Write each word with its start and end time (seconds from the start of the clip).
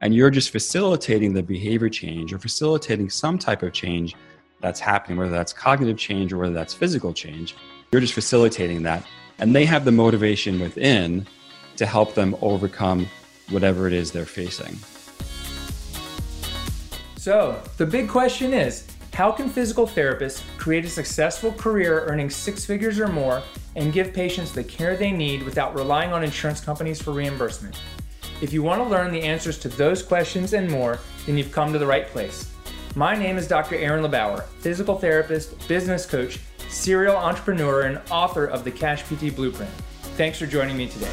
and 0.00 0.14
you're 0.14 0.30
just 0.30 0.50
facilitating 0.50 1.32
the 1.32 1.42
behavior 1.42 1.88
change 1.88 2.32
or 2.32 2.38
facilitating 2.38 3.10
some 3.10 3.38
type 3.38 3.62
of 3.62 3.72
change 3.72 4.14
that's 4.60 4.80
happening, 4.80 5.18
whether 5.18 5.30
that's 5.30 5.52
cognitive 5.52 5.96
change 5.96 6.32
or 6.32 6.38
whether 6.38 6.54
that's 6.54 6.74
physical 6.74 7.12
change. 7.12 7.54
You're 7.90 8.00
just 8.00 8.14
facilitating 8.14 8.82
that. 8.84 9.04
And 9.38 9.54
they 9.54 9.64
have 9.64 9.84
the 9.84 9.92
motivation 9.92 10.60
within 10.60 11.26
to 11.76 11.86
help 11.86 12.14
them 12.14 12.36
overcome 12.40 13.08
whatever 13.50 13.86
it 13.86 13.92
is 13.92 14.10
they're 14.10 14.26
facing. 14.26 14.78
So, 17.16 17.60
the 17.76 17.86
big 17.86 18.08
question 18.08 18.52
is 18.52 18.86
how 19.12 19.32
can 19.32 19.48
physical 19.48 19.86
therapists 19.86 20.42
create 20.58 20.84
a 20.84 20.88
successful 20.88 21.52
career 21.52 22.04
earning 22.06 22.30
six 22.30 22.64
figures 22.64 23.00
or 23.00 23.08
more 23.08 23.42
and 23.74 23.92
give 23.92 24.12
patients 24.12 24.52
the 24.52 24.62
care 24.62 24.96
they 24.96 25.10
need 25.10 25.42
without 25.42 25.74
relying 25.74 26.12
on 26.12 26.22
insurance 26.22 26.60
companies 26.60 27.02
for 27.02 27.10
reimbursement? 27.10 27.80
If 28.40 28.52
you 28.52 28.62
want 28.62 28.80
to 28.80 28.88
learn 28.88 29.10
the 29.10 29.20
answers 29.20 29.58
to 29.58 29.68
those 29.68 30.00
questions 30.00 30.52
and 30.52 30.70
more, 30.70 31.00
then 31.26 31.36
you've 31.36 31.50
come 31.50 31.72
to 31.72 31.78
the 31.78 31.86
right 31.86 32.06
place. 32.06 32.48
My 32.94 33.16
name 33.16 33.36
is 33.36 33.48
Dr. 33.48 33.74
Aaron 33.74 34.04
LeBauer, 34.04 34.44
physical 34.60 34.96
therapist, 34.96 35.66
business 35.66 36.06
coach, 36.06 36.38
serial 36.68 37.16
entrepreneur, 37.16 37.82
and 37.82 38.00
author 38.12 38.44
of 38.44 38.62
the 38.62 38.70
Cash 38.70 39.02
PT 39.02 39.34
Blueprint. 39.34 39.72
Thanks 40.16 40.38
for 40.38 40.46
joining 40.46 40.76
me 40.76 40.86
today. 40.86 41.10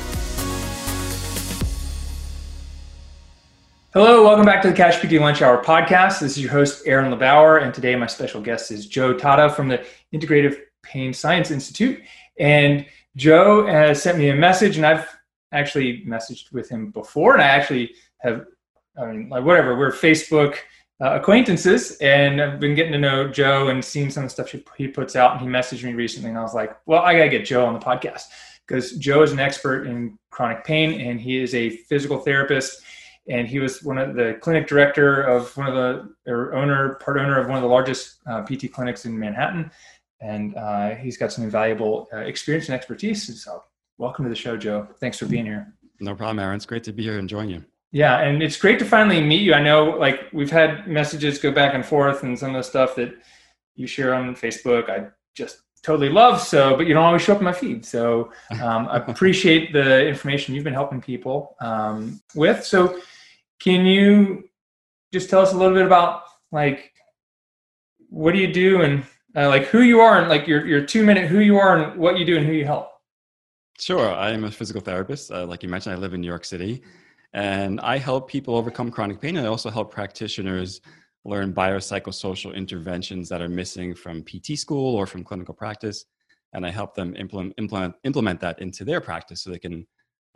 Hello, 3.91 4.23
welcome 4.23 4.45
back 4.45 4.61
to 4.61 4.69
the 4.69 4.75
Cash 4.75 5.01
PT 5.01 5.13
Lunch 5.13 5.41
Hour 5.41 5.63
podcast. 5.63 6.19
This 6.19 6.37
is 6.37 6.41
your 6.43 6.51
host, 6.51 6.83
Aaron 6.85 7.11
LeBauer, 7.11 7.63
and 7.63 7.73
today 7.73 7.95
my 7.95 8.05
special 8.05 8.39
guest 8.39 8.69
is 8.69 8.85
Joe 8.85 9.15
Tatta 9.15 9.49
from 9.49 9.67
the 9.67 9.83
Integrative 10.13 10.59
Pain 10.83 11.11
Science 11.11 11.49
Institute. 11.49 12.03
And 12.37 12.85
Joe 13.15 13.65
has 13.65 13.99
sent 14.03 14.19
me 14.19 14.29
a 14.29 14.35
message, 14.35 14.77
and 14.77 14.85
I've 14.85 15.14
actually 15.51 16.03
messaged 16.05 16.51
with 16.51 16.69
him 16.69 16.91
before, 16.91 17.33
and 17.33 17.41
I 17.41 17.47
actually 17.47 17.93
have, 18.19 18.45
I 18.97 19.05
mean, 19.05 19.29
like 19.29 19.43
whatever, 19.43 19.77
we're 19.77 19.91
Facebook 19.91 20.57
uh, 21.01 21.15
acquaintances, 21.19 21.97
and 21.97 22.41
I've 22.41 22.59
been 22.59 22.75
getting 22.75 22.93
to 22.93 22.97
know 22.97 23.27
Joe 23.27 23.67
and 23.67 23.83
seeing 23.83 24.09
some 24.09 24.23
of 24.23 24.29
the 24.29 24.33
stuff 24.33 24.51
he, 24.51 24.63
he 24.77 24.87
puts 24.87 25.15
out. 25.15 25.33
And 25.33 25.41
he 25.41 25.47
messaged 25.47 25.83
me 25.83 25.93
recently, 25.93 26.29
and 26.29 26.37
I 26.37 26.41
was 26.41 26.53
like, 26.53 26.77
well, 26.85 27.01
I 27.01 27.15
gotta 27.17 27.29
get 27.29 27.45
Joe 27.45 27.65
on 27.65 27.73
the 27.73 27.79
podcast 27.79 28.23
because 28.65 28.93
Joe 28.97 29.21
is 29.21 29.31
an 29.31 29.39
expert 29.39 29.87
in 29.87 30.17
chronic 30.31 30.63
pain, 30.63 31.01
and 31.01 31.19
he 31.19 31.41
is 31.41 31.53
a 31.53 31.69
physical 31.69 32.19
therapist. 32.19 32.81
And 33.27 33.47
he 33.47 33.59
was 33.59 33.81
one 33.81 33.97
of 33.97 34.15
the 34.15 34.37
clinic 34.39 34.67
director 34.67 35.23
of 35.23 35.55
one 35.57 35.67
of 35.67 35.73
the 35.73 36.31
or 36.31 36.53
owner, 36.53 36.95
part 36.95 37.17
owner 37.17 37.39
of 37.39 37.47
one 37.47 37.57
of 37.57 37.63
the 37.63 37.67
largest 37.67 38.17
uh, 38.27 38.43
PT 38.43 38.71
clinics 38.71 39.05
in 39.05 39.17
Manhattan, 39.17 39.71
and 40.21 40.55
uh, 40.55 40.91
he's 40.91 41.17
got 41.17 41.31
some 41.31 41.43
invaluable 41.43 42.07
uh, 42.13 42.17
experience 42.17 42.67
and 42.67 42.75
expertise. 42.75 43.43
So 43.43 43.63
welcome 43.97 44.25
to 44.25 44.29
the 44.29 44.35
show, 44.35 44.57
Joe. 44.57 44.87
Thanks 44.99 45.17
for 45.17 45.25
being 45.25 45.45
here. 45.45 45.73
No 45.99 46.15
problem, 46.15 46.39
Aaron. 46.39 46.55
It's 46.55 46.65
great 46.65 46.83
to 46.85 46.93
be 46.93 47.03
here 47.03 47.19
and 47.19 47.29
join 47.29 47.49
you. 47.49 47.63
Yeah, 47.91 48.19
and 48.19 48.43
it's 48.43 48.57
great 48.57 48.79
to 48.79 48.85
finally 48.85 49.21
meet 49.21 49.41
you. 49.41 49.53
I 49.53 49.61
know, 49.61 49.91
like, 49.91 50.27
we've 50.33 50.51
had 50.51 50.87
messages 50.87 51.39
go 51.39 51.51
back 51.51 51.73
and 51.73 51.85
forth, 51.85 52.23
and 52.23 52.37
some 52.37 52.49
of 52.49 52.55
the 52.57 52.63
stuff 52.63 52.95
that 52.95 53.13
you 53.75 53.87
share 53.87 54.13
on 54.13 54.35
Facebook, 54.35 54.89
I 54.89 55.07
just 55.33 55.61
totally 55.81 56.09
love. 56.09 56.41
So, 56.41 56.75
but 56.75 56.87
you 56.87 56.93
don't 56.93 57.03
always 57.03 57.21
show 57.21 57.33
up 57.33 57.39
in 57.39 57.45
my 57.45 57.53
feed. 57.53 57.85
So, 57.85 58.31
um, 58.61 58.87
I 58.89 58.97
appreciate 58.97 59.71
the 59.71 60.05
information 60.07 60.55
you've 60.55 60.63
been 60.63 60.73
helping 60.73 60.99
people 60.99 61.55
um, 61.61 62.19
with. 62.33 62.65
So, 62.65 62.99
can 63.59 63.85
you 63.85 64.49
just 65.13 65.29
tell 65.29 65.41
us 65.41 65.53
a 65.53 65.57
little 65.57 65.73
bit 65.73 65.85
about 65.85 66.23
like 66.51 66.91
what 68.09 68.33
do 68.33 68.39
you 68.39 68.51
do 68.51 68.81
and 68.81 69.03
uh, 69.35 69.47
like 69.47 69.63
who 69.65 69.81
you 69.81 70.01
are 70.01 70.19
and 70.19 70.29
like 70.29 70.45
your 70.47 70.65
your 70.65 70.85
two 70.85 71.05
minute 71.05 71.29
who 71.29 71.39
you 71.39 71.57
are 71.57 71.77
and 71.77 71.97
what 71.97 72.17
you 72.17 72.25
do 72.25 72.37
and 72.37 72.45
who 72.45 72.51
you 72.51 72.65
help? 72.65 72.89
Sure. 73.79 74.09
I 74.13 74.31
am 74.31 74.45
a 74.45 74.51
physical 74.51 74.81
therapist. 74.81 75.31
Uh, 75.31 75.45
like 75.45 75.61
you 75.63 75.69
mentioned, 75.69 75.95
I 75.95 75.97
live 75.97 76.13
in 76.13 76.21
New 76.21 76.27
York 76.27 76.45
City 76.45 76.81
and 77.33 77.79
I 77.81 77.97
help 77.97 78.29
people 78.29 78.55
overcome 78.55 78.89
chronic 78.89 79.19
pain. 79.19 79.35
And 79.35 79.45
I 79.45 79.49
also 79.49 79.69
help 79.69 79.91
practitioners 79.91 80.79
learn 81.25 81.53
biopsychosocial 81.53 82.55
interventions 82.55 83.27
that 83.29 83.41
are 83.41 83.49
missing 83.49 83.93
from 83.93 84.23
PT 84.23 84.55
school 84.57 84.95
or 84.95 85.05
from 85.05 85.23
clinical 85.23 85.53
practice. 85.53 86.05
And 86.53 86.65
I 86.65 86.71
help 86.71 86.95
them 86.95 87.15
implement, 87.17 87.53
implement, 87.57 87.95
implement 88.05 88.39
that 88.39 88.61
into 88.61 88.85
their 88.85 89.01
practice 89.01 89.41
so 89.41 89.49
they 89.49 89.59
can, 89.59 89.85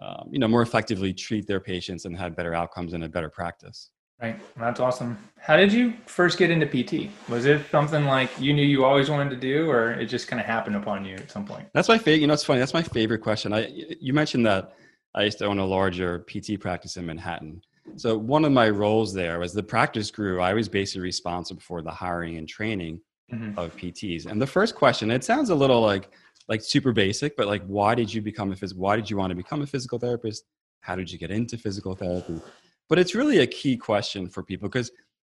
um, 0.01 0.27
you 0.31 0.39
know, 0.39 0.47
more 0.49 0.61
effectively 0.61 1.13
treat 1.13 1.47
their 1.47 1.61
patients 1.61 2.03
and 2.05 2.17
have 2.17 2.35
better 2.35 2.53
outcomes 2.53 2.93
and 2.93 3.05
a 3.05 3.09
better 3.09 3.29
practice. 3.29 3.89
Right. 4.21 4.37
That's 4.57 4.79
awesome. 4.79 5.17
How 5.39 5.55
did 5.55 5.71
you 5.71 5.93
first 6.05 6.37
get 6.37 6.51
into 6.51 6.65
PT? 6.65 7.09
Was 7.29 7.45
it 7.45 7.61
something 7.71 8.05
like 8.05 8.29
you 8.37 8.53
knew 8.53 8.65
you 8.65 8.83
always 8.83 9.09
wanted 9.09 9.29
to 9.29 9.37
do, 9.37 9.69
or 9.69 9.91
it 9.91 10.07
just 10.07 10.27
kind 10.27 10.39
of 10.41 10.45
happened 10.45 10.75
upon 10.75 11.05
you 11.05 11.15
at 11.15 11.31
some 11.31 11.45
point? 11.45 11.67
That's 11.73 11.87
my 11.87 11.97
favorite. 11.97 12.21
You 12.21 12.27
know, 12.27 12.33
it's 12.33 12.43
funny. 12.43 12.59
That's 12.59 12.73
my 12.73 12.83
favorite 12.83 13.19
question. 13.19 13.53
I 13.53 13.67
you 14.01 14.13
mentioned 14.13 14.45
that 14.45 14.73
I 15.15 15.23
used 15.23 15.37
to 15.39 15.45
own 15.45 15.59
a 15.59 15.65
larger 15.65 16.19
PT 16.27 16.59
practice 16.59 16.97
in 16.97 17.05
Manhattan. 17.05 17.61
So 17.95 18.17
one 18.17 18.45
of 18.45 18.51
my 18.51 18.69
roles 18.69 19.13
there 19.13 19.39
was 19.39 19.53
the 19.53 19.63
practice 19.63 20.11
grew. 20.11 20.41
I 20.41 20.53
was 20.53 20.67
basically 20.67 21.01
responsible 21.01 21.61
for 21.61 21.81
the 21.81 21.91
hiring 21.91 22.37
and 22.37 22.47
training 22.47 22.99
mm-hmm. 23.31 23.57
of 23.57 23.75
PTs. 23.77 24.25
And 24.25 24.41
the 24.41 24.47
first 24.47 24.75
question, 24.75 25.11
it 25.11 25.23
sounds 25.23 25.49
a 25.49 25.55
little 25.55 25.81
like 25.81 26.11
like 26.49 26.61
super 26.61 26.91
basic, 26.91 27.37
but 27.37 27.47
like, 27.47 27.63
why 27.67 27.95
did 27.95 28.13
you 28.13 28.21
become 28.21 28.51
a 28.51 28.55
phys- 28.55 28.75
Why 28.75 28.95
did 28.95 29.09
you 29.09 29.17
want 29.17 29.31
to 29.31 29.35
become 29.35 29.61
a 29.61 29.67
physical 29.67 29.99
therapist? 29.99 30.45
How 30.81 30.95
did 30.95 31.11
you 31.11 31.17
get 31.17 31.31
into 31.31 31.57
physical 31.57 31.95
therapy? 31.95 32.41
But 32.89 32.99
it's 32.99 33.15
really 33.15 33.39
a 33.39 33.47
key 33.47 33.77
question 33.77 34.27
for 34.27 34.43
people 34.43 34.67
because 34.67 34.91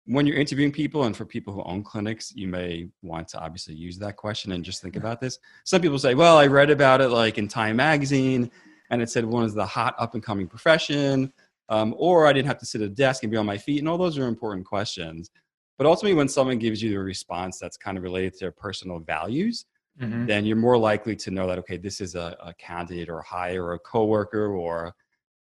when 0.07 0.27
you're 0.27 0.37
interviewing 0.39 0.73
people 0.73 1.05
and 1.05 1.17
for 1.17 1.25
people 1.25 1.53
who 1.53 1.63
own 1.65 1.83
clinics, 1.83 2.33
you 2.35 2.49
may 2.49 2.89
want 3.03 3.29
to 3.29 3.39
obviously 3.39 3.75
use 3.75 3.99
that 3.99 4.17
question 4.17 4.53
and 4.53 4.65
just 4.65 4.81
think 4.81 4.97
about 4.97 5.21
this. 5.21 5.39
Some 5.65 5.83
people 5.83 5.99
say, 5.99 6.15
well, 6.15 6.39
I 6.39 6.47
read 6.47 6.71
about 6.71 7.01
it 7.01 7.11
like 7.11 7.39
in 7.39 7.49
Time 7.49 7.77
Magazine 7.77 8.51
and 8.91 9.03
it 9.03 9.11
said 9.11 9.25
one 9.25 9.45
is 9.45 9.55
the 9.55 9.67
hot 9.67 9.95
up 9.99 10.15
and 10.15 10.23
coming 10.23 10.49
profession, 10.49 11.33
um, 11.69 11.95
or 11.97 12.27
I 12.27 12.33
didn't 12.33 12.49
have 12.49 12.59
to 12.59 12.67
sit 12.67 12.81
at 12.81 12.89
a 12.89 12.91
desk 12.91 13.23
and 13.23 13.31
be 13.31 13.37
on 13.37 13.47
my 13.47 13.59
feet. 13.59 13.79
And 13.79 13.89
all 13.89 13.99
those 13.99 14.19
are 14.19 14.27
important 14.27 14.67
questions. 14.67 15.31
But 15.79 15.87
ultimately, 15.87 16.15
when 16.15 16.29
someone 16.29 16.59
gives 16.59 16.83
you 16.83 17.01
a 17.01 17.03
response 17.03 17.59
that's 17.59 17.77
kind 17.77 17.97
of 17.97 18.03
related 18.03 18.35
to 18.35 18.39
their 18.41 18.53
personal 18.53 18.99
values, 18.99 19.65
mm-hmm. 20.01 20.27
then 20.27 20.45
you're 20.45 20.57
more 20.57 20.77
likely 20.77 21.17
to 21.17 21.31
know 21.31 21.47
that, 21.47 21.59
okay, 21.59 21.77
this 21.77 22.01
is 22.01 22.17
a, 22.17 22.37
a 22.45 22.53
candidate 22.55 23.09
or 23.09 23.21
a 23.21 23.25
hire 23.25 23.65
or 23.65 23.75
a 23.75 23.79
coworker 23.79 24.49
or 24.49 24.95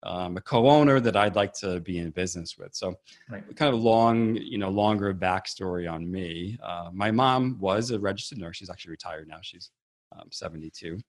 um, 0.03 0.37
a 0.37 0.41
co-owner 0.41 0.99
that 0.99 1.15
I'd 1.15 1.35
like 1.35 1.53
to 1.55 1.79
be 1.81 1.97
in 1.97 2.11
business 2.11 2.57
with. 2.57 2.73
So, 2.73 2.95
right. 3.29 3.43
kind 3.55 3.73
of 3.73 3.81
long, 3.81 4.35
you 4.35 4.57
know, 4.57 4.69
longer 4.69 5.13
backstory 5.13 5.91
on 5.91 6.09
me. 6.09 6.57
Uh, 6.63 6.89
my 6.93 7.11
mom 7.11 7.57
was 7.59 7.91
a 7.91 7.99
registered 7.99 8.37
nurse. 8.37 8.57
She's 8.57 8.69
actually 8.69 8.91
retired 8.91 9.27
now. 9.27 9.39
She's 9.41 9.71
um, 10.17 10.27
72. 10.31 10.99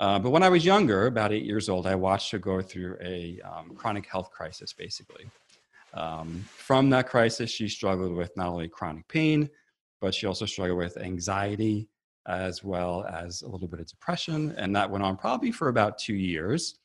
Uh, 0.00 0.18
but 0.18 0.30
when 0.30 0.42
I 0.42 0.48
was 0.48 0.64
younger, 0.64 1.06
about 1.06 1.32
eight 1.32 1.44
years 1.44 1.68
old, 1.68 1.86
I 1.86 1.94
watched 1.94 2.32
her 2.32 2.38
go 2.38 2.60
through 2.60 2.96
a 3.00 3.40
um, 3.42 3.70
chronic 3.76 4.06
health 4.06 4.30
crisis, 4.30 4.72
basically. 4.72 5.26
Um, 5.94 6.44
from 6.48 6.90
that 6.90 7.08
crisis, 7.08 7.50
she 7.50 7.68
struggled 7.68 8.14
with 8.14 8.36
not 8.36 8.48
only 8.48 8.68
chronic 8.68 9.06
pain, 9.08 9.48
but 10.00 10.14
she 10.14 10.26
also 10.26 10.46
struggled 10.46 10.78
with 10.78 10.96
anxiety 10.96 11.88
as 12.26 12.62
well 12.62 13.04
as 13.04 13.42
a 13.42 13.48
little 13.48 13.68
bit 13.68 13.80
of 13.80 13.86
depression. 13.86 14.54
And 14.56 14.74
that 14.74 14.90
went 14.90 15.04
on 15.04 15.16
probably 15.16 15.52
for 15.52 15.68
about 15.68 15.98
two 15.98 16.14
years. 16.14 16.78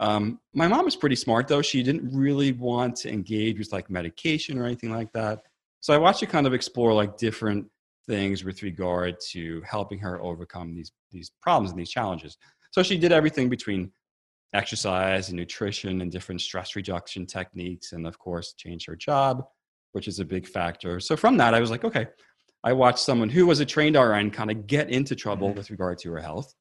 Um, 0.00 0.40
my 0.54 0.68
mom 0.68 0.84
was 0.84 0.96
pretty 0.96 1.16
smart 1.16 1.48
though. 1.48 1.62
She 1.62 1.82
didn't 1.82 2.10
really 2.12 2.52
want 2.52 2.96
to 2.96 3.12
engage 3.12 3.58
with 3.58 3.72
like 3.72 3.90
medication 3.90 4.58
or 4.58 4.64
anything 4.64 4.92
like 4.92 5.12
that. 5.12 5.42
So 5.80 5.92
I 5.92 5.98
watched 5.98 6.20
her 6.20 6.26
kind 6.26 6.46
of 6.46 6.54
explore 6.54 6.92
like 6.92 7.16
different 7.16 7.66
things 8.06 8.44
with 8.44 8.62
regard 8.62 9.16
to 9.30 9.62
helping 9.62 9.98
her 9.98 10.20
overcome 10.22 10.74
these 10.74 10.92
these 11.10 11.30
problems 11.42 11.70
and 11.70 11.78
these 11.78 11.90
challenges. 11.90 12.36
So 12.70 12.82
she 12.82 12.98
did 12.98 13.12
everything 13.12 13.48
between 13.48 13.90
exercise 14.54 15.28
and 15.28 15.36
nutrition 15.36 16.00
and 16.00 16.10
different 16.10 16.40
stress 16.40 16.76
reduction 16.76 17.26
techniques, 17.26 17.92
and 17.92 18.06
of 18.06 18.18
course, 18.18 18.54
change 18.54 18.86
her 18.86 18.96
job, 18.96 19.44
which 19.92 20.08
is 20.08 20.20
a 20.20 20.24
big 20.24 20.46
factor. 20.46 21.00
So 21.00 21.16
from 21.16 21.36
that, 21.38 21.54
I 21.54 21.60
was 21.60 21.70
like, 21.70 21.84
okay, 21.84 22.08
I 22.64 22.72
watched 22.72 23.00
someone 23.00 23.28
who 23.28 23.46
was 23.46 23.60
a 23.60 23.66
trained 23.66 23.96
RN 23.96 24.30
kind 24.30 24.50
of 24.50 24.66
get 24.66 24.90
into 24.90 25.14
trouble 25.14 25.48
mm-hmm. 25.48 25.58
with 25.58 25.70
regard 25.70 25.98
to 25.98 26.12
her 26.12 26.20
health, 26.20 26.54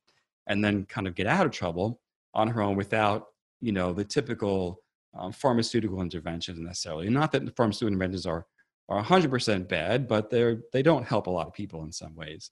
and 0.48 0.64
then 0.64 0.86
kind 0.86 1.08
of 1.08 1.16
get 1.16 1.28
out 1.28 1.46
of 1.46 1.52
trouble 1.52 2.00
on 2.38 2.48
her 2.48 2.62
own 2.62 2.78
without 2.78 3.25
you 3.59 3.74
know 3.74 3.92
the 3.92 4.06
typical 4.06 4.80
um, 5.18 5.31
pharmaceutical 5.34 6.02
interventions 6.02 6.59
necessarily. 6.59 7.09
Not 7.09 7.31
that 7.34 7.46
the 7.46 7.52
pharmaceutical 7.52 7.89
interventions 7.89 8.25
are 8.25 8.45
are 8.89 9.04
100% 9.04 9.68
bad, 9.68 10.07
but 10.07 10.30
they're 10.30 10.62
they 10.72 10.81
don't 10.81 11.06
help 11.06 11.28
a 11.28 11.31
lot 11.31 11.48
of 11.48 11.54
people 11.54 11.84
in 11.84 11.92
some 11.92 12.16
ways. 12.16 12.51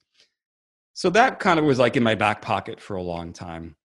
So 0.94 1.10
that 1.12 1.40
kind 1.40 1.60
of 1.60 1.66
was 1.66 1.80
like 1.80 1.96
in 1.96 2.04
my 2.04 2.16
back 2.16 2.42
pocket 2.42 2.82
for 2.82 2.98
a 2.98 3.02
long 3.02 3.32
time. 3.32 3.76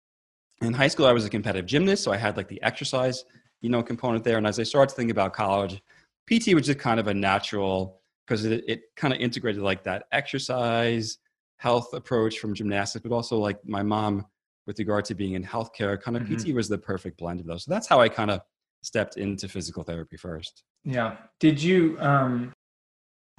In 0.63 0.73
high 0.73 0.89
school, 0.89 1.07
I 1.07 1.13
was 1.13 1.25
a 1.25 1.31
competitive 1.31 1.67
gymnast, 1.67 2.03
so 2.03 2.13
I 2.13 2.17
had 2.17 2.37
like 2.37 2.49
the 2.49 2.61
exercise, 2.63 3.25
you 3.61 3.71
know, 3.71 3.83
component 3.83 4.25
there. 4.25 4.39
And 4.39 4.47
as 4.47 4.59
I 4.59 4.63
started 4.63 4.91
to 4.91 4.97
think 4.97 5.11
about 5.11 5.33
college, 5.33 5.81
PT 6.27 6.55
was 6.55 6.67
just 6.67 6.79
kind 6.79 7.01
of 7.01 7.09
a 7.09 7.15
natural 7.15 8.01
because 8.27 8.45
it, 8.45 8.65
it 8.67 8.83
kind 8.97 9.13
of 9.13 9.21
integrated 9.21 9.63
like 9.63 9.83
that 9.85 10.05
exercise 10.13 11.19
health 11.57 11.93
approach 11.95 12.39
from 12.39 12.55
gymnastics, 12.55 13.03
but 13.03 13.15
also 13.15 13.39
like 13.39 13.59
my 13.67 13.83
mom 13.83 14.25
with 14.71 14.79
regard 14.79 15.05
to 15.05 15.17
being 15.17 15.33
in 15.35 15.43
healthcare, 15.43 16.01
kind 16.01 16.17
of 16.17 16.23
mm-hmm. 16.23 16.53
PT 16.53 16.55
was 16.55 16.69
the 16.69 16.79
perfect 16.79 17.19
blend 17.19 17.41
of 17.41 17.47
those. 17.47 17.65
So 17.65 17.73
that's 17.73 17.89
how 17.89 18.01
I 18.01 18.09
kind 18.09 18.31
of 18.31 18.41
stepped 18.83 19.17
into 19.17 19.49
physical 19.49 19.83
therapy 19.83 20.17
first. 20.17 20.63
Yeah. 20.85 21.17
Did 21.41 21.61
you 21.61 21.97
um, 21.99 22.53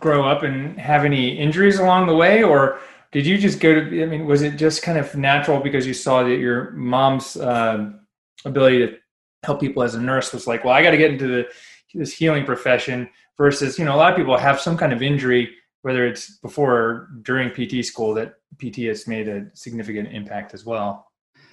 grow 0.01 0.28
up 0.28 0.44
and 0.44 0.78
have 0.78 1.06
any 1.06 1.38
injuries 1.38 1.80
along 1.80 2.07
the 2.07 2.16
way, 2.16 2.44
or 2.44 2.80
did 3.13 3.25
you 3.25 3.38
just 3.38 3.62
go 3.62 3.74
to? 3.74 4.04
I 4.04 4.06
mean, 4.07 4.25
was 4.25 4.42
it 4.42 4.57
just 4.57 4.83
kind 4.83 4.98
of 4.98 5.16
natural 5.16 5.62
because 5.62 5.88
you 5.88 5.94
saw 5.94 6.22
that 6.24 6.36
your 6.36 6.72
mom's 6.72 7.38
uh, 7.38 7.92
ability 8.44 8.80
to 8.80 8.98
help 9.44 9.62
people 9.62 9.83
as 9.83 9.95
a 9.95 10.01
nurse 10.01 10.33
was 10.33 10.48
like, 10.48 10.66
well, 10.66 10.74
I 10.74 10.83
got 10.83 10.92
to 10.92 10.98
get 10.98 11.12
into 11.12 11.28
the 11.28 11.48
this 11.94 12.13
healing 12.13 12.45
profession 12.45 13.10
versus 13.38 13.80
you 13.80 13.86
know 13.86 13.95
a 13.95 13.98
lot 13.98 14.12
of 14.12 14.18
people 14.18 14.38
have 14.38 14.60
some 14.60 14.78
kind 14.78 14.94
of 14.94 15.01
injury 15.01 15.50
whether 15.81 16.06
it's 16.06 16.38
before 16.38 16.74
or 16.74 17.10
during 17.24 17.50
pt 17.50 17.83
school 17.86 18.13
that 18.13 18.36
pt 18.60 18.78
has 18.78 19.07
made 19.07 19.28
a 19.28 19.45
significant 19.54 20.07
impact 20.13 20.54
as 20.54 20.66
well 20.66 21.11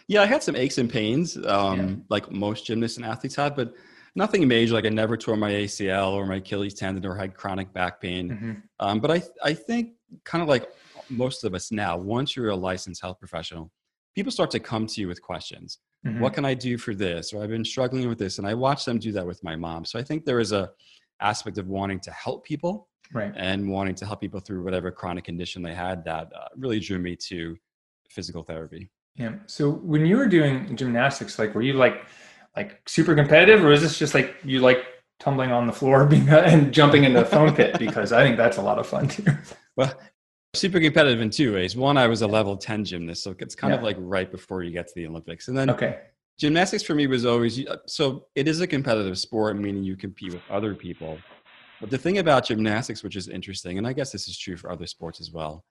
yeah 0.09 0.23
i 0.23 0.27
had 0.27 0.43
some 0.43 0.57
aches 0.57 0.79
and 0.79 0.91
pains 0.91 1.37
um, 1.47 1.79
yeah. 1.79 1.95
like 2.09 2.31
most 2.31 2.67
gymnasts 2.67 2.97
and 2.97 3.07
athletes 3.07 3.37
had 3.37 3.55
but 3.55 3.73
nothing 4.15 4.47
major 4.49 4.75
like 4.75 4.85
i 4.85 4.89
never 4.89 5.17
tore 5.17 5.37
my 5.37 5.53
acl 5.53 6.13
or 6.13 6.27
my 6.27 6.37
achilles 6.37 6.75
tendon 6.75 7.07
or 7.07 7.15
had 7.15 7.35
chronic 7.35 7.73
back 7.73 8.01
pain 8.01 8.31
mm-hmm. 8.31 8.53
um, 8.81 8.99
but 8.99 9.11
i 9.11 9.23
i 9.45 9.53
think 9.53 9.93
kind 10.25 10.43
of 10.43 10.49
like 10.49 10.69
most 11.11 11.45
of 11.45 11.55
us 11.55 11.71
now 11.71 11.97
once 11.97 12.35
you're 12.35 12.51
a 12.51 12.57
licensed 12.57 13.01
health 13.01 13.19
professional 13.19 13.71
people 14.15 14.33
start 14.33 14.51
to 14.51 14.59
come 14.59 14.87
to 14.87 15.01
you 15.01 15.09
with 15.09 15.23
questions 15.23 15.79
mm-hmm. 16.05 16.21
what 16.21 16.33
can 16.33 16.45
i 16.45 16.55
do 16.55 16.77
for 16.77 16.95
this 16.95 17.33
or 17.33 17.43
i've 17.43 17.51
been 17.51 17.65
struggling 17.65 18.09
with 18.09 18.19
this 18.19 18.39
and 18.39 18.47
i 18.47 18.55
watch 18.55 18.85
them 18.85 18.99
do 18.99 19.13
that 19.13 19.27
with 19.27 19.43
my 19.45 19.55
mom 19.55 19.85
so 19.85 19.99
i 19.99 20.03
think 20.03 20.25
there 20.25 20.41
is 20.41 20.53
a 20.53 20.71
aspect 21.21 21.59
of 21.59 21.67
wanting 21.67 21.99
to 21.99 22.11
help 22.13 22.45
people 22.45 22.89
right. 23.13 23.33
and 23.37 23.69
wanting 23.69 23.95
to 23.95 24.07
help 24.07 24.21
people 24.21 24.41
through 24.41 24.63
whatever 24.63 24.91
chronic 24.91 25.25
condition 25.25 25.63
they 25.63 25.75
had 25.75 26.05
that 26.05 26.31
uh, 26.35 26.49
really 26.57 26.79
drew 26.79 26.99
me 26.99 27.17
to 27.17 27.57
physical 28.09 28.43
therapy 28.43 28.91
yeah 29.19 29.35
so 29.47 29.71
when 29.71 30.07
you 30.07 30.17
were 30.17 30.27
doing 30.27 30.75
gymnastics 30.77 31.39
like 31.39 31.55
were 31.55 31.63
you 31.63 31.75
like 31.75 32.07
like 32.57 32.81
super 32.89 33.15
competitive 33.15 33.65
or 33.65 33.73
is 33.73 33.83
this 33.83 33.99
just 33.99 34.15
like 34.15 34.35
you 34.45 34.61
like 34.61 34.85
tumbling 35.21 35.51
on 35.51 35.67
the 35.67 35.73
floor 35.73 36.07
being, 36.13 36.29
and 36.29 36.73
jumping 36.73 37.05
into 37.05 37.21
the 37.21 37.27
foam 37.27 37.55
pit 37.55 37.79
because 37.79 38.13
i 38.13 38.23
think 38.23 38.37
that's 38.37 38.57
a 38.57 38.63
lot 38.63 38.79
of 38.79 38.87
fun 38.87 39.07
too 39.09 39.25
well 39.77 39.93
super 40.55 40.81
competitive 40.81 41.21
in 41.21 41.31
two 41.31 41.55
ways. 41.55 41.77
One, 41.77 41.97
I 41.97 42.07
was 42.07 42.23
a 42.23 42.27
level 42.27 42.57
10 42.57 42.85
gymnast, 42.85 43.23
so 43.23 43.35
it's 43.39 43.55
kind 43.55 43.73
yeah. 43.73 43.79
of 43.79 43.85
like 43.85 43.97
right 43.99 44.31
before 44.31 44.63
you 44.63 44.71
get 44.71 44.89
to 44.89 44.93
the 44.95 45.07
Olympics. 45.07 45.49
And 45.49 45.57
then 45.57 45.71
okay. 45.71 46.01
gymnastics 46.39 46.83
for 46.83 46.95
me 46.95 47.07
was 47.07 47.27
always 47.27 47.67
uh, 47.67 47.77
so 47.87 48.27
it 48.35 48.49
is 48.49 48.61
a 48.61 48.67
competitive 48.67 49.19
sport, 49.19 49.57
meaning 49.57 49.85
you 49.85 49.97
compete 49.97 50.33
with 50.33 50.43
other 50.51 50.75
people. 50.75 51.19
But 51.81 51.91
the 51.91 51.99
thing 51.99 52.19
about 52.19 52.47
gymnastics, 52.47 53.03
which 53.03 53.17
is 53.17 53.29
interesting, 53.29 53.79
and 53.79 53.87
I 53.87 53.93
guess 53.93 54.11
this 54.11 54.27
is 54.29 54.37
true 54.37 54.57
for 54.57 54.71
other 54.71 54.87
sports 54.87 55.21
as 55.21 55.31
well, 55.31 55.65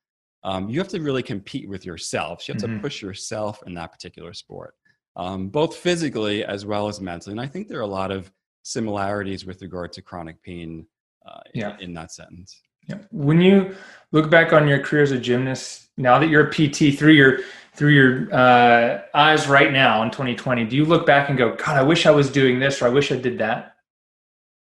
um, 0.48 0.70
you 0.70 0.80
have 0.80 0.88
to 0.88 1.02
really 1.02 1.24
compete 1.24 1.68
with 1.68 1.86
yourself. 1.86 2.48
You 2.48 2.54
have 2.54 2.64
mm-hmm. 2.64 2.78
to 2.78 2.82
push 2.82 3.02
yourself 3.02 3.62
in 3.68 3.74
that 3.74 3.92
particular 3.92 4.34
sport, 4.34 4.76
um, 5.18 5.50
both 5.50 5.76
physically 5.76 6.46
as 6.46 6.66
well 6.66 6.88
as 6.88 7.02
mentally. 7.02 7.34
And 7.34 7.42
I 7.42 7.48
think 7.48 7.68
there 7.68 7.80
are 7.80 7.82
a 7.82 7.88
lot 7.88 8.12
of 8.12 8.32
similarities 8.64 9.46
with 9.46 9.62
regard 9.62 9.92
to 9.94 10.02
chronic 10.02 10.42
pain 10.42 10.88
uh, 11.28 11.42
yeah. 11.54 11.76
in, 11.76 11.90
in 11.90 11.94
that 11.96 12.14
sentence. 12.14 12.62
Yeah. 12.88 13.00
When 13.12 13.42
you 13.42 13.76
look 14.14 14.32
back 14.32 14.54
on 14.54 14.70
your 14.70 14.80
career 14.80 15.04
as 15.04 15.12
a 15.12 15.20
gymnast, 15.20 15.90
now 15.98 16.18
that 16.18 16.30
you're 16.30 16.48
a 16.48 16.50
PT 16.50 16.98
through 16.98 17.12
your 17.12 17.40
through 17.74 17.90
your 17.90 18.34
uh, 18.34 19.02
eyes 19.14 19.48
right 19.48 19.72
now 19.72 20.02
in 20.02 20.10
2020, 20.10 20.64
do 20.66 20.78
you 20.78 20.86
look 20.86 21.06
back 21.06 21.30
and 21.30 21.38
go, 21.38 21.56
God, 21.56 21.78
I 21.78 21.84
wish 21.84 22.06
I 22.08 22.12
was 22.12 22.32
doing 22.32 22.58
this, 22.58 22.82
or 22.82 22.88
I 22.88 22.90
wish 22.90 23.12
I 23.12 23.18
did 23.18 23.38
that? 23.38 23.76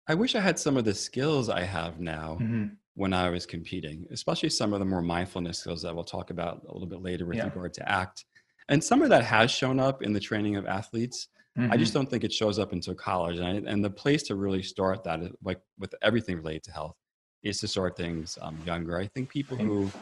I 0.08 0.14
wish 0.14 0.34
I 0.34 0.40
had 0.40 0.58
some 0.58 0.78
of 0.78 0.84
the 0.84 0.94
skills 0.94 1.48
I 1.50 1.60
have 1.60 2.00
now 2.00 2.38
mm-hmm. 2.40 2.68
When 2.98 3.14
I 3.14 3.30
was 3.30 3.46
competing, 3.46 4.04
especially 4.10 4.48
some 4.48 4.72
of 4.72 4.80
the 4.80 4.84
more 4.84 5.00
mindfulness 5.00 5.58
skills 5.58 5.82
that 5.82 5.94
we'll 5.94 6.02
talk 6.02 6.30
about 6.30 6.62
a 6.68 6.72
little 6.72 6.88
bit 6.88 7.00
later 7.00 7.26
with 7.26 7.36
yeah. 7.36 7.44
regard 7.44 7.72
to 7.74 7.88
ACT. 7.88 8.24
And 8.68 8.82
some 8.82 9.02
of 9.02 9.08
that 9.10 9.22
has 9.22 9.52
shown 9.52 9.78
up 9.78 10.02
in 10.02 10.12
the 10.12 10.18
training 10.18 10.56
of 10.56 10.66
athletes. 10.66 11.28
Mm-hmm. 11.56 11.72
I 11.72 11.76
just 11.76 11.94
don't 11.94 12.10
think 12.10 12.24
it 12.24 12.32
shows 12.32 12.58
up 12.58 12.72
until 12.72 12.96
college. 12.96 13.38
And, 13.38 13.46
I, 13.46 13.70
and 13.70 13.84
the 13.84 13.90
place 13.90 14.24
to 14.24 14.34
really 14.34 14.64
start 14.64 15.04
that, 15.04 15.22
is 15.22 15.30
like 15.44 15.60
with 15.78 15.94
everything 16.02 16.38
related 16.38 16.64
to 16.64 16.72
health, 16.72 16.96
is 17.44 17.60
to 17.60 17.68
start 17.68 17.96
things 17.96 18.36
um, 18.42 18.58
younger. 18.66 18.98
I 18.98 19.06
think 19.06 19.28
people 19.28 19.56
who 19.56 19.92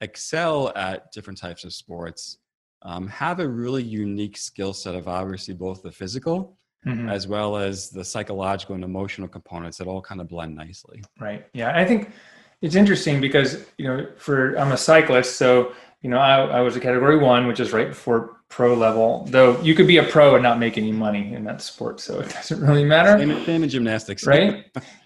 excel 0.00 0.72
at 0.76 1.10
different 1.10 1.40
types 1.40 1.64
of 1.64 1.74
sports 1.74 2.38
um, 2.82 3.08
have 3.08 3.40
a 3.40 3.48
really 3.48 3.82
unique 3.82 4.36
skill 4.36 4.72
set 4.72 4.94
of 4.94 5.08
obviously 5.08 5.54
both 5.54 5.82
the 5.82 5.90
physical 5.90 6.56
mm-hmm. 6.86 7.08
as 7.08 7.26
well 7.26 7.56
as 7.56 7.90
the 7.90 8.04
psychological 8.04 8.74
and 8.74 8.84
emotional 8.84 9.28
components 9.28 9.78
that 9.78 9.86
all 9.86 10.02
kind 10.02 10.20
of 10.20 10.28
blend 10.28 10.54
nicely. 10.54 11.02
Right. 11.18 11.46
Yeah. 11.52 11.76
I 11.76 11.84
think 11.84 12.10
it's 12.64 12.76
interesting 12.76 13.20
because, 13.20 13.62
you 13.76 13.86
know, 13.86 14.06
for 14.16 14.54
I'm 14.54 14.72
a 14.72 14.76
cyclist, 14.78 15.36
so, 15.36 15.74
you 16.00 16.08
know, 16.08 16.16
I, 16.16 16.46
I 16.46 16.60
was 16.62 16.76
a 16.76 16.80
category 16.80 17.18
one, 17.18 17.46
which 17.46 17.60
is 17.60 17.74
right 17.74 17.88
before 17.88 18.38
pro 18.48 18.72
level, 18.72 19.26
though 19.28 19.60
you 19.60 19.74
could 19.74 19.86
be 19.86 19.98
a 19.98 20.02
pro 20.02 20.32
and 20.34 20.42
not 20.42 20.58
make 20.58 20.78
any 20.78 20.90
money 20.90 21.34
in 21.34 21.44
that 21.44 21.60
sport. 21.60 22.00
So 22.00 22.20
it 22.20 22.30
doesn't 22.34 22.62
really 22.62 22.84
matter. 22.84 23.18
Same, 23.18 23.44
same 23.44 23.64
in 23.64 23.68
gymnastics. 23.68 24.26
Right. 24.26 24.64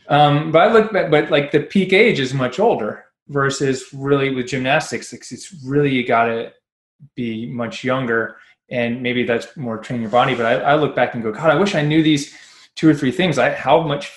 Um, 0.09 0.53
but 0.53 0.69
I 0.69 0.73
look 0.73 0.93
back, 0.93 1.11
but 1.11 1.33
like 1.33 1.51
the 1.51 1.59
peak 1.59 1.93
age 1.93 2.21
is 2.21 2.33
much 2.33 2.61
older 2.61 3.07
versus 3.27 3.87
really 3.93 4.33
with 4.33 4.47
gymnastics. 4.47 5.13
It's 5.13 5.53
really 5.65 5.91
you 5.91 6.07
got 6.07 6.27
to 6.27 6.53
be 7.17 7.47
much 7.47 7.83
younger, 7.83 8.37
and 8.71 9.03
maybe 9.03 9.25
that's 9.25 9.57
more 9.57 9.79
train 9.79 10.01
your 10.01 10.11
body. 10.11 10.37
But 10.37 10.47
I, 10.47 10.55
I, 10.61 10.75
look 10.77 10.95
back 10.95 11.15
and 11.15 11.25
go, 11.25 11.33
God, 11.33 11.51
I 11.51 11.57
wish 11.57 11.75
I 11.75 11.83
knew 11.83 12.05
these 12.05 12.37
two 12.77 12.89
or 12.89 12.95
three 12.95 13.11
things. 13.11 13.37
I 13.37 13.53
how 13.53 13.83
much 13.83 14.13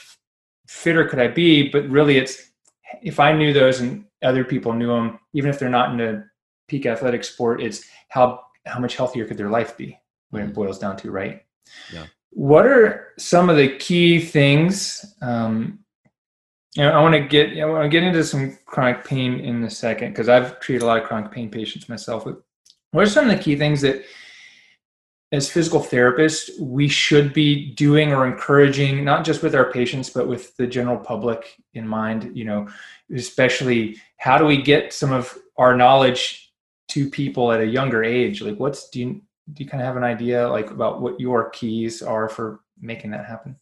fitter 0.68 1.06
could 1.06 1.20
I 1.20 1.28
be? 1.28 1.70
But 1.70 1.90
really, 1.90 2.18
it's 2.18 2.50
if 3.02 3.20
I 3.20 3.34
knew 3.34 3.54
those 3.54 3.80
and 3.80 4.06
other 4.24 4.44
people 4.44 4.74
knew 4.74 4.88
them, 4.88 5.20
even 5.34 5.50
if 5.50 5.60
they're 5.60 5.70
not 5.70 5.94
in 5.94 6.02
a 6.02 6.24
peak 6.68 6.86
athletic 6.86 7.24
sport, 7.24 7.62
it's 7.62 7.84
how 8.10 8.42
how 8.66 8.80
much 8.80 8.96
healthier 8.96 9.26
could 9.26 9.38
their 9.38 9.50
life 9.50 9.76
be 9.76 9.98
when 10.30 10.44
it 10.44 10.46
mm-hmm. 10.46 10.54
boils 10.56 10.80
down 10.80 10.96
to 10.98 11.12
right. 11.12 11.42
Yeah. 11.94 12.06
What 12.32 12.66
are 12.66 13.10
some 13.18 13.50
of 13.50 13.58
the 13.58 13.76
key 13.78 14.20
things 14.20 15.04
um, 15.22 15.82
you 16.76 16.84
know, 16.84 16.92
I 16.92 17.02
want 17.02 17.14
to 17.14 17.20
get 17.20 17.58
I 17.60 17.66
want 17.66 17.84
to 17.84 17.90
get 17.90 18.04
into 18.04 18.24
some 18.24 18.58
chronic 18.66 19.04
pain 19.04 19.40
in 19.40 19.64
a 19.64 19.70
second 19.70 20.12
because 20.12 20.30
I've 20.30 20.60
treated 20.60 20.84
a 20.84 20.86
lot 20.86 21.02
of 21.02 21.04
chronic 21.08 21.32
pain 21.32 21.50
patients 21.50 21.90
myself. 21.90 22.26
What 22.92 23.04
are 23.04 23.10
some 23.10 23.30
of 23.30 23.38
the 23.38 23.44
key 23.44 23.56
things 23.56 23.82
that, 23.82 24.04
as 25.31 25.50
physical 25.50 25.80
therapists, 25.80 26.50
we 26.60 26.88
should 26.88 27.33
be 27.33 27.72
doing 27.74 28.12
or 28.12 28.28
encouraging, 28.28 29.04
not 29.04 29.24
just 29.24 29.42
with 29.42 29.56
our 29.56 29.72
patients 29.72 30.10
but 30.10 30.28
with 30.28 30.56
the 30.57 30.68
general 30.68 30.98
public 30.98 31.56
in 31.74 31.88
mind? 31.88 32.31
You 32.36 32.45
know, 32.45 32.68
especially 33.16 33.98
how 34.18 34.38
do 34.38 34.45
we 34.45 34.62
get 34.62 34.94
some 34.94 35.12
of 35.12 35.38
our 35.57 35.75
knowledge 35.75 36.51
to 36.89 37.10
people 37.10 37.51
at 37.51 37.62
a 37.62 37.66
younger 37.66 38.04
age? 38.04 38.42
Like, 38.42 38.60
what's 38.60 38.89
do 38.89 39.00
you 39.00 39.22
do 39.54 39.63
you 39.63 39.69
kind 39.69 39.81
of 39.81 39.88
have 39.88 39.98
an 39.98 40.04
idea 40.04 40.48
like 40.50 40.69
about 40.69 41.01
what 41.01 41.19
your 41.19 41.50
keys 41.50 42.01
are 42.01 42.30
for 42.30 42.62
making 42.80 43.12
that 43.12 43.25
happen? 43.25 43.56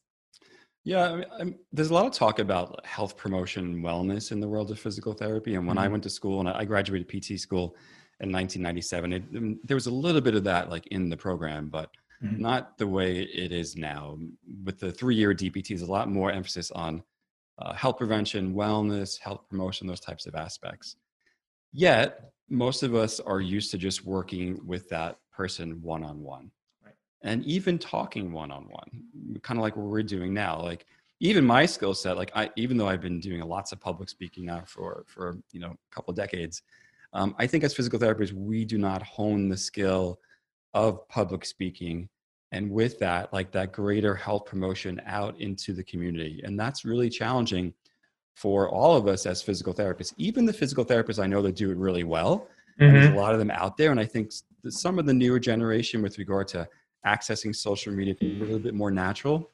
Yeah, 0.83 1.11
I 1.11 1.15
mean, 1.15 1.25
I'm, 1.39 1.55
there's 1.71 1.89
a 1.89 1.93
lot 1.93 2.05
of 2.05 2.13
talk 2.13 2.39
about 2.39 2.83
health 2.85 3.17
promotion 3.17 3.65
and 3.65 3.83
wellness 3.83 4.31
in 4.31 4.39
the 4.39 4.47
world 4.47 4.71
of 4.71 4.79
physical 4.79 5.13
therapy. 5.13 5.55
And 5.55 5.67
when 5.67 5.75
mm-hmm. 5.75 5.85
I 5.85 5.89
went 5.89 6.03
to 6.03 6.09
school 6.09 6.39
and 6.39 6.49
I 6.49 6.65
graduated 6.65 7.09
PT 7.09 7.39
school 7.39 7.75
in 8.21 8.31
1997, 8.31 9.13
it, 9.13 9.23
um, 9.35 9.59
there 9.63 9.75
was 9.75 9.87
a 9.87 9.91
little 9.91 10.21
bit 10.21 10.35
of 10.35 10.43
that 10.43 10.69
like 10.69 10.87
in 10.87 11.09
the 11.09 11.17
program, 11.17 11.69
but 11.69 11.89
mm-hmm. 12.23 12.41
not 12.41 12.77
the 12.77 12.87
way 12.87 13.21
it 13.21 13.51
is 13.51 13.75
now. 13.75 14.17
With 14.63 14.79
the 14.79 14.91
three-year 14.91 15.33
DPT, 15.33 15.69
there's 15.69 15.81
a 15.81 15.91
lot 15.91 16.09
more 16.09 16.31
emphasis 16.31 16.71
on 16.71 17.03
uh, 17.59 17.73
health 17.73 17.97
prevention, 17.97 18.53
wellness, 18.53 19.19
health 19.19 19.41
promotion, 19.49 19.87
those 19.87 19.99
types 19.99 20.25
of 20.25 20.35
aspects. 20.35 20.95
Yet, 21.71 22.31
most 22.49 22.83
of 22.83 22.95
us 22.95 23.19
are 23.19 23.41
used 23.41 23.71
to 23.71 23.77
just 23.77 24.05
working 24.05 24.59
with 24.65 24.89
that 24.89 25.17
person 25.31 25.81
one-on-one 25.81 26.51
and 27.21 27.43
even 27.45 27.77
talking 27.77 28.31
one 28.31 28.51
on 28.51 28.63
one, 28.69 29.39
kind 29.41 29.59
of 29.59 29.63
like 29.63 29.75
what 29.75 29.87
we're 29.87 30.03
doing 30.03 30.33
now. 30.33 30.61
Like 30.61 30.85
even 31.19 31.45
my 31.45 31.65
skill 31.65 31.93
set, 31.93 32.17
like 32.17 32.31
I, 32.35 32.49
even 32.55 32.77
though 32.77 32.87
I've 32.87 33.01
been 33.01 33.19
doing 33.19 33.41
lots 33.41 33.71
of 33.71 33.79
public 33.79 34.09
speaking 34.09 34.45
now 34.45 34.63
for 34.65 35.03
for 35.07 35.37
you 35.51 35.59
know 35.59 35.71
a 35.71 35.95
couple 35.95 36.11
of 36.11 36.17
decades, 36.17 36.61
um, 37.13 37.35
I 37.39 37.47
think 37.47 37.63
as 37.63 37.73
physical 37.73 37.99
therapists 37.99 38.33
we 38.33 38.65
do 38.65 38.77
not 38.77 39.01
hone 39.01 39.49
the 39.49 39.57
skill 39.57 40.19
of 40.73 41.07
public 41.07 41.45
speaking, 41.45 42.09
and 42.51 42.69
with 42.69 42.99
that, 42.99 43.31
like 43.33 43.51
that 43.51 43.71
greater 43.71 44.15
health 44.15 44.45
promotion 44.45 45.01
out 45.05 45.39
into 45.39 45.73
the 45.73 45.83
community, 45.83 46.41
and 46.43 46.59
that's 46.59 46.85
really 46.85 47.09
challenging 47.09 47.73
for 48.35 48.69
all 48.69 48.95
of 48.95 49.07
us 49.07 49.25
as 49.25 49.41
physical 49.41 49.73
therapists. 49.73 50.13
Even 50.17 50.45
the 50.45 50.53
physical 50.53 50.85
therapists 50.85 51.21
I 51.21 51.27
know 51.27 51.41
that 51.41 51.55
do 51.55 51.71
it 51.71 51.77
really 51.77 52.05
well. 52.05 52.47
Mm-hmm. 52.79 52.93
There's 52.93 53.09
a 53.09 53.15
lot 53.15 53.33
of 53.33 53.39
them 53.39 53.51
out 53.51 53.75
there, 53.75 53.91
and 53.91 53.99
I 53.99 54.05
think 54.05 54.31
some 54.69 54.99
of 54.99 55.05
the 55.05 55.13
newer 55.13 55.39
generation 55.39 56.01
with 56.01 56.17
regard 56.17 56.47
to 56.49 56.67
accessing 57.05 57.55
social 57.55 57.93
media 57.93 58.15
can 58.15 58.29
be 58.29 58.41
a 58.41 58.43
little 58.43 58.59
bit 58.59 58.73
more 58.73 58.91
natural. 58.91 59.51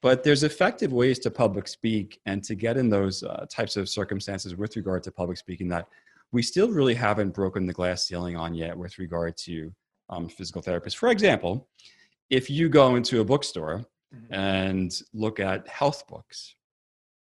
But 0.00 0.22
there's 0.22 0.42
effective 0.42 0.92
ways 0.92 1.18
to 1.20 1.30
public 1.30 1.66
speak 1.66 2.20
and 2.26 2.44
to 2.44 2.54
get 2.54 2.76
in 2.76 2.90
those 2.90 3.22
uh, 3.22 3.46
types 3.50 3.76
of 3.76 3.88
circumstances 3.88 4.54
with 4.54 4.76
regard 4.76 5.02
to 5.04 5.10
public 5.10 5.38
speaking 5.38 5.68
that 5.68 5.88
we 6.34 6.42
still 6.42 6.70
really 6.70 6.94
haven't 6.94 7.34
broken 7.34 7.66
the 7.66 7.72
glass 7.72 8.06
ceiling 8.06 8.36
on 8.36 8.54
yet 8.54 8.76
with 8.76 8.98
regard 8.98 9.36
to 9.38 9.72
um, 10.10 10.28
physical 10.28 10.62
therapists. 10.62 10.96
For 10.96 11.08
example, 11.08 11.68
if 12.28 12.50
you 12.50 12.68
go 12.68 12.96
into 12.96 13.20
a 13.20 13.24
bookstore 13.24 13.86
mm-hmm. 14.14 14.34
and 14.34 15.00
look 15.14 15.40
at 15.40 15.66
health 15.66 16.06
books, 16.08 16.56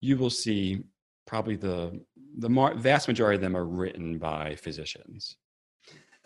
you 0.00 0.16
will 0.16 0.30
see 0.30 0.84
probably 1.26 1.56
the 1.56 2.00
the 2.38 2.50
mar- 2.50 2.74
vast 2.74 3.08
majority 3.08 3.36
of 3.36 3.40
them 3.40 3.56
are 3.56 3.64
written 3.64 4.18
by 4.18 4.54
physicians 4.56 5.36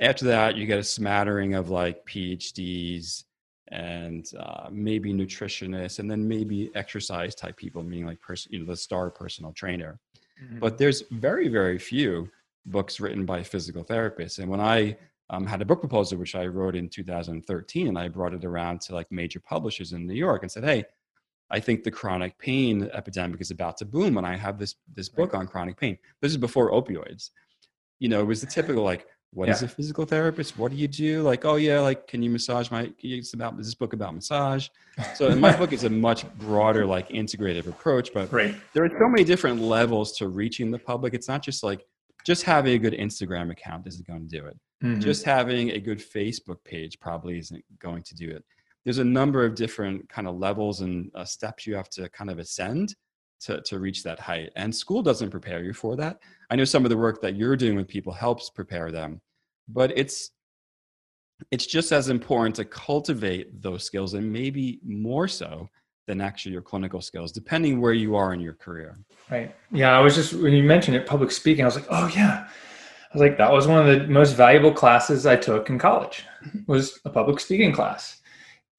after 0.03 0.25
that, 0.27 0.57
you 0.57 0.67
get 0.67 0.79
a 0.79 0.85
smattering 0.85 1.55
of 1.55 1.71
like 1.71 2.05
PhDs 2.07 3.25
and 3.69 4.27
uh, 4.39 4.69
maybe 4.71 5.15
nutritionists, 5.15 5.99
and 5.99 6.11
then 6.11 6.27
maybe 6.27 6.71
exercise 6.75 7.35
type 7.35 7.57
people, 7.57 7.83
meaning 7.83 8.07
like 8.07 8.21
person, 8.21 8.53
you 8.53 8.59
know, 8.59 8.67
the 8.67 8.77
star 8.77 9.11
personal 9.11 9.53
trainer. 9.53 9.99
Mm-hmm. 10.43 10.59
But 10.59 10.77
there's 10.77 11.05
very, 11.13 11.49
very 11.49 11.79
few 11.79 12.29
books 12.67 13.01
written 13.01 13.25
by 13.27 13.43
physical 13.43 13.85
therapists. 13.85 14.39
And 14.39 14.49
when 14.49 14.61
I 14.61 14.97
um, 15.31 15.47
had 15.47 15.63
a 15.63 15.65
book 15.65 15.81
proposal, 15.81 16.19
which 16.19 16.35
I 16.35 16.47
wrote 16.47 16.77
in 16.77 16.89
2013, 16.89 17.89
and 17.89 17.99
I 17.99 18.09
brought 18.09 18.35
it 18.35 18.45
around 18.45 18.81
to 18.83 18.95
like 18.95 19.11
major 19.11 19.41
publishers 19.41 19.93
in 19.93 20.07
New 20.07 20.15
York 20.15 20.43
and 20.43 20.53
said, 20.53 20.65
"Hey, 20.65 20.85
I 21.51 21.61
think 21.61 21.85
the 21.85 21.91
chronic 21.91 22.39
pain 22.39 22.91
epidemic 22.95 23.41
is 23.41 23.51
about 23.51 23.77
to 23.79 23.85
boom, 23.85 24.17
and 24.17 24.27
I 24.27 24.37
have 24.37 24.59
this 24.59 24.75
this 24.95 25.09
book 25.09 25.35
on 25.35 25.47
chronic 25.47 25.77
pain. 25.79 25.99
This 26.21 26.33
is 26.33 26.39
before 26.39 26.73
opioids. 26.73 27.31
You 27.99 28.09
know, 28.09 28.21
it 28.21 28.27
was 28.27 28.41
the 28.41 28.47
typical 28.47 28.83
like, 28.83 29.07
what 29.35 29.49
yeah. 29.49 29.55
is 29.55 29.63
a 29.63 29.69
physical 29.69 30.05
therapist? 30.07 30.59
What 30.59 30.73
do 30.73 30.77
you 30.77 30.89
do? 30.89 31.23
Like, 31.23 31.45
oh 31.45 31.57
yeah, 31.57 31.81
like, 31.81 32.07
can 32.07 32.23
you 32.23 32.31
massage 32.31 32.71
my? 32.71 32.91
It's 32.99 33.35
about 33.35 33.57
this 33.57 33.75
book 33.75 33.93
about 33.93 34.15
massage. 34.15 34.69
So, 35.15 35.29
in 35.29 35.41
my 35.41 35.55
book 35.61 35.73
is 35.73 35.85
a 35.85 35.91
much 35.91 36.27
broader, 36.35 36.85
like, 36.85 37.09
integrative 37.11 37.67
approach. 37.67 38.13
But 38.13 38.33
right. 38.33 38.55
there 38.73 38.85
are 38.85 38.91
so 38.91 39.09
many 39.09 39.25
different 39.25 39.61
levels 39.61 40.13
to 40.19 40.29
reaching 40.29 40.71
the 40.71 40.79
public. 40.79 41.15
It's 41.15 41.29
not 41.29 41.43
just 41.43 41.63
like 41.63 41.87
just 42.25 42.43
having 42.43 42.75
a 42.75 42.79
good 42.79 42.95
Instagram 42.95 43.51
account 43.51 43.87
isn't 43.87 44.07
going 44.07 44.29
to 44.29 44.41
do 44.41 44.47
it. 44.47 44.59
Mm-hmm. 44.83 45.01
Just 45.01 45.25
having 45.25 45.71
a 45.71 45.79
good 45.79 45.99
Facebook 45.99 46.63
page 46.65 46.99
probably 47.01 47.39
isn't 47.39 47.65
going 47.81 48.03
to 48.03 48.15
do 48.15 48.31
it 48.31 48.45
there's 48.85 48.99
a 48.99 49.05
number 49.05 49.45
of 49.45 49.55
different 49.55 50.09
kind 50.09 50.27
of 50.27 50.37
levels 50.37 50.81
and 50.81 51.11
uh, 51.15 51.25
steps 51.25 51.67
you 51.67 51.75
have 51.75 51.89
to 51.91 52.09
kind 52.11 52.31
of 52.31 52.39
ascend 52.39 52.95
to, 53.41 53.61
to 53.63 53.79
reach 53.79 54.03
that 54.03 54.21
height 54.21 54.51
and 54.57 54.75
school 54.75 55.03
doesn't 55.03 55.31
prepare 55.31 55.63
you 55.65 55.73
for 55.73 55.97
that 55.97 56.19
i 56.51 56.57
know 56.57 56.65
some 56.65 56.85
of 56.85 56.91
the 56.91 56.97
work 56.97 57.21
that 57.21 57.37
you're 57.37 57.57
doing 57.57 57.77
with 57.77 57.89
people 57.89 58.13
helps 58.13 58.51
prepare 58.51 58.91
them 58.91 59.21
but 59.69 59.97
it's 59.97 60.31
it's 61.51 61.67
just 61.67 61.91
as 61.91 62.09
important 62.09 62.55
to 62.55 62.65
cultivate 62.65 63.61
those 63.61 63.85
skills 63.85 64.15
and 64.15 64.33
maybe 64.33 64.79
more 64.85 65.27
so 65.27 65.69
than 66.07 66.21
actually 66.21 66.53
your 66.53 66.63
clinical 66.63 67.01
skills 67.01 67.33
depending 67.33 67.81
where 67.81 67.93
you 67.93 68.17
are 68.17 68.33
in 68.33 68.41
your 68.41 68.55
career 68.55 68.99
right 69.31 69.55
yeah 69.71 69.97
i 69.97 70.01
was 70.01 70.15
just 70.15 70.35
when 70.35 70.53
you 70.53 70.63
mentioned 70.63 70.97
it 70.97 71.07
public 71.07 71.31
speaking 71.31 71.65
i 71.65 71.67
was 71.67 71.77
like 71.77 71.87
oh 71.91 72.11
yeah 72.15 72.47
i 72.49 73.15
was 73.15 73.21
like 73.21 73.39
that 73.39 73.51
was 73.51 73.67
one 73.67 73.87
of 73.87 73.87
the 73.87 74.07
most 74.09 74.33
valuable 74.33 74.73
classes 74.73 75.27
i 75.27 75.37
took 75.37 75.69
in 75.71 75.79
college 75.79 76.25
was 76.67 77.01
a 77.05 77.11
public 77.11 77.39
speaking 77.41 77.73
class 77.73 78.23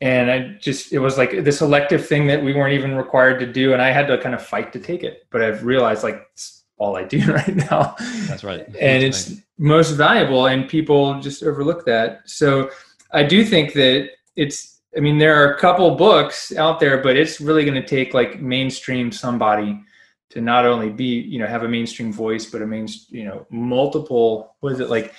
and 0.04 0.30
I 0.30 0.58
just 0.60 0.92
it 0.92 1.00
was 1.00 1.18
like 1.18 1.46
this 1.46 1.62
elective 1.62 2.06
thing 2.06 2.28
that 2.28 2.44
we 2.44 2.54
weren't 2.54 2.74
even 2.74 2.96
required 2.96 3.40
to 3.40 3.46
do, 3.46 3.72
and 3.72 3.82
I 3.82 3.90
had 3.90 4.06
to 4.08 4.18
kind 4.18 4.36
of 4.36 4.46
fight 4.46 4.74
to 4.74 4.80
take 4.80 5.02
it. 5.02 5.26
But 5.32 5.42
I've 5.42 5.64
realized 5.64 6.04
like 6.04 6.28
it's 6.34 6.66
all 6.78 6.98
I 6.98 7.06
do 7.06 7.20
right 7.32 7.56
now. 7.56 7.96
That's 8.28 8.44
right, 8.44 8.66
and 8.68 9.02
That's 9.04 9.30
it's 9.30 9.42
most 9.58 9.92
valuable, 9.92 10.48
and 10.48 10.68
people 10.68 11.22
just 11.22 11.42
overlook 11.42 11.86
that. 11.86 12.22
So 12.26 12.70
I 13.12 13.24
do 13.24 13.46
think 13.46 13.74
that 13.74 14.10
it's. 14.36 14.73
I 14.96 15.00
mean, 15.00 15.18
there 15.18 15.36
are 15.42 15.54
a 15.54 15.60
couple 15.60 15.96
books 15.96 16.54
out 16.56 16.80
there, 16.80 17.02
but 17.02 17.16
it's 17.16 17.42
really 17.42 17.66
going 17.66 17.82
to 17.82 17.88
take 17.88 18.14
like 18.14 18.42
mainstream 18.42 19.12
somebody 19.12 19.82
to 20.30 20.42
not 20.42 20.66
only 20.66 20.90
be 20.90 21.06
you 21.06 21.40
know 21.40 21.48
have 21.48 21.64
a 21.64 21.68
mainstream 21.68 22.12
voice, 22.12 22.46
but 22.46 22.62
a 22.62 22.68
main 22.68 22.88
you 23.10 23.26
know 23.26 23.46
multiple. 23.50 24.56
What 24.60 24.74
is 24.74 24.80
it 24.80 24.90
like? 24.90 25.14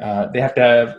Uh, 0.00 0.26
they 0.32 0.40
have 0.40 0.54
to 0.54 0.60
have 0.60 0.98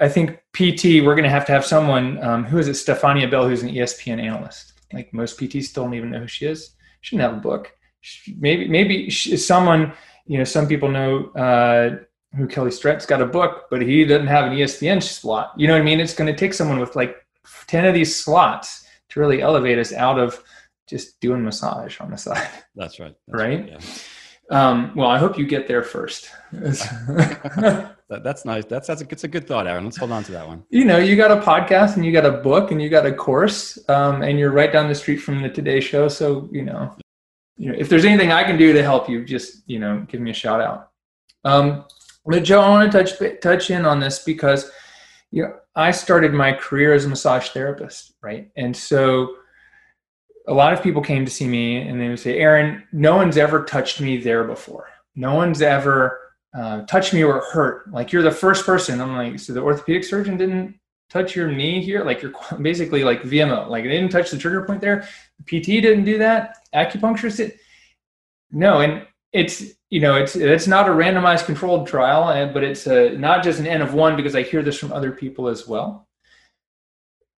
I 0.00 0.08
think 0.08 0.40
PT, 0.52 1.04
we're 1.04 1.14
going 1.14 1.24
to 1.24 1.30
have 1.30 1.46
to 1.46 1.52
have 1.52 1.64
someone 1.64 2.22
um, 2.22 2.44
who 2.44 2.58
is 2.58 2.68
it? 2.68 2.74
Stephania 2.74 3.30
Bell, 3.30 3.48
who's 3.48 3.62
an 3.62 3.70
ESPN 3.70 4.20
analyst. 4.20 4.72
Like 4.92 5.12
most 5.14 5.38
PTs 5.38 5.64
still 5.64 5.84
don't 5.84 5.94
even 5.94 6.10
know 6.10 6.20
who 6.20 6.28
she 6.28 6.46
is. 6.46 6.74
She 7.00 7.16
didn't 7.16 7.30
have 7.30 7.38
a 7.38 7.42
book. 7.42 7.72
She, 8.00 8.34
maybe 8.38 8.68
maybe 8.68 9.08
she, 9.10 9.36
someone 9.36 9.92
you 10.26 10.38
know. 10.38 10.44
Some 10.44 10.66
people 10.66 10.88
know 10.88 11.26
uh, 11.30 11.98
who 12.36 12.46
Kelly 12.46 12.70
Starrett's 12.70 13.06
got 13.06 13.22
a 13.22 13.26
book, 13.26 13.66
but 13.70 13.82
he 13.82 14.04
doesn't 14.04 14.26
have 14.26 14.46
an 14.46 14.58
ESPN 14.58 15.02
slot. 15.02 15.52
You 15.56 15.68
know 15.68 15.74
what 15.74 15.82
I 15.82 15.84
mean? 15.84 16.00
It's 16.00 16.14
going 16.14 16.32
to 16.32 16.38
take 16.38 16.54
someone 16.54 16.80
with 16.80 16.96
like 16.96 17.24
ten 17.66 17.84
of 17.84 17.94
these 17.94 18.14
slots 18.14 18.86
to 19.10 19.20
really 19.20 19.42
elevate 19.42 19.78
us 19.78 19.92
out 19.92 20.18
of 20.18 20.42
just 20.86 21.20
doing 21.20 21.44
massage 21.44 22.00
on 22.00 22.10
the 22.10 22.16
side. 22.16 22.48
That's 22.74 22.98
right. 23.00 23.14
That's 23.26 23.42
right. 23.42 23.60
right 23.60 23.68
yeah. 23.68 23.78
Um, 24.50 24.92
well, 24.94 25.08
I 25.08 25.18
hope 25.18 25.38
you 25.38 25.46
get 25.46 25.66
there 25.66 25.82
first. 25.82 26.30
that, 26.52 27.96
that's 28.08 28.44
nice. 28.44 28.64
That's 28.66 28.86
that's 28.86 29.00
a, 29.00 29.06
it's 29.08 29.24
a 29.24 29.28
good 29.28 29.46
thought, 29.46 29.66
Aaron. 29.66 29.84
Let's 29.84 29.96
hold 29.96 30.12
on 30.12 30.22
to 30.24 30.32
that 30.32 30.46
one. 30.46 30.64
You 30.68 30.84
know, 30.84 30.98
you 30.98 31.16
got 31.16 31.30
a 31.30 31.40
podcast 31.40 31.96
and 31.96 32.04
you 32.04 32.12
got 32.12 32.26
a 32.26 32.32
book 32.32 32.70
and 32.70 32.80
you 32.80 32.90
got 32.90 33.06
a 33.06 33.12
course, 33.12 33.78
um, 33.88 34.22
and 34.22 34.38
you're 34.38 34.52
right 34.52 34.72
down 34.72 34.88
the 34.88 34.94
street 34.94 35.16
from 35.16 35.40
the 35.40 35.48
Today 35.48 35.80
Show. 35.80 36.08
So 36.08 36.48
you 36.52 36.62
know, 36.62 36.94
you 37.56 37.70
know, 37.70 37.78
if 37.78 37.88
there's 37.88 38.04
anything 38.04 38.32
I 38.32 38.44
can 38.44 38.58
do 38.58 38.72
to 38.74 38.82
help 38.82 39.08
you, 39.08 39.24
just 39.24 39.62
you 39.66 39.78
know, 39.78 40.04
give 40.08 40.20
me 40.20 40.30
a 40.30 40.34
shout 40.34 40.60
out. 40.60 40.90
Um, 41.44 41.86
but 42.26 42.44
Joe, 42.44 42.60
I 42.60 42.70
want 42.70 42.90
to 42.90 42.98
touch 42.98 43.40
touch 43.40 43.70
in 43.70 43.84
on 43.84 44.00
this 44.00 44.24
because 44.24 44.70
you 45.30 45.42
know, 45.42 45.54
I 45.74 45.90
started 45.90 46.32
my 46.32 46.52
career 46.52 46.94
as 46.94 47.04
a 47.04 47.08
massage 47.08 47.48
therapist, 47.48 48.14
right? 48.22 48.50
And 48.56 48.76
so 48.76 49.34
a 50.46 50.54
lot 50.54 50.72
of 50.72 50.82
people 50.82 51.02
came 51.02 51.24
to 51.24 51.30
see 51.30 51.48
me 51.48 51.78
and 51.78 52.00
they 52.00 52.08
would 52.08 52.20
say, 52.20 52.38
Aaron, 52.38 52.84
no 52.92 53.16
one's 53.16 53.36
ever 53.36 53.64
touched 53.64 54.00
me 54.00 54.18
there 54.18 54.44
before. 54.44 54.88
No 55.16 55.34
one's 55.34 55.60
ever 55.60 56.20
uh, 56.56 56.82
touched 56.82 57.12
me 57.12 57.24
or 57.24 57.40
hurt. 57.52 57.90
Like 57.90 58.12
you're 58.12 58.22
the 58.22 58.30
first 58.30 58.64
person. 58.64 59.00
I'm 59.00 59.16
like, 59.16 59.40
so 59.40 59.52
the 59.52 59.62
orthopedic 59.62 60.04
surgeon 60.04 60.36
didn't 60.36 60.78
touch 61.10 61.34
your 61.34 61.50
knee 61.50 61.82
here? 61.82 62.04
Like 62.04 62.22
you're 62.22 62.32
basically 62.62 63.02
like 63.02 63.22
VMO. 63.22 63.68
Like 63.68 63.84
they 63.84 63.90
didn't 63.90 64.12
touch 64.12 64.30
the 64.30 64.38
trigger 64.38 64.64
point 64.64 64.80
there. 64.80 65.08
PT 65.46 65.66
didn't 65.66 66.04
do 66.04 66.18
that. 66.18 66.58
Acupuncturist 66.74 67.38
did. 67.38 67.58
No, 68.52 68.80
and 68.82 69.04
it's 69.32 69.72
you 69.94 70.00
know 70.00 70.16
it's 70.16 70.34
it's 70.34 70.66
not 70.66 70.88
a 70.88 70.92
randomized 70.92 71.46
controlled 71.46 71.86
trial, 71.86 72.52
but 72.52 72.64
it's 72.64 72.88
a, 72.88 73.10
not 73.16 73.44
just 73.44 73.60
an 73.60 73.66
N 73.68 73.80
of 73.80 73.94
one 73.94 74.16
because 74.16 74.34
I 74.34 74.42
hear 74.42 74.60
this 74.60 74.76
from 74.76 74.92
other 74.92 75.12
people 75.12 75.46
as 75.46 75.68
well. 75.68 76.08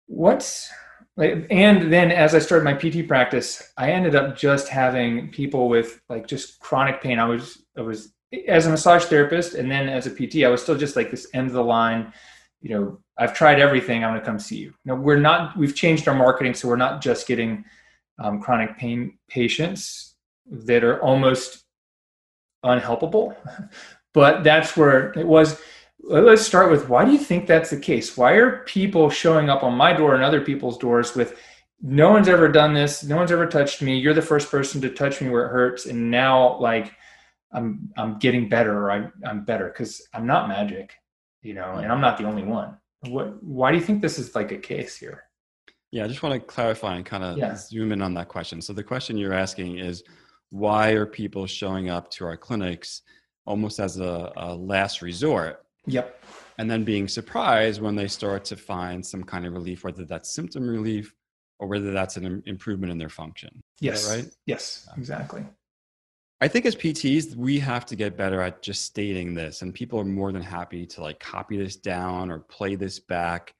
What's 0.07 0.71
and 1.19 1.93
then 1.93 2.13
as 2.13 2.33
I 2.33 2.39
started 2.39 2.65
my 2.65 2.75
PT 2.75 3.09
practice, 3.09 3.73
I 3.77 3.91
ended 3.91 4.15
up 4.15 4.37
just 4.37 4.69
having 4.69 5.33
people 5.33 5.69
with 5.69 6.01
like 6.09 6.29
just 6.29 6.61
chronic 6.61 7.03
pain. 7.03 7.19
I 7.19 7.25
was 7.25 7.65
I 7.77 7.81
was 7.81 8.13
as 8.47 8.67
a 8.67 8.71
massage 8.71 9.07
therapist 9.07 9.55
and 9.55 9.69
then 9.69 9.89
as 9.89 10.07
a 10.07 10.11
PT, 10.11 10.45
I 10.45 10.49
was 10.49 10.63
still 10.63 10.79
just 10.79 10.95
like 10.95 11.11
this 11.11 11.27
end 11.35 11.49
of 11.49 11.55
the 11.55 11.65
line. 11.65 12.13
You 12.63 12.71
know, 12.71 13.01
I've 13.19 13.35
tried 13.35 13.59
everything. 13.59 14.05
I'm 14.05 14.13
going 14.13 14.21
to 14.21 14.27
come 14.27 14.39
see 14.39 14.59
you. 14.59 14.75
Now 14.85 14.95
we're 14.95 15.19
not. 15.19 15.57
We've 15.57 15.75
changed 15.75 16.07
our 16.07 16.15
marketing, 16.15 16.55
so 16.55 16.69
we're 16.69 16.77
not 16.77 17.03
just 17.03 17.27
getting 17.27 17.65
um, 18.21 18.41
chronic 18.41 18.79
pain 18.79 19.19
patients 19.29 20.15
that 20.47 20.85
are 20.85 21.03
almost 21.03 21.64
unhelpable. 22.65 23.37
but 24.15 24.43
that's 24.45 24.77
where 24.77 25.13
it 25.13 25.27
was 25.27 25.61
uh, 26.11 26.21
let's 26.21 26.43
start 26.43 26.71
with 26.71 26.89
why 26.89 27.05
do 27.05 27.13
you 27.13 27.19
think 27.19 27.47
that's 27.47 27.71
the 27.71 27.81
case? 27.81 28.17
Why 28.17 28.33
are 28.33 28.65
people 28.65 29.11
showing 29.11 29.49
up 29.49 29.63
on 29.63 29.75
my 29.75 29.93
door 29.93 30.15
and 30.15 30.23
other 30.23 30.41
people's 30.41 30.79
doors 30.79 31.15
with 31.15 31.39
no 31.81 32.11
one's 32.11 32.29
ever 32.29 32.49
done 32.49 32.75
this, 32.75 33.05
no 33.05 33.17
one's 33.17 33.33
ever 33.33 33.47
touched 33.47 33.83
me, 33.83 33.99
you're 33.99 34.15
the 34.15 34.23
first 34.23 34.51
person 34.51 34.81
to 34.81 34.91
touch 34.91 35.21
me 35.21 35.29
where 35.29 35.47
it 35.47 35.51
hurts, 35.51 35.87
and 35.87 36.11
now 36.11 36.59
like 36.59 36.93
I'm 37.53 37.91
I'm 37.97 38.19
getting 38.19 38.49
better 38.49 38.77
or 38.79 38.91
I'm 38.91 39.13
I'm 39.25 39.45
better 39.45 39.69
because 39.69 40.07
I'm 40.13 40.27
not 40.27 40.49
magic, 40.49 40.95
you 41.43 41.55
know, 41.55 41.75
and 41.75 41.91
I'm 41.91 42.01
not 42.01 42.19
the 42.19 42.25
only 42.25 42.43
one. 42.43 42.77
What 43.09 43.43
why 43.43 43.71
do 43.71 43.79
you 43.79 43.85
think 43.85 44.03
this 44.03 44.19
is 44.19 44.35
like 44.35 44.53
a 44.53 44.59
case 44.59 44.97
here? 44.97 45.25
Yeah, 45.91 46.05
I 46.05 46.09
just 46.09 46.23
want 46.23 46.35
to 46.35 46.41
clarify 46.41 46.97
and 46.97 47.07
kind 47.07 47.23
of 47.23 47.39
yeah. 47.39 47.55
zoom 47.55 47.93
in 47.93 48.03
on 48.03 48.15
that 48.15 48.29
question. 48.29 48.61
So 48.61 48.73
the 48.73 48.83
question 48.83 49.17
you're 49.17 49.33
asking 49.33 49.79
is 49.79 50.03
why 50.51 50.91
are 50.91 51.07
people 51.07 51.47
showing 51.47 51.91
up 51.91 52.11
to 52.11 52.25
our 52.25 52.37
clinics 52.37 53.03
almost 53.47 53.81
as 53.81 53.99
a, 53.99 54.33
a 54.37 54.55
last 54.55 55.03
resort 55.03 55.65
Yep. 55.87 56.23
And 56.59 56.71
then 56.71 56.85
being 56.85 57.09
surprised 57.09 57.81
when 57.81 57.97
they 57.97 58.09
start 58.09 58.45
to 58.47 58.57
find 58.57 59.05
some 59.05 59.25
kind 59.25 59.47
of 59.47 59.53
relief, 59.53 59.85
whether 59.85 60.05
that's 60.05 60.31
symptom 60.31 60.69
relief 60.69 61.15
or 61.59 61.69
whether 61.69 61.93
that's 61.93 62.17
an 62.17 62.43
improvement 62.47 62.93
in 62.93 62.99
their 62.99 63.09
function. 63.09 63.63
Yes. 63.81 64.09
right? 64.09 64.27
Yes, 64.47 64.89
exactly. 64.97 65.45
I 66.41 66.49
think 66.49 66.67
as 66.67 66.77
PTs, 66.77 67.37
we 67.37 67.59
have 67.61 67.87
to 67.87 67.97
get 67.97 68.17
better 68.17 68.41
at 68.41 68.61
just 68.61 68.85
stating 68.85 69.35
this, 69.35 69.63
and 69.63 69.73
people 69.73 69.99
are 69.99 70.05
more 70.05 70.33
than 70.33 70.43
happy 70.43 70.85
to 70.87 71.01
like 71.01 71.21
copy 71.21 71.57
this 71.57 71.77
down 71.77 72.31
or 72.31 72.41
play 72.41 72.75
this 72.75 72.99
back. 72.99 73.55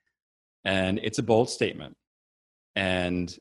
And 0.65 0.99
it's 1.03 1.19
a 1.19 1.23
bold 1.23 1.49
statement. 1.49 1.97
And 2.77 3.35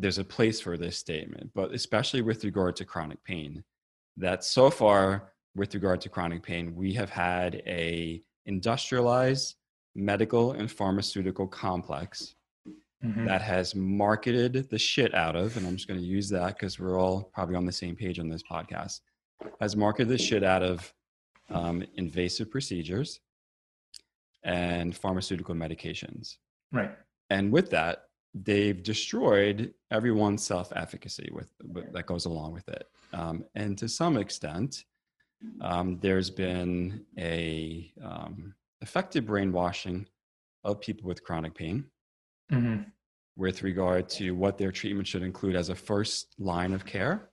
there's 0.00 0.18
a 0.18 0.24
place 0.24 0.60
for 0.60 0.76
this 0.76 0.96
statement, 0.96 1.50
but 1.54 1.72
especially 1.72 2.22
with 2.22 2.44
regard 2.44 2.74
to 2.76 2.84
chronic 2.84 3.22
pain, 3.24 3.62
that 4.16 4.44
so 4.44 4.70
far 4.70 5.32
with 5.54 5.74
regard 5.74 6.00
to 6.00 6.08
chronic 6.08 6.42
pain, 6.42 6.74
we 6.74 6.92
have 6.94 7.10
had 7.10 7.62
a 7.66 8.22
industrialized 8.46 9.56
medical 9.94 10.52
and 10.52 10.70
pharmaceutical 10.70 11.46
complex 11.46 12.34
mm-hmm. 13.04 13.26
that 13.26 13.42
has 13.42 13.74
marketed 13.74 14.68
the 14.70 14.78
shit 14.78 15.14
out 15.14 15.36
of, 15.36 15.56
and 15.56 15.66
I'm 15.66 15.76
just 15.76 15.88
going 15.88 16.00
to 16.00 16.06
use 16.06 16.28
that 16.30 16.58
because 16.58 16.78
we're 16.78 16.98
all 16.98 17.30
probably 17.34 17.56
on 17.56 17.66
the 17.66 17.72
same 17.72 17.94
page 17.94 18.18
on 18.18 18.28
this 18.28 18.42
podcast, 18.42 19.00
has 19.60 19.76
marketed 19.76 20.08
the 20.08 20.18
shit 20.18 20.42
out 20.42 20.62
of 20.62 20.92
um, 21.50 21.84
invasive 21.96 22.50
procedures 22.50 23.20
and 24.44 24.96
pharmaceutical 24.96 25.54
medications. 25.54 26.36
Right. 26.72 26.90
And 27.28 27.52
with 27.52 27.70
that, 27.70 28.04
they've 28.34 28.82
destroyed 28.82 29.74
everyone's 29.90 30.42
self-efficacy 30.42 31.30
with, 31.32 31.48
with 31.72 31.92
that 31.92 32.06
goes 32.06 32.26
along 32.26 32.52
with 32.52 32.68
it. 32.68 32.88
Um, 33.12 33.44
and 33.54 33.76
to 33.78 33.88
some 33.88 34.16
extent, 34.16 34.84
um, 35.60 35.98
there's 36.00 36.30
been 36.30 37.04
a 37.18 37.92
um, 38.04 38.54
effective 38.82 39.26
brainwashing 39.26 40.06
of 40.64 40.80
people 40.80 41.08
with 41.08 41.24
chronic 41.24 41.54
pain 41.54 41.84
mm-hmm. 42.52 42.82
with 43.36 43.62
regard 43.62 44.08
to 44.10 44.32
what 44.32 44.58
their 44.58 44.70
treatment 44.70 45.06
should 45.06 45.22
include 45.22 45.56
as 45.56 45.70
a 45.70 45.74
first 45.74 46.34
line 46.38 46.72
of 46.72 46.84
care 46.84 47.30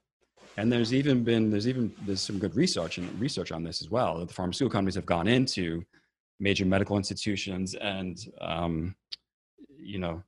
and 0.58 0.72
there's 0.72 0.92
even 0.92 1.22
been 1.22 1.50
there's 1.50 1.68
even 1.68 1.92
there's 2.04 2.20
some 2.20 2.38
good 2.38 2.54
research 2.56 2.98
and 2.98 3.20
research 3.20 3.52
on 3.52 3.62
this 3.62 3.80
as 3.80 3.90
well 3.90 4.18
that 4.18 4.28
the 4.28 4.34
pharmaceutical 4.34 4.72
companies 4.72 4.96
have 4.96 5.06
gone 5.06 5.28
into 5.28 5.84
major 6.40 6.64
medical 6.64 6.96
institutions 6.96 7.74
and 7.76 8.26
um, 8.40 8.94
you 9.78 9.98
know 9.98 10.22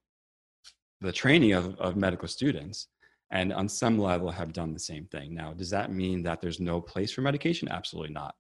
the 1.01 1.13
training 1.13 1.53
of, 1.53 1.79
of 1.79 1.97
medical 1.97 2.29
students 2.29 2.89
and 3.31 3.53
on 3.53 3.69
some 3.69 3.99
level 3.99 4.31
have 4.31 4.53
done 4.53 4.73
the 4.73 4.79
same 4.79 5.07
thing. 5.07 5.35
Now, 5.35 5.53
does 5.53 5.71
that 5.71 5.93
mean 5.93 6.23
that 6.25 6.41
there's 6.41 6.61
no 6.61 6.81
place 6.81 7.13
for 7.13 7.21
medication? 7.21 7.69
Absolutely 7.69 8.13
not. 8.13 8.35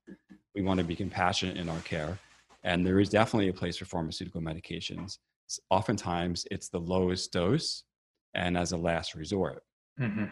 We 0.54 0.62
want 0.62 0.78
to 0.78 0.84
be 0.84 0.96
compassionate 0.96 1.56
in 1.56 1.68
our 1.68 1.78
care. 1.80 2.18
And 2.64 2.84
there 2.84 3.00
is 3.00 3.08
definitely 3.08 3.48
a 3.48 3.54
place 3.54 3.76
for 3.76 3.84
pharmaceutical 3.84 4.40
medications. 4.40 5.18
Oftentimes, 5.70 6.46
it's 6.50 6.68
the 6.68 6.80
lowest 6.80 7.32
dose 7.32 7.84
and 8.34 8.56
as 8.56 8.72
a 8.72 8.76
last 8.76 9.14
resort. 9.14 9.62
Mm-hmm. 9.98 10.26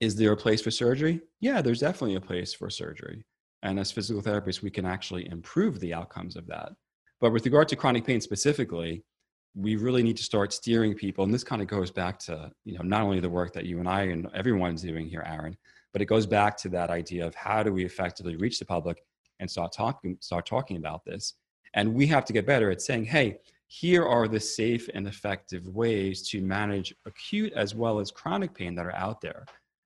Is 0.00 0.16
there 0.16 0.32
a 0.32 0.36
place 0.36 0.62
for 0.62 0.70
surgery? 0.70 1.20
Yeah, 1.40 1.62
there's 1.62 1.80
definitely 1.80 2.16
a 2.16 2.20
place 2.20 2.52
for 2.52 2.70
surgery. 2.70 3.24
And 3.62 3.78
as 3.78 3.92
physical 3.92 4.22
therapists, 4.22 4.62
we 4.62 4.70
can 4.70 4.84
actually 4.84 5.28
improve 5.28 5.78
the 5.78 5.94
outcomes 5.94 6.36
of 6.36 6.46
that. 6.48 6.72
But 7.20 7.32
with 7.32 7.44
regard 7.44 7.68
to 7.68 7.76
chronic 7.76 8.04
pain 8.04 8.20
specifically, 8.20 9.04
we 9.54 9.76
really 9.76 10.02
need 10.02 10.16
to 10.16 10.22
start 10.22 10.52
steering 10.52 10.94
people. 10.94 11.24
And 11.24 11.32
this 11.32 11.44
kind 11.44 11.60
of 11.60 11.68
goes 11.68 11.90
back 11.90 12.18
to, 12.20 12.50
you 12.64 12.76
know, 12.76 12.82
not 12.82 13.02
only 13.02 13.20
the 13.20 13.28
work 13.28 13.52
that 13.52 13.66
you 13.66 13.78
and 13.80 13.88
I 13.88 14.02
and 14.04 14.28
everyone's 14.34 14.82
doing 14.82 15.06
here, 15.06 15.24
Aaron, 15.26 15.56
but 15.92 16.00
it 16.00 16.06
goes 16.06 16.26
back 16.26 16.56
to 16.58 16.68
that 16.70 16.90
idea 16.90 17.26
of 17.26 17.34
how 17.34 17.62
do 17.62 17.72
we 17.72 17.84
effectively 17.84 18.36
reach 18.36 18.58
the 18.58 18.64
public 18.64 19.02
and 19.40 19.50
start 19.50 19.72
talking, 19.72 20.16
start 20.20 20.46
talking 20.46 20.78
about 20.78 21.04
this. 21.04 21.34
And 21.74 21.94
we 21.94 22.06
have 22.06 22.24
to 22.26 22.32
get 22.32 22.46
better 22.46 22.70
at 22.70 22.80
saying, 22.80 23.04
hey, 23.04 23.38
here 23.66 24.06
are 24.06 24.28
the 24.28 24.40
safe 24.40 24.88
and 24.94 25.06
effective 25.06 25.66
ways 25.68 26.28
to 26.28 26.42
manage 26.42 26.94
acute 27.06 27.52
as 27.54 27.74
well 27.74 27.98
as 28.00 28.10
chronic 28.10 28.54
pain 28.54 28.74
that 28.74 28.86
are 28.86 28.94
out 28.94 29.20
there 29.20 29.44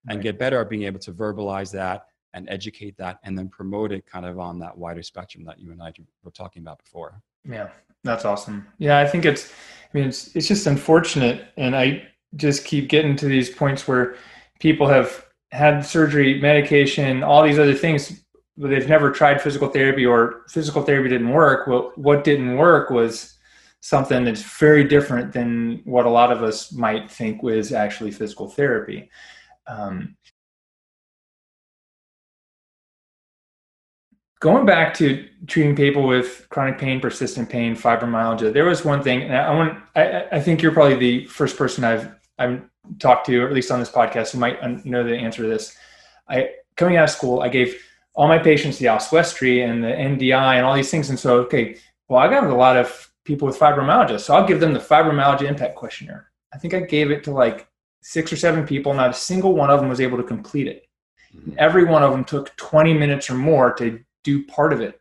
and 0.08 0.18
right. 0.18 0.23
get 0.23 0.38
better 0.38 0.61
at 0.61 0.68
being 0.68 0.85
able 0.85 0.99
to 1.00 1.12
verbalize 1.12 1.73
that 1.73 2.06
and 2.35 2.49
educate 2.49 2.96
that 2.99 3.18
and 3.23 3.38
then 3.38 3.49
promote 3.49 3.92
it 3.92 4.04
kind 4.04 4.26
of 4.26 4.38
on 4.38 4.58
that 4.58 4.76
wider 4.76 5.02
spectrum 5.02 5.44
that 5.44 5.58
you 5.58 5.73
and 5.73 5.82
I 5.82 5.92
were 6.23 6.30
talking 6.30 6.62
about 6.62 6.82
before. 6.82 7.20
Yeah, 7.49 7.68
that's 8.07 8.25
awesome. 8.25 8.67
Yeah, 8.79 8.99
I 8.99 9.07
think 9.07 9.25
it's, 9.25 9.51
I 9.51 9.99
mean, 9.99 10.09
it's, 10.09 10.35
it's 10.35 10.49
just 10.49 10.67
unfortunate. 10.67 11.49
And 11.57 11.77
I 11.77 12.07
just 12.37 12.65
keep 12.65 12.89
getting 12.89 13.17
to 13.17 13.27
these 13.27 13.51
points 13.51 13.87
where 13.87 14.17
people 14.61 14.89
have 14.89 15.25
had 15.53 15.81
surgery, 15.83 16.41
medication, 16.41 17.23
all 17.23 17.43
these 17.43 17.59
other 17.59 17.75
things, 17.75 18.23
but 18.57 18.71
they've 18.71 18.89
never 18.89 19.11
tried 19.11 19.41
physical 19.41 19.69
therapy 19.69 20.05
or 20.05 20.43
physical 20.49 20.83
therapy 20.83 21.09
didn't 21.09 21.31
work. 21.31 21.67
Well, 21.67 21.93
what 21.97 22.25
didn't 22.25 22.57
work 22.57 22.91
was 22.91 23.37
something 23.81 24.25
that's 24.25 24.43
very 24.43 24.85
different 24.85 25.33
than 25.33 25.83
what 25.85 26.07
a 26.07 26.11
lot 26.11 26.33
of 26.33 26.43
us 26.43 26.73
might 26.73 27.11
think 27.11 27.43
was 27.43 27.73
actually 27.73 28.11
physical 28.11 28.49
therapy. 28.49 29.11
Um, 29.67 30.17
going 34.40 34.66
back 34.66 34.95
to 34.95 35.28
treating 35.47 35.75
people 35.75 36.07
with 36.07 36.47
chronic 36.50 36.78
pain, 36.78 37.00
persistent 37.00 37.49
pain, 37.49 37.75
fibromyalgia, 37.75 38.52
there 38.52 38.64
was 38.64 38.85
one 38.85 39.02
thing, 39.02 39.23
and 39.23 39.37
I 39.37 39.55
want, 39.55 39.83
I, 39.95 40.26
I 40.33 40.40
think 40.40 40.62
you're 40.62 40.73
probably 40.73 40.97
the 40.97 41.26
first 41.26 41.57
person 41.57 41.85
I've, 41.85 42.14
I've 42.38 42.62
talked 42.99 43.26
to, 43.26 43.43
or 43.43 43.49
at 43.49 43.55
least 43.55 43.71
on 43.71 43.81
this 43.81 43.90
podcast, 43.90 44.33
who 44.33 44.38
might 44.38 44.85
know 44.85 45.05
the 45.05 45.16
answer 45.16 45.43
to 45.43 45.49
this. 45.49 45.76
I, 46.28 46.50
coming 46.76 46.97
out 46.97 47.05
of 47.05 47.11
school, 47.11 47.40
I 47.40 47.49
gave 47.49 47.83
all 48.14 48.28
my 48.28 48.38
patients 48.38 48.78
the 48.78 48.88
Oswestry 48.88 49.62
and 49.62 49.83
the 49.83 49.88
NDI 49.88 50.57
and 50.57 50.64
all 50.64 50.75
these 50.75 50.90
things. 50.90 51.11
And 51.11 51.19
so, 51.19 51.38
okay, 51.40 51.78
well, 52.09 52.21
I 52.21 52.28
got 52.28 52.45
a 52.45 52.55
lot 52.55 52.76
of 52.76 53.11
people 53.25 53.47
with 53.47 53.59
fibromyalgia. 53.59 54.21
So 54.21 54.35
I'll 54.35 54.47
give 54.47 54.61
them 54.61 54.73
the 54.73 54.81
fibromyalgia 54.81 55.43
impact 55.43 55.76
questionnaire. 55.76 56.31
I 56.52 56.59
think 56.59 56.75
I 56.75 56.81
gave 56.81 57.11
it 57.11 57.25
to 57.25 57.31
like 57.31 57.69
six 58.02 58.33
or 58.33 58.37
seven 58.37 58.66
people. 58.66 58.95
Not 58.95 59.11
a 59.11 59.14
single 59.14 59.55
one 59.55 59.71
of 59.71 59.81
them 59.81 59.88
was 59.88 60.00
able 60.00 60.16
to 60.16 60.23
complete 60.23 60.66
it. 60.66 60.87
Mm-hmm. 61.35 61.52
Every 61.59 61.85
one 61.85 62.02
of 62.02 62.12
them 62.12 62.25
took 62.25 62.57
20 62.57 62.95
minutes 62.95 63.28
or 63.28 63.35
more 63.35 63.75
to 63.75 64.00
do 64.26 64.45
part 64.45 64.73
of 64.73 64.80
it. 64.80 65.00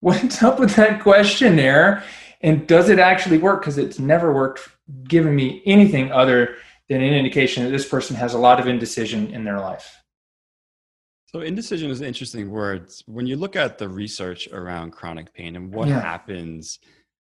What's 0.00 0.42
up 0.42 0.60
with 0.60 0.76
that 0.76 1.00
questionnaire? 1.00 2.04
And 2.42 2.66
does 2.66 2.90
it 2.90 2.98
actually 2.98 3.38
work? 3.38 3.62
Because 3.62 3.78
it's 3.78 3.98
never 3.98 4.32
worked, 4.32 4.68
giving 5.08 5.34
me 5.34 5.62
anything 5.64 6.12
other 6.12 6.56
than 6.90 7.00
an 7.00 7.14
indication 7.14 7.64
that 7.64 7.70
this 7.70 7.88
person 7.88 8.14
has 8.14 8.34
a 8.34 8.38
lot 8.38 8.60
of 8.60 8.68
indecision 8.68 9.28
in 9.28 9.44
their 9.44 9.58
life. 9.58 9.96
So 11.28 11.40
indecision 11.40 11.90
is 11.90 12.02
an 12.02 12.06
interesting 12.06 12.50
word. 12.50 12.92
When 13.06 13.26
you 13.26 13.36
look 13.36 13.56
at 13.56 13.78
the 13.78 13.88
research 13.88 14.46
around 14.52 14.90
chronic 14.90 15.32
pain 15.32 15.56
and 15.56 15.72
what 15.72 15.88
yeah. 15.88 16.00
happens 16.00 16.78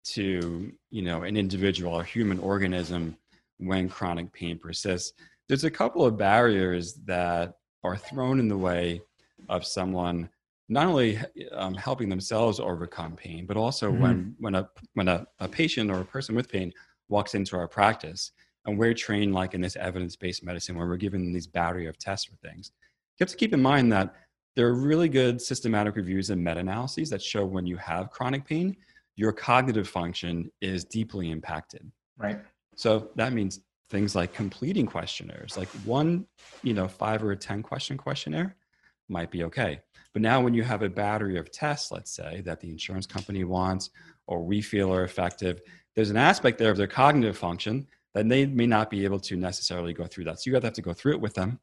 to, 0.08 0.72
you 0.92 1.02
know, 1.02 1.24
an 1.24 1.38
individual 1.38 1.94
or 1.94 2.04
human 2.04 2.40
organism 2.40 3.16
when 3.58 3.88
chronic 3.88 4.34
pain 4.34 4.60
persists, 4.60 5.14
there's 5.48 5.64
a 5.64 5.72
couple 5.72 6.06
of 6.06 6.18
barriers 6.18 6.96
that 7.06 7.54
are 7.86 7.96
thrown 7.96 8.40
in 8.40 8.50
the 8.50 8.58
way 8.58 9.02
of 9.48 9.66
someone 9.66 10.30
not 10.68 10.88
only 10.88 11.20
um, 11.52 11.76
helping 11.76 12.10
themselves 12.10 12.60
overcome 12.60 13.16
pain, 13.16 13.46
but 13.46 13.58
also 13.58 13.92
mm-hmm. 13.92 14.02
when 14.02 14.36
when 14.40 14.56
a 14.56 14.70
when 14.94 15.08
a, 15.08 15.26
a 15.40 15.48
patient 15.48 15.92
or 15.92 16.02
a 16.02 16.06
person 16.06 16.36
with 16.36 16.50
pain 16.50 16.72
walks 17.08 17.36
into 17.36 17.56
our 17.56 17.68
practice, 17.68 18.32
and 18.66 18.78
we're 18.78 18.94
trained 18.94 19.34
like 19.34 19.54
in 19.54 19.62
this 19.62 19.76
evidence-based 19.76 20.44
medicine 20.44 20.76
where 20.76 20.88
we're 20.88 20.98
given 20.98 21.32
these 21.32 21.48
battery 21.48 21.88
of 21.88 21.98
tests 21.98 22.26
for 22.26 22.36
things. 22.38 22.72
You 23.18 23.24
have 23.24 23.30
to 23.30 23.38
keep 23.38 23.54
in 23.54 23.62
mind 23.62 23.92
that 23.94 24.16
there 24.56 24.68
are 24.68 24.74
really 24.74 25.10
good 25.10 25.42
systematic 25.42 25.96
reviews 25.96 26.30
and 26.30 26.44
meta-analyses 26.44 27.10
that 27.10 27.22
show 27.22 27.46
when 27.46 27.66
you 27.66 27.78
have 27.78 28.10
chronic 28.10 28.46
pain, 28.46 28.76
your 29.16 29.32
cognitive 29.32 29.88
function 29.88 30.50
is 30.62 30.86
deeply 30.86 31.30
impacted. 31.30 31.90
Right. 32.18 32.40
So 32.76 33.10
that 33.16 33.34
means 33.34 33.62
things 33.90 34.16
like 34.16 34.34
completing 34.34 34.86
questionnaires, 34.86 35.58
like 35.58 35.68
one, 35.86 36.26
you 36.64 36.74
know, 36.74 36.88
five 36.88 37.24
or 37.24 37.32
a 37.32 37.38
10 37.38 37.64
question 37.64 37.98
questionnaire 37.98 38.56
might 39.10 39.30
be 39.30 39.44
okay. 39.44 39.82
But 40.16 40.22
now, 40.22 40.40
when 40.40 40.54
you 40.54 40.64
have 40.64 40.82
a 40.82 40.88
battery 40.88 41.38
of 41.38 41.52
tests, 41.52 41.92
let's 41.92 42.10
say, 42.10 42.40
that 42.46 42.62
the 42.62 42.70
insurance 42.70 43.06
company 43.06 43.44
wants 43.44 43.90
or 44.28 44.46
we 44.46 44.62
feel 44.62 44.94
are 44.94 45.04
effective, 45.04 45.60
there's 45.94 46.10
an 46.10 46.16
aspect 46.16 46.58
there 46.58 46.72
of 46.72 46.78
their 46.78 46.88
cognitive 46.88 47.38
function 47.38 47.86
that 48.14 48.30
they 48.30 48.46
may 48.46 48.66
not 48.66 48.90
be 48.90 49.04
able 49.04 49.20
to 49.20 49.36
necessarily 49.36 49.92
go 49.92 50.06
through 50.06 50.24
that. 50.24 50.40
So 50.40 50.50
you 50.50 50.56
either 50.56 50.68
have 50.68 50.74
to 50.76 50.82
go 50.82 50.94
through 50.94 51.16
it 51.16 51.20
with 51.20 51.34
them, 51.34 51.60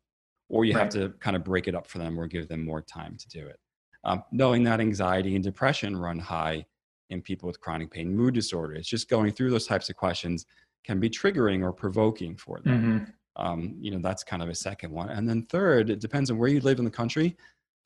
or 0.50 0.66
you 0.66 0.74
right. 0.74 0.82
have 0.82 0.92
to 0.92 1.14
kind 1.18 1.34
of 1.34 1.44
break 1.44 1.66
it 1.66 1.74
up 1.74 1.86
for 1.86 1.96
them 1.96 2.20
or 2.20 2.26
give 2.26 2.46
them 2.46 2.62
more 2.62 2.82
time 2.82 3.16
to 3.16 3.28
do 3.30 3.46
it. 3.46 3.58
Um, 4.04 4.22
knowing 4.32 4.64
that 4.64 4.80
anxiety 4.80 5.34
and 5.34 5.42
depression 5.42 5.96
run 5.96 6.18
high 6.18 6.66
in 7.08 7.22
people 7.22 7.46
with 7.46 7.58
chronic 7.58 7.90
pain, 7.90 8.14
mood 8.14 8.34
disorder, 8.34 8.74
it's 8.74 8.86
just 8.86 9.08
going 9.08 9.32
through 9.32 9.48
those 9.48 9.66
types 9.66 9.88
of 9.88 9.96
questions 9.96 10.44
can 10.84 11.00
be 11.00 11.08
triggering 11.08 11.62
or 11.62 11.72
provoking 11.72 12.36
for 12.36 12.60
them. 12.60 12.82
Mm-hmm. 12.82 13.10
Um, 13.34 13.76
you 13.80 13.90
know, 13.90 13.98
that's 13.98 14.22
kind 14.22 14.42
of 14.42 14.50
a 14.50 14.54
second 14.54 14.90
one. 14.90 15.08
And 15.08 15.26
then 15.26 15.46
third, 15.46 15.88
it 15.88 16.00
depends 16.00 16.30
on 16.30 16.36
where 16.36 16.50
you 16.50 16.60
live 16.60 16.78
in 16.78 16.84
the 16.84 16.90
country 16.90 17.34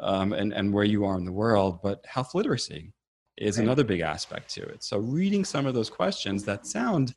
um, 0.01 0.33
and, 0.33 0.53
and 0.53 0.73
where 0.73 0.85
you 0.85 1.05
are 1.05 1.17
in 1.17 1.25
the 1.25 1.33
world, 1.33 1.81
but 1.83 2.05
health 2.07 2.35
literacy 2.35 2.93
is 3.37 3.59
right. 3.59 3.65
another 3.65 3.85
big 3.85 4.01
aspect 4.01 4.53
to 4.55 4.63
it. 4.63 4.83
So 4.83 4.99
reading 4.99 5.45
some 5.45 5.67
of 5.67 5.75
those 5.75 5.91
questions 5.91 6.45
that 6.45 6.67
sound 6.67 7.15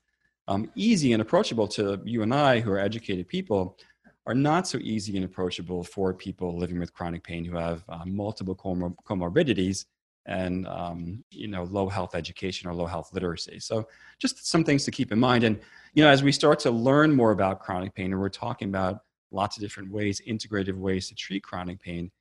um, 0.47 0.69
easy 0.75 1.13
and 1.13 1.21
approachable 1.21 1.67
to 1.69 2.01
you 2.05 2.23
and 2.23 2.33
I 2.33 2.59
who 2.59 2.71
are 2.71 2.79
educated 2.79 3.27
people 3.27 3.77
are 4.25 4.33
not 4.33 4.67
so 4.67 4.77
easy 4.79 5.15
and 5.15 5.25
approachable 5.25 5.83
for 5.83 6.13
people 6.13 6.57
living 6.57 6.79
with 6.79 6.93
chronic 6.93 7.23
pain 7.23 7.45
who 7.45 7.55
have 7.55 7.83
uh, 7.89 8.03
multiple 8.05 8.55
comor- 8.55 8.95
comorbidities 9.07 9.85
and 10.25 10.67
um, 10.67 11.23
you 11.31 11.47
know 11.47 11.63
low 11.63 11.87
health 11.87 12.13
education 12.15 12.69
or 12.69 12.73
low 12.73 12.85
health 12.85 13.09
literacy 13.13 13.59
so 13.59 13.87
just 14.19 14.47
some 14.47 14.63
things 14.63 14.83
to 14.83 14.91
keep 14.91 15.11
in 15.11 15.19
mind 15.19 15.43
and 15.43 15.59
you 15.93 16.03
know 16.03 16.09
as 16.09 16.21
we 16.21 16.31
start 16.31 16.59
to 16.59 16.69
learn 16.69 17.15
more 17.15 17.31
about 17.31 17.59
chronic 17.59 17.93
pain 17.95 18.11
and 18.11 18.19
we're 18.19 18.29
talking 18.29 18.67
about 18.69 18.99
lots 19.31 19.57
of 19.57 19.61
different 19.61 19.91
ways 19.91 20.21
integrative 20.27 20.75
ways 20.75 21.07
to 21.07 21.15
treat 21.15 21.43
chronic 21.43 21.79
pain 21.79 22.11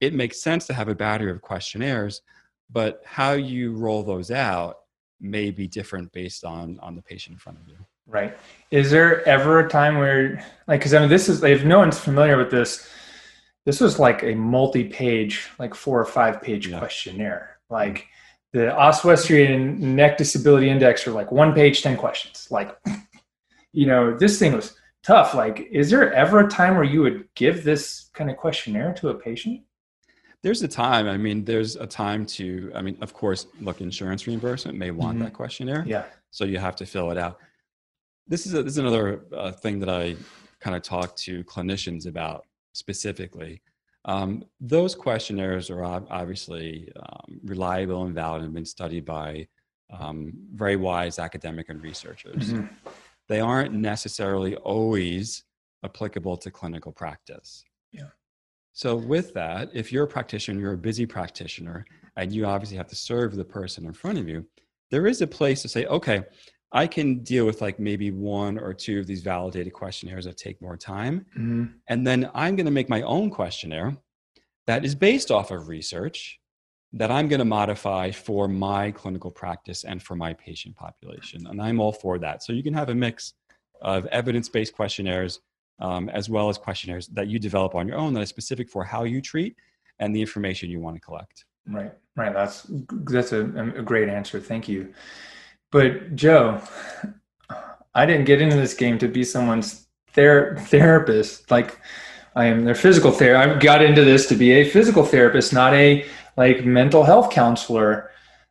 it 0.00 0.14
makes 0.14 0.40
sense 0.40 0.66
to 0.66 0.74
have 0.74 0.88
a 0.88 0.94
battery 0.94 1.30
of 1.30 1.42
questionnaires, 1.42 2.22
but 2.70 3.02
how 3.04 3.32
you 3.32 3.72
roll 3.74 4.02
those 4.02 4.30
out 4.30 4.78
may 5.20 5.50
be 5.50 5.66
different 5.66 6.12
based 6.12 6.44
on 6.44 6.78
on 6.80 6.94
the 6.94 7.02
patient 7.02 7.34
in 7.34 7.38
front 7.38 7.58
of 7.58 7.68
you. 7.68 7.76
Right. 8.06 8.36
Is 8.70 8.90
there 8.90 9.26
ever 9.26 9.60
a 9.60 9.68
time 9.68 9.96
where, 9.96 10.44
like, 10.68 10.80
because 10.80 10.92
I 10.92 11.00
mean, 11.00 11.08
this 11.08 11.28
is 11.28 11.42
if 11.42 11.64
no 11.64 11.78
one's 11.78 11.98
familiar 11.98 12.36
with 12.36 12.50
this, 12.50 12.88
this 13.64 13.80
was 13.80 13.98
like 13.98 14.22
a 14.22 14.34
multi-page, 14.34 15.48
like 15.58 15.74
four 15.74 16.00
or 16.00 16.04
five-page 16.04 16.68
yeah. 16.68 16.78
questionnaire. 16.78 17.58
Like 17.70 18.00
mm-hmm. 18.00 18.58
the 18.58 18.76
Oswestry 18.76 19.56
Neck 19.56 20.18
Disability 20.18 20.68
Index 20.68 21.06
are 21.06 21.12
like 21.12 21.32
one 21.32 21.54
page, 21.54 21.82
ten 21.82 21.96
questions. 21.96 22.48
Like, 22.50 22.76
you 23.72 23.86
know, 23.86 24.16
this 24.16 24.38
thing 24.38 24.52
was 24.52 24.76
tough. 25.02 25.34
Like, 25.34 25.68
is 25.70 25.88
there 25.90 26.12
ever 26.12 26.40
a 26.40 26.48
time 26.48 26.74
where 26.74 26.84
you 26.84 27.00
would 27.02 27.26
give 27.34 27.64
this 27.64 28.10
kind 28.12 28.30
of 28.30 28.36
questionnaire 28.36 28.92
to 28.94 29.08
a 29.08 29.14
patient? 29.14 29.62
There's 30.44 30.62
a 30.62 30.68
time. 30.68 31.08
I 31.08 31.16
mean, 31.16 31.42
there's 31.42 31.76
a 31.76 31.86
time 31.86 32.26
to. 32.36 32.70
I 32.74 32.82
mean, 32.82 32.98
of 33.00 33.14
course, 33.14 33.46
look, 33.62 33.80
insurance 33.80 34.26
reimbursement 34.26 34.76
may 34.76 34.90
want 34.90 35.16
mm-hmm. 35.16 35.24
that 35.24 35.32
questionnaire. 35.32 35.84
Yeah. 35.86 36.04
So 36.30 36.44
you 36.44 36.58
have 36.58 36.76
to 36.76 36.86
fill 36.86 37.10
it 37.10 37.16
out. 37.16 37.38
This 38.28 38.46
is 38.46 38.52
a, 38.52 38.62
this 38.62 38.74
is 38.74 38.78
another 38.78 39.24
uh, 39.34 39.52
thing 39.52 39.80
that 39.80 39.88
I 39.88 40.16
kind 40.60 40.76
of 40.76 40.82
talk 40.82 41.16
to 41.16 41.42
clinicians 41.44 42.06
about 42.06 42.44
specifically. 42.74 43.62
Um, 44.04 44.44
those 44.60 44.94
questionnaires 44.94 45.70
are 45.70 45.82
obviously 45.82 46.92
um, 46.94 47.40
reliable 47.44 48.04
and 48.04 48.14
valid 48.14 48.42
and 48.42 48.52
been 48.52 48.66
studied 48.66 49.06
by 49.06 49.48
um, 49.90 50.34
very 50.52 50.76
wise 50.76 51.18
academic 51.18 51.70
and 51.70 51.82
researchers. 51.82 52.52
Mm-hmm. 52.52 52.66
They 53.28 53.40
aren't 53.40 53.72
necessarily 53.72 54.56
always 54.56 55.44
applicable 55.84 56.36
to 56.36 56.50
clinical 56.50 56.92
practice. 56.92 57.64
Yeah. 57.92 58.10
So, 58.74 58.96
with 58.96 59.32
that, 59.34 59.70
if 59.72 59.92
you're 59.92 60.04
a 60.04 60.08
practitioner, 60.08 60.60
you're 60.60 60.72
a 60.72 60.78
busy 60.78 61.06
practitioner, 61.06 61.86
and 62.16 62.32
you 62.32 62.44
obviously 62.44 62.76
have 62.76 62.88
to 62.88 62.96
serve 62.96 63.36
the 63.36 63.44
person 63.44 63.86
in 63.86 63.92
front 63.92 64.18
of 64.18 64.28
you, 64.28 64.44
there 64.90 65.06
is 65.06 65.22
a 65.22 65.26
place 65.26 65.62
to 65.62 65.68
say, 65.68 65.86
okay, 65.86 66.24
I 66.72 66.88
can 66.88 67.20
deal 67.20 67.46
with 67.46 67.60
like 67.60 67.78
maybe 67.78 68.10
one 68.10 68.58
or 68.58 68.74
two 68.74 68.98
of 68.98 69.06
these 69.06 69.22
validated 69.22 69.72
questionnaires 69.72 70.24
that 70.24 70.36
take 70.36 70.60
more 70.60 70.76
time. 70.76 71.24
Mm-hmm. 71.38 71.64
And 71.86 72.04
then 72.04 72.28
I'm 72.34 72.56
going 72.56 72.66
to 72.66 72.72
make 72.72 72.88
my 72.88 73.02
own 73.02 73.30
questionnaire 73.30 73.96
that 74.66 74.84
is 74.84 74.96
based 74.96 75.30
off 75.30 75.52
of 75.52 75.68
research 75.68 76.40
that 76.92 77.12
I'm 77.12 77.28
going 77.28 77.38
to 77.38 77.44
modify 77.44 78.10
for 78.10 78.48
my 78.48 78.90
clinical 78.90 79.30
practice 79.30 79.84
and 79.84 80.02
for 80.02 80.16
my 80.16 80.32
patient 80.32 80.74
population. 80.74 81.46
And 81.46 81.62
I'm 81.62 81.80
all 81.80 81.92
for 81.92 82.18
that. 82.18 82.42
So 82.42 82.52
you 82.52 82.62
can 82.62 82.74
have 82.74 82.88
a 82.88 82.94
mix 82.94 83.34
of 83.80 84.06
evidence 84.06 84.48
based 84.48 84.74
questionnaires 84.74 85.40
um, 85.80 86.08
as 86.08 86.28
well 86.28 86.48
as 86.48 86.58
questionnaires 86.58 87.08
that 87.08 87.28
you 87.28 87.38
develop 87.38 87.74
on 87.74 87.88
your 87.88 87.96
own 87.96 88.14
that 88.14 88.22
are 88.22 88.26
specific 88.26 88.68
for 88.68 88.84
how 88.84 89.04
you 89.04 89.20
treat 89.20 89.56
and 89.98 90.14
the 90.14 90.20
information 90.20 90.70
you 90.70 90.80
want 90.80 90.96
to 90.96 91.00
collect. 91.00 91.44
Right, 91.66 91.92
right. 92.16 92.32
That's 92.32 92.66
that's 92.68 93.32
a, 93.32 93.42
a 93.76 93.82
great 93.82 94.08
answer. 94.08 94.40
Thank 94.40 94.68
you. 94.68 94.92
But 95.70 96.14
Joe, 96.14 96.60
I 97.94 98.06
didn't 98.06 98.26
get 98.26 98.40
into 98.40 98.56
this 98.56 98.74
game 98.74 98.98
to 98.98 99.08
be 99.08 99.24
someone's 99.24 99.86
ther- 100.12 100.56
therapist. 100.58 101.50
Like 101.50 101.80
I 102.36 102.46
am 102.46 102.64
their 102.64 102.74
physical 102.74 103.10
therapist. 103.10 103.56
I 103.56 103.58
got 103.58 103.82
into 103.82 104.04
this 104.04 104.26
to 104.28 104.34
be 104.34 104.52
a 104.52 104.68
physical 104.68 105.04
therapist, 105.04 105.52
not 105.52 105.72
a 105.74 106.06
like 106.36 106.64
mental 106.64 107.04
health 107.04 107.30
counselor. 107.30 108.10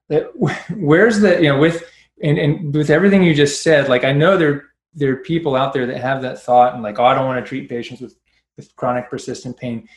That 0.09 0.31
where's 0.75 1.19
the 1.19 1.37
you 1.37 1.49
know 1.49 1.59
with 1.59 1.83
and, 2.21 2.37
and 2.37 2.73
with 2.73 2.89
everything 2.89 3.23
you 3.23 3.33
just 3.33 3.61
said, 3.61 3.89
like 3.89 4.03
I 4.03 4.11
know 4.11 4.37
there 4.37 4.72
there 4.95 5.11
are 5.13 5.17
people 5.17 5.55
out 5.55 5.73
there 5.73 5.85
that 5.87 6.01
have 6.01 6.21
that 6.21 6.41
thought 6.41 6.73
and 6.73 6.83
like, 6.83 6.99
oh, 6.99 7.05
I 7.05 7.13
don't 7.13 7.25
want 7.25 7.43
to 7.43 7.47
treat 7.47 7.69
patients 7.69 8.01
with 8.01 8.15
with 8.57 8.75
chronic 8.75 9.09
persistent 9.09 9.57
pain, 9.57 9.87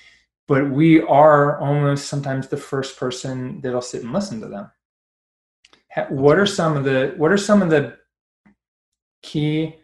but 0.49 0.71
we 0.71 1.03
are 1.03 1.59
almost 1.61 2.09
sometimes 2.09 2.49
the 2.49 2.57
first 2.57 2.99
person 2.99 3.61
that'll 3.61 3.83
sit 3.83 4.03
and 4.03 4.13
listen 4.13 4.41
to 4.41 4.49
them. 4.49 4.71
What 6.09 6.39
are 6.39 6.47
some 6.47 6.77
of 6.77 6.85
the 6.85 7.15
what 7.17 7.33
are 7.33 7.39
some 7.39 7.63
of 7.63 7.71
the 7.71 7.97
key 9.23 9.77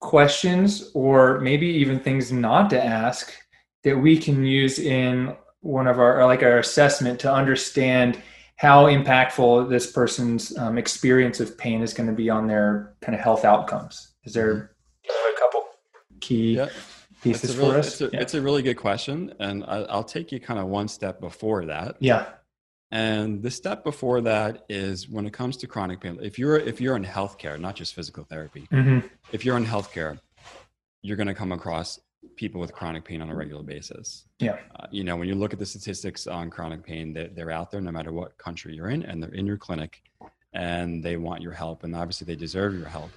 questions 0.00 0.90
or 0.94 1.40
maybe 1.40 1.66
even 1.66 1.98
things 1.98 2.30
not 2.30 2.68
to 2.70 2.84
ask 2.84 3.32
that 3.84 3.96
we 3.96 4.18
can 4.18 4.44
use 4.44 4.78
in 4.78 5.34
one 5.60 5.86
of 5.86 5.98
our 5.98 6.24
like 6.26 6.42
our 6.42 6.58
assessment 6.58 7.18
to 7.20 7.32
understand 7.32 8.20
how 8.56 8.86
impactful 8.86 9.68
this 9.68 9.90
person's 9.90 10.56
um, 10.58 10.78
experience 10.78 11.40
of 11.40 11.58
pain 11.58 11.82
is 11.82 11.94
going 11.94 12.08
to 12.08 12.14
be 12.14 12.30
on 12.30 12.46
their 12.46 12.94
kind 13.00 13.14
of 13.14 13.20
health 13.20 13.44
outcomes 13.44 14.15
is 14.26 14.34
there 14.34 14.54
mm-hmm. 14.54 15.34
a 15.34 15.40
couple 15.40 15.64
key 16.20 16.56
yeah. 16.56 16.68
pieces 17.22 17.56
really, 17.56 17.70
for 17.70 17.78
us 17.78 17.86
it's 17.86 18.00
a, 18.00 18.10
yeah. 18.12 18.20
it's 18.20 18.34
a 18.34 18.42
really 18.42 18.62
good 18.62 18.76
question 18.76 19.32
and 19.40 19.64
I, 19.64 19.82
i'll 19.84 20.04
take 20.04 20.32
you 20.32 20.40
kind 20.40 20.60
of 20.60 20.66
one 20.66 20.88
step 20.88 21.20
before 21.20 21.64
that 21.66 21.96
yeah 22.00 22.26
and 22.90 23.42
the 23.42 23.50
step 23.50 23.82
before 23.82 24.20
that 24.22 24.64
is 24.68 25.08
when 25.08 25.26
it 25.26 25.32
comes 25.32 25.56
to 25.58 25.66
chronic 25.66 26.00
pain, 26.00 26.18
if 26.22 26.38
you're 26.38 26.56
if 26.56 26.80
you're 26.80 26.96
in 26.96 27.04
healthcare, 27.04 27.58
not 27.58 27.74
just 27.74 27.94
physical 27.94 28.24
therapy, 28.24 28.68
mm-hmm. 28.70 29.06
if 29.32 29.44
you're 29.44 29.56
in 29.56 29.66
healthcare, 29.66 30.20
you're 31.02 31.16
going 31.16 31.26
to 31.26 31.34
come 31.34 31.52
across 31.52 31.98
people 32.36 32.60
with 32.60 32.72
chronic 32.72 33.04
pain 33.04 33.20
on 33.20 33.30
a 33.30 33.34
regular 33.34 33.62
basis. 33.62 34.24
Yeah. 34.38 34.58
Uh, 34.74 34.86
you 34.90 35.04
know, 35.04 35.16
when 35.16 35.28
you 35.28 35.34
look 35.34 35.52
at 35.52 35.58
the 35.58 35.66
statistics 35.66 36.26
on 36.26 36.50
chronic 36.50 36.84
pain, 36.84 37.12
they're, 37.12 37.28
they're 37.28 37.50
out 37.50 37.70
there 37.70 37.80
no 37.80 37.90
matter 37.90 38.12
what 38.12 38.38
country 38.38 38.74
you're 38.74 38.88
in, 38.88 39.02
and 39.02 39.22
they're 39.22 39.34
in 39.34 39.46
your 39.46 39.56
clinic, 39.56 40.02
and 40.52 41.02
they 41.02 41.16
want 41.16 41.42
your 41.42 41.52
help, 41.52 41.82
and 41.82 41.94
obviously 41.94 42.24
they 42.24 42.36
deserve 42.36 42.74
your 42.74 42.88
help. 42.88 43.10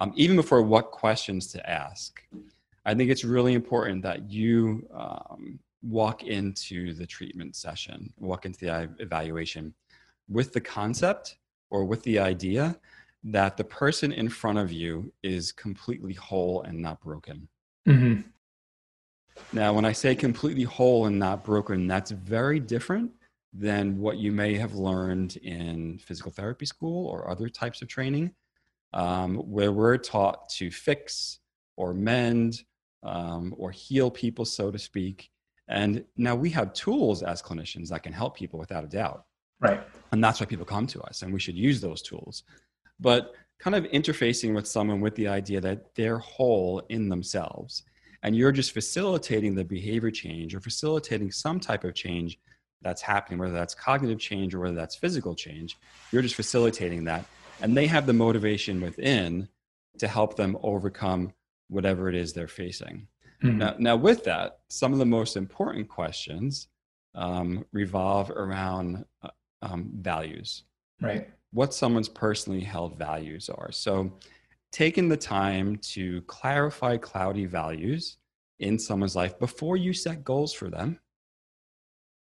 Um, 0.00 0.12
even 0.16 0.36
before 0.36 0.62
what 0.62 0.90
questions 0.90 1.46
to 1.52 1.70
ask, 1.70 2.22
I 2.84 2.94
think 2.94 3.10
it's 3.10 3.24
really 3.24 3.54
important 3.54 4.02
that 4.02 4.30
you 4.30 4.86
um, 4.92 5.58
walk 5.82 6.24
into 6.24 6.92
the 6.94 7.06
treatment 7.06 7.56
session, 7.56 8.12
walk 8.18 8.46
into 8.46 8.64
the 8.64 8.90
evaluation 8.98 9.74
with 10.28 10.52
the 10.52 10.60
concept 10.60 11.36
or 11.70 11.84
with 11.84 12.02
the 12.02 12.18
idea 12.18 12.76
that 13.24 13.56
the 13.56 13.64
person 13.64 14.12
in 14.12 14.28
front 14.28 14.58
of 14.58 14.70
you 14.70 15.12
is 15.22 15.52
completely 15.52 16.12
whole 16.12 16.62
and 16.62 16.78
not 16.78 17.00
broken. 17.00 17.48
Mm-hmm. 17.88 18.20
Now, 19.52 19.72
when 19.72 19.84
I 19.84 19.92
say 19.92 20.14
completely 20.14 20.64
whole 20.64 21.06
and 21.06 21.18
not 21.18 21.44
broken, 21.44 21.86
that's 21.86 22.10
very 22.10 22.60
different 22.60 23.10
than 23.52 23.98
what 23.98 24.18
you 24.18 24.32
may 24.32 24.54
have 24.54 24.74
learned 24.74 25.36
in 25.38 25.98
physical 25.98 26.30
therapy 26.30 26.66
school 26.66 27.06
or 27.06 27.30
other 27.30 27.48
types 27.48 27.82
of 27.82 27.88
training, 27.88 28.34
um, 28.94 29.36
where 29.36 29.72
we're 29.72 29.98
taught 29.98 30.48
to 30.48 30.70
fix 30.70 31.40
or 31.76 31.92
mend 31.92 32.62
um, 33.02 33.54
or 33.58 33.70
heal 33.70 34.10
people, 34.10 34.44
so 34.44 34.70
to 34.70 34.78
speak. 34.78 35.30
And 35.68 36.04
now 36.16 36.34
we 36.34 36.48
have 36.50 36.72
tools 36.72 37.22
as 37.22 37.42
clinicians 37.42 37.88
that 37.88 38.02
can 38.02 38.12
help 38.12 38.36
people 38.36 38.58
without 38.58 38.84
a 38.84 38.86
doubt. 38.86 39.24
Right. 39.60 39.82
And 40.12 40.22
that's 40.22 40.40
why 40.40 40.46
people 40.46 40.64
come 40.64 40.86
to 40.88 41.02
us, 41.02 41.22
and 41.22 41.32
we 41.32 41.40
should 41.40 41.56
use 41.56 41.80
those 41.80 42.02
tools. 42.02 42.44
But 43.00 43.34
kind 43.58 43.74
of 43.74 43.84
interfacing 43.84 44.54
with 44.54 44.66
someone 44.66 45.00
with 45.00 45.14
the 45.16 45.28
idea 45.28 45.60
that 45.60 45.94
they're 45.94 46.18
whole 46.18 46.80
in 46.88 47.08
themselves, 47.08 47.82
and 48.22 48.36
you're 48.36 48.52
just 48.52 48.72
facilitating 48.72 49.54
the 49.54 49.64
behavior 49.64 50.10
change 50.10 50.54
or 50.54 50.60
facilitating 50.60 51.30
some 51.30 51.60
type 51.60 51.84
of 51.84 51.94
change 51.94 52.38
that's 52.82 53.02
happening, 53.02 53.38
whether 53.38 53.52
that's 53.52 53.74
cognitive 53.74 54.18
change 54.18 54.54
or 54.54 54.60
whether 54.60 54.74
that's 54.76 54.94
physical 54.94 55.34
change, 55.34 55.78
you're 56.12 56.22
just 56.22 56.34
facilitating 56.34 57.04
that. 57.04 57.24
And 57.64 57.74
they 57.74 57.86
have 57.86 58.04
the 58.04 58.12
motivation 58.12 58.82
within 58.82 59.48
to 59.98 60.06
help 60.06 60.36
them 60.36 60.58
overcome 60.62 61.32
whatever 61.68 62.10
it 62.10 62.14
is 62.14 62.34
they're 62.34 62.46
facing. 62.46 63.08
Mm-hmm. 63.42 63.56
Now, 63.56 63.74
now, 63.78 63.96
with 63.96 64.22
that, 64.24 64.58
some 64.68 64.92
of 64.92 64.98
the 64.98 65.06
most 65.06 65.34
important 65.34 65.88
questions 65.88 66.68
um, 67.14 67.64
revolve 67.72 68.30
around 68.30 69.06
uh, 69.22 69.30
um, 69.62 69.90
values. 69.94 70.64
Right. 71.00 71.30
What 71.52 71.72
someone's 71.72 72.10
personally 72.10 72.60
held 72.60 72.98
values 72.98 73.48
are. 73.48 73.72
So, 73.72 74.12
taking 74.70 75.08
the 75.08 75.16
time 75.16 75.76
to 75.94 76.20
clarify 76.22 76.98
cloudy 76.98 77.46
values 77.46 78.18
in 78.58 78.78
someone's 78.78 79.16
life 79.16 79.38
before 79.38 79.78
you 79.78 79.94
set 79.94 80.22
goals 80.22 80.52
for 80.52 80.68
them 80.68 81.00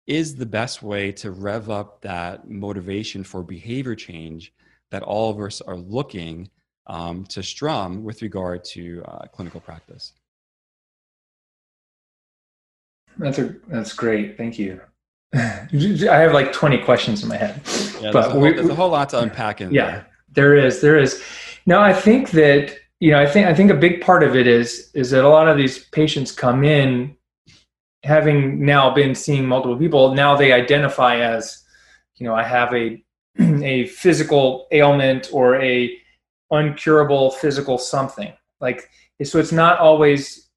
is 0.06 0.36
the 0.36 0.46
best 0.46 0.82
way 0.82 1.12
to 1.12 1.32
rev 1.32 1.68
up 1.68 2.00
that 2.00 2.48
motivation 2.48 3.22
for 3.22 3.42
behavior 3.42 3.94
change 3.94 4.54
that 4.90 5.02
all 5.02 5.30
of 5.30 5.40
us 5.40 5.60
are 5.60 5.76
looking 5.76 6.50
um, 6.86 7.24
to 7.26 7.42
strum 7.42 8.04
with 8.04 8.22
regard 8.22 8.64
to 8.64 9.02
uh, 9.06 9.26
clinical 9.26 9.60
practice. 9.60 10.12
That's 13.18 13.38
a 13.38 13.56
that's 13.68 13.92
great. 13.92 14.36
Thank 14.36 14.58
you. 14.58 14.80
I 15.34 16.16
have 16.16 16.32
like 16.32 16.52
20 16.52 16.78
questions 16.84 17.22
in 17.22 17.28
my 17.28 17.36
head. 17.36 17.60
Yeah, 18.00 18.12
but 18.12 18.12
there's, 18.12 18.26
a 18.26 18.30
whole, 18.30 18.40
we, 18.40 18.52
there's 18.52 18.68
a 18.68 18.74
whole 18.74 18.88
lot 18.88 19.10
to 19.10 19.20
unpack 19.20 19.60
in 19.60 19.72
yeah, 19.72 19.86
there. 19.86 20.06
there 20.32 20.56
is. 20.56 20.80
There 20.80 20.98
is. 20.98 21.22
No, 21.66 21.80
I 21.80 21.92
think 21.92 22.30
that 22.30 22.76
you 23.00 23.12
know, 23.12 23.20
I 23.20 23.26
think 23.26 23.46
I 23.46 23.54
think 23.54 23.70
a 23.70 23.74
big 23.74 24.00
part 24.00 24.22
of 24.22 24.34
it 24.34 24.46
is 24.46 24.90
is 24.94 25.10
that 25.10 25.24
a 25.24 25.28
lot 25.28 25.48
of 25.48 25.56
these 25.56 25.84
patients 25.86 26.32
come 26.32 26.64
in 26.64 27.16
having 28.04 28.64
now 28.64 28.94
been 28.94 29.14
seeing 29.14 29.46
multiple 29.46 29.76
people. 29.76 30.14
Now 30.14 30.36
they 30.36 30.52
identify 30.52 31.16
as, 31.16 31.64
you 32.16 32.26
know, 32.26 32.34
I 32.34 32.42
have 32.42 32.72
a 32.74 33.02
a 33.62 33.86
physical 33.86 34.66
ailment 34.72 35.28
or 35.32 35.60
a 35.62 35.96
uncurable 36.52 37.32
physical 37.34 37.78
something. 37.78 38.32
Like 38.60 38.88
so, 39.22 39.38
it's 39.38 39.52
not 39.52 39.78
always 39.78 40.48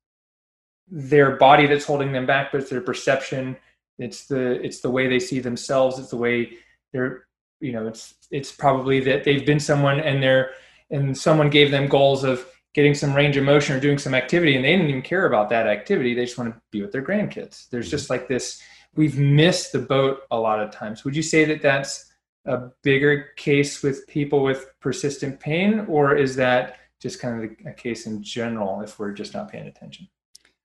their 0.88 1.38
body 1.38 1.68
that's 1.68 1.86
holding 1.86 2.12
them 2.12 2.26
back, 2.26 2.52
but 2.52 2.62
it's 2.62 2.70
their 2.70 2.82
perception. 2.82 3.58
It's 4.00 4.28
the 4.28 4.62
it's 4.64 4.82
the 4.82 4.90
way 4.90 5.08
they 5.08 5.20
see 5.20 5.40
themselves. 5.40 6.00
It's 6.00 6.10
the 6.10 6.18
way 6.18 6.54
they're 6.94 7.26
you 7.62 7.72
know 7.72 7.88
it's 7.88 8.16
it's 8.32 8.52
probably 8.52 9.00
that 9.00 9.24
they've 9.24 9.46
been 9.46 9.60
someone 9.60 10.00
and 10.00 10.22
they're 10.22 10.52
and 10.90 11.18
someone 11.18 11.50
gave 11.50 11.72
them 11.72 11.88
goals 11.88 12.24
of 12.24 12.46
getting 12.74 12.94
some 12.94 13.14
range 13.14 13.38
of 13.38 13.44
motion 13.44 13.76
or 13.76 13.80
doing 13.80 13.98
some 13.98 14.14
activity 14.14 14.56
and 14.56 14.66
they 14.66 14.72
didn't 14.72 14.90
even 14.90 15.02
care 15.02 15.28
about 15.28 15.50
that 15.50 15.68
activity 15.68 16.14
they 16.14 16.26
just 16.26 16.38
want 16.38 16.54
to 16.54 16.62
be 16.72 16.82
with 16.82 16.92
their 16.92 17.04
grandkids 17.04 17.70
there's 17.70 17.86
mm-hmm. 17.86 17.92
just 17.92 18.10
like 18.10 18.28
this 18.28 18.62
we've 18.96 19.18
missed 19.18 19.72
the 19.72 19.80
boat 19.80 20.22
a 20.32 20.38
lot 20.38 20.60
of 20.60 20.72
times 20.72 21.06
would 21.06 21.16
you 21.16 21.22
say 21.22 21.46
that 21.46 21.62
that's 21.62 22.11
a 22.46 22.70
bigger 22.84 23.30
case 23.36 23.84
with 23.84 24.08
people 24.08 24.44
with 24.44 24.68
persistent 24.80 25.40
pain 25.40 25.86
or 25.88 26.16
is 26.16 26.36
that 26.36 26.78
just 27.00 27.20
kind 27.20 27.44
of 27.44 27.52
a 27.66 27.74
case 27.74 28.06
in 28.06 28.22
general 28.24 28.82
if 28.82 29.00
we're 29.00 29.12
just 29.12 29.34
not 29.34 29.52
paying 29.52 29.68
attention 29.68 30.08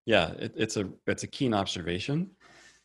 yeah, 0.07 0.31
it, 0.39 0.53
it's 0.57 0.77
a 0.77 0.89
it's 1.07 1.25
a 1.25 1.27
keen 1.27 1.53
observation. 1.53 2.31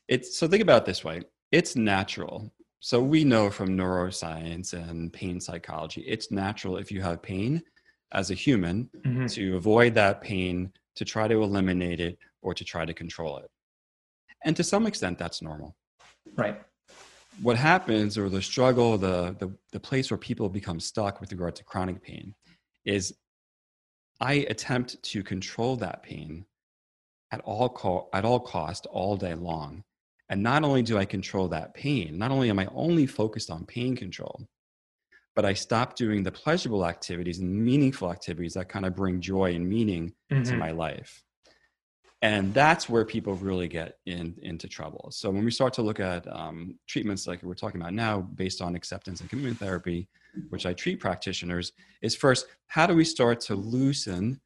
It's 0.07 0.37
so 0.37 0.47
think 0.47 0.63
about 0.63 0.81
it 0.81 0.85
this 0.85 1.05
way: 1.05 1.21
it's 1.51 1.75
natural. 1.75 2.51
So 2.79 2.99
we 2.99 3.23
know 3.23 3.51
from 3.51 3.77
neuroscience 3.77 4.73
and 4.73 5.13
pain 5.13 5.39
psychology, 5.39 6.01
it's 6.01 6.31
natural 6.31 6.77
if 6.77 6.91
you 6.91 6.99
have 7.01 7.21
pain 7.21 7.61
as 8.11 8.31
a 8.31 8.33
human 8.33 8.89
mm-hmm. 9.05 9.27
to 9.27 9.55
avoid 9.55 9.93
that 9.93 10.19
pain, 10.19 10.71
to 10.95 11.05
try 11.05 11.27
to 11.27 11.43
eliminate 11.43 11.99
it, 11.99 12.17
or 12.41 12.55
to 12.55 12.65
try 12.65 12.83
to 12.83 12.93
control 12.93 13.37
it. 13.37 13.51
And 14.43 14.55
to 14.57 14.63
some 14.63 14.87
extent, 14.87 15.19
that's 15.19 15.43
normal. 15.43 15.75
Right. 16.35 16.59
What 17.41 17.57
happens, 17.57 18.17
or 18.17 18.29
the 18.29 18.41
struggle, 18.41 18.97
the, 18.97 19.35
the, 19.39 19.55
the 19.71 19.79
place 19.79 20.11
where 20.11 20.17
people 20.17 20.49
become 20.49 20.79
stuck 20.79 21.21
with 21.21 21.31
regard 21.31 21.55
to 21.55 21.63
chronic 21.63 22.01
pain, 22.03 22.35
is 22.85 23.13
I 24.19 24.45
attempt 24.49 25.01
to 25.03 25.23
control 25.23 25.75
that 25.77 26.03
pain 26.03 26.45
at 27.31 27.41
all 27.41 27.69
co- 27.69 28.09
at 28.13 28.25
all 28.25 28.39
cost 28.39 28.85
all 28.87 29.15
day 29.15 29.33
long. 29.33 29.83
And 30.29 30.43
not 30.43 30.63
only 30.63 30.83
do 30.83 30.97
I 30.97 31.05
control 31.05 31.47
that 31.49 31.73
pain, 31.73 32.17
not 32.17 32.31
only 32.31 32.49
am 32.49 32.59
I 32.59 32.67
only 32.73 33.05
focused 33.05 33.49
on 33.49 33.65
pain 33.65 33.95
control, 33.95 34.47
but 35.35 35.45
I 35.45 35.53
stopped 35.53 35.97
doing 35.97 36.23
the 36.23 36.31
pleasurable 36.31 36.85
activities 36.85 37.39
and 37.39 37.53
meaningful 37.53 38.11
activities 38.11 38.53
that 38.53 38.69
kind 38.69 38.85
of 38.85 38.95
bring 38.95 39.21
joy 39.21 39.55
and 39.55 39.67
meaning 39.67 40.13
mm-hmm. 40.31 40.43
to 40.43 40.57
my 40.57 40.71
life. 40.71 41.23
And 42.23 42.53
that's 42.53 42.87
where 42.87 43.03
people 43.03 43.33
really 43.35 43.67
get 43.67 43.97
in, 44.05 44.35
into 44.43 44.67
trouble. 44.67 45.09
So 45.11 45.31
when 45.31 45.43
we 45.43 45.49
start 45.49 45.73
to 45.73 45.81
look 45.81 45.99
at 45.99 46.31
um, 46.31 46.77
treatments 46.87 47.25
like 47.25 47.41
we're 47.41 47.55
talking 47.55 47.81
about 47.81 47.93
now, 47.93 48.21
based 48.21 48.61
on 48.61 48.75
acceptance 48.75 49.21
and 49.21 49.29
commitment 49.29 49.57
therapy, 49.57 50.07
which 50.49 50.67
I 50.67 50.73
treat 50.73 50.99
practitioners, 50.99 51.71
is 52.03 52.15
first, 52.15 52.45
how 52.67 52.85
do 52.85 52.93
we 52.93 53.05
start 53.05 53.39
to 53.41 53.55
loosen 53.55 54.39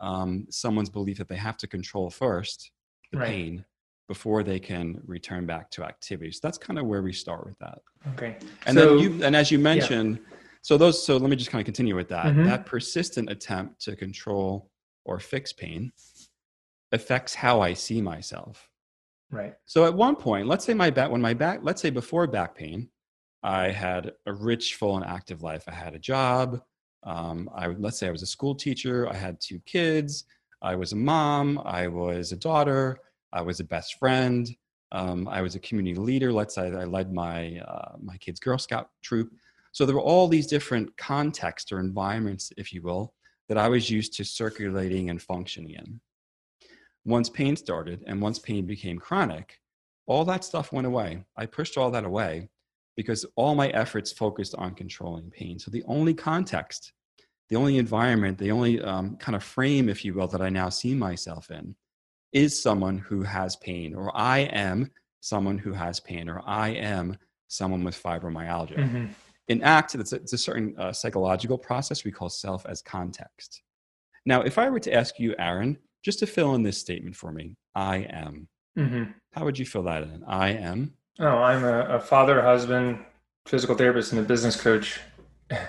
um, 0.00 0.46
someone's 0.50 0.88
belief 0.88 1.18
that 1.18 1.28
they 1.28 1.36
have 1.36 1.56
to 1.58 1.66
control 1.66 2.10
first 2.10 2.70
the 3.12 3.18
right. 3.18 3.28
pain 3.28 3.64
before 4.06 4.42
they 4.42 4.58
can 4.58 5.00
return 5.06 5.44
back 5.44 5.70
to 5.70 5.84
activities. 5.84 6.40
That's 6.42 6.58
kind 6.58 6.78
of 6.78 6.86
where 6.86 7.02
we 7.02 7.12
start 7.12 7.44
with 7.44 7.58
that. 7.58 7.80
Okay. 8.14 8.36
And 8.66 8.76
so, 8.76 8.96
then 8.96 8.98
you 8.98 9.24
and 9.24 9.36
as 9.36 9.50
you 9.50 9.58
mentioned, 9.58 10.18
yeah. 10.18 10.36
so 10.62 10.78
those 10.78 11.04
so 11.04 11.18
let 11.18 11.28
me 11.28 11.36
just 11.36 11.50
kind 11.50 11.60
of 11.60 11.66
continue 11.66 11.94
with 11.94 12.08
that. 12.08 12.26
Mm-hmm. 12.26 12.44
That 12.44 12.64
persistent 12.64 13.30
attempt 13.30 13.82
to 13.82 13.96
control 13.96 14.70
or 15.04 15.20
fix 15.20 15.52
pain 15.52 15.92
affects 16.92 17.34
how 17.34 17.60
I 17.60 17.74
see 17.74 18.00
myself. 18.00 18.68
Right. 19.30 19.54
So 19.66 19.84
at 19.84 19.94
one 19.94 20.16
point, 20.16 20.46
let's 20.46 20.64
say 20.64 20.74
my 20.74 20.90
back 20.90 21.10
when 21.10 21.20
my 21.20 21.34
back 21.34 21.60
let's 21.62 21.82
say 21.82 21.90
before 21.90 22.26
back 22.26 22.54
pain, 22.54 22.88
I 23.42 23.70
had 23.70 24.12
a 24.26 24.32
rich, 24.32 24.76
full, 24.76 24.96
and 24.96 25.04
active 25.04 25.42
life. 25.42 25.64
I 25.68 25.74
had 25.74 25.94
a 25.94 25.98
job. 25.98 26.60
Um, 27.04 27.48
I 27.54 27.66
let's 27.68 27.98
say 27.98 28.08
I 28.08 28.12
was 28.12 28.22
a 28.22 28.26
school 28.26 28.54
teacher. 28.54 29.08
I 29.08 29.14
had 29.14 29.40
two 29.40 29.60
kids. 29.66 30.24
I 30.62 30.74
was 30.74 30.92
a 30.92 30.96
mom. 30.96 31.60
I 31.64 31.88
was 31.88 32.32
a 32.32 32.36
daughter. 32.36 32.98
I 33.32 33.42
was 33.42 33.60
a 33.60 33.64
best 33.64 33.98
friend. 33.98 34.48
Um, 34.90 35.28
I 35.28 35.42
was 35.42 35.54
a 35.54 35.60
community 35.60 35.98
leader. 35.98 36.32
Let's 36.32 36.54
say 36.54 36.62
I 36.62 36.84
led 36.84 37.12
my 37.12 37.58
uh, 37.58 37.96
my 38.02 38.16
kids' 38.16 38.40
Girl 38.40 38.58
Scout 38.58 38.88
troop. 39.02 39.30
So 39.72 39.84
there 39.84 39.94
were 39.94 40.00
all 40.00 40.26
these 40.26 40.46
different 40.46 40.96
contexts 40.96 41.70
or 41.70 41.78
environments, 41.78 42.50
if 42.56 42.72
you 42.72 42.82
will, 42.82 43.12
that 43.48 43.58
I 43.58 43.68
was 43.68 43.90
used 43.90 44.14
to 44.14 44.24
circulating 44.24 45.10
and 45.10 45.20
functioning 45.20 45.74
in. 45.74 46.00
Once 47.08 47.30
pain 47.30 47.56
started 47.56 48.04
and 48.06 48.20
once 48.20 48.38
pain 48.38 48.66
became 48.66 48.98
chronic, 48.98 49.58
all 50.06 50.26
that 50.26 50.44
stuff 50.44 50.72
went 50.72 50.86
away. 50.86 51.24
I 51.38 51.46
pushed 51.46 51.78
all 51.78 51.90
that 51.92 52.04
away 52.04 52.50
because 52.96 53.24
all 53.34 53.54
my 53.54 53.68
efforts 53.68 54.12
focused 54.12 54.54
on 54.56 54.74
controlling 54.74 55.30
pain. 55.30 55.58
So 55.58 55.70
the 55.70 55.82
only 55.86 56.12
context, 56.12 56.92
the 57.48 57.56
only 57.56 57.78
environment, 57.78 58.36
the 58.36 58.50
only 58.50 58.82
um, 58.82 59.16
kind 59.16 59.34
of 59.34 59.42
frame, 59.42 59.88
if 59.88 60.04
you 60.04 60.12
will, 60.12 60.26
that 60.28 60.42
I 60.42 60.50
now 60.50 60.68
see 60.68 60.94
myself 60.94 61.50
in 61.50 61.74
is 62.34 62.62
someone 62.62 62.98
who 62.98 63.22
has 63.22 63.56
pain, 63.56 63.94
or 63.94 64.14
I 64.14 64.40
am 64.40 64.90
someone 65.20 65.56
who 65.56 65.72
has 65.72 66.00
pain, 66.00 66.28
or 66.28 66.42
I 66.46 66.70
am 66.70 67.16
someone 67.46 67.84
with 67.84 68.02
fibromyalgia. 68.02 68.76
Mm-hmm. 68.76 69.06
In 69.48 69.62
ACT, 69.62 69.94
it's 69.94 70.12
a, 70.12 70.16
it's 70.16 70.34
a 70.34 70.38
certain 70.38 70.74
uh, 70.78 70.92
psychological 70.92 71.56
process 71.56 72.04
we 72.04 72.12
call 72.12 72.28
self 72.28 72.66
as 72.66 72.82
context. 72.82 73.62
Now, 74.26 74.42
if 74.42 74.58
I 74.58 74.68
were 74.68 74.80
to 74.80 74.92
ask 74.92 75.18
you, 75.18 75.34
Aaron, 75.38 75.78
just 76.04 76.18
to 76.20 76.26
fill 76.26 76.54
in 76.54 76.62
this 76.62 76.78
statement 76.78 77.16
for 77.16 77.32
me, 77.32 77.56
I 77.74 77.98
am, 77.98 78.48
mm-hmm. 78.78 79.04
how 79.32 79.44
would 79.44 79.58
you 79.58 79.66
fill 79.66 79.84
that 79.84 80.02
in? 80.02 80.24
I 80.26 80.50
am? 80.50 80.94
Oh, 81.20 81.26
I'm 81.26 81.64
a, 81.64 81.80
a 81.96 82.00
father, 82.00 82.40
husband, 82.42 83.04
physical 83.46 83.74
therapist, 83.74 84.12
and 84.12 84.20
a 84.20 84.24
business 84.24 84.60
coach. 84.60 85.00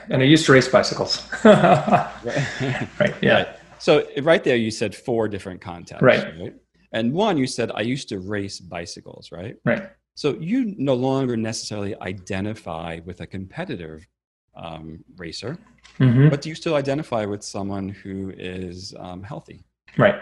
And 0.10 0.22
I 0.22 0.26
used 0.26 0.46
to 0.48 0.52
race 0.52 0.68
bicycles. 0.68 1.26
right. 1.46 3.16
Yeah. 3.22 3.34
Right. 3.34 3.48
So 3.78 4.06
right 4.24 4.44
there, 4.44 4.58
you 4.58 4.72
said 4.72 4.94
four 4.94 5.30
different 5.30 5.62
contexts. 5.62 6.04
Right. 6.04 6.38
right. 6.38 6.54
And 6.92 7.14
one, 7.14 7.38
you 7.38 7.48
said, 7.48 7.72
I 7.74 7.80
used 7.80 8.10
to 8.10 8.20
race 8.20 8.60
bicycles, 8.60 9.32
right? 9.32 9.56
Right. 9.64 9.90
So 10.16 10.36
you 10.38 10.76
no 10.78 10.96
longer 10.96 11.38
necessarily 11.38 11.96
identify 12.02 13.00
with 13.06 13.22
a 13.22 13.26
competitive 13.26 14.06
um, 14.54 15.02
racer, 15.16 15.58
mm-hmm. 15.98 16.28
but 16.28 16.42
do 16.42 16.50
you 16.50 16.56
still 16.56 16.76
identify 16.76 17.24
with 17.24 17.42
someone 17.42 17.88
who 17.88 18.34
is 18.38 18.94
um, 19.00 19.24
healthy? 19.24 19.64
Right. 19.98 20.16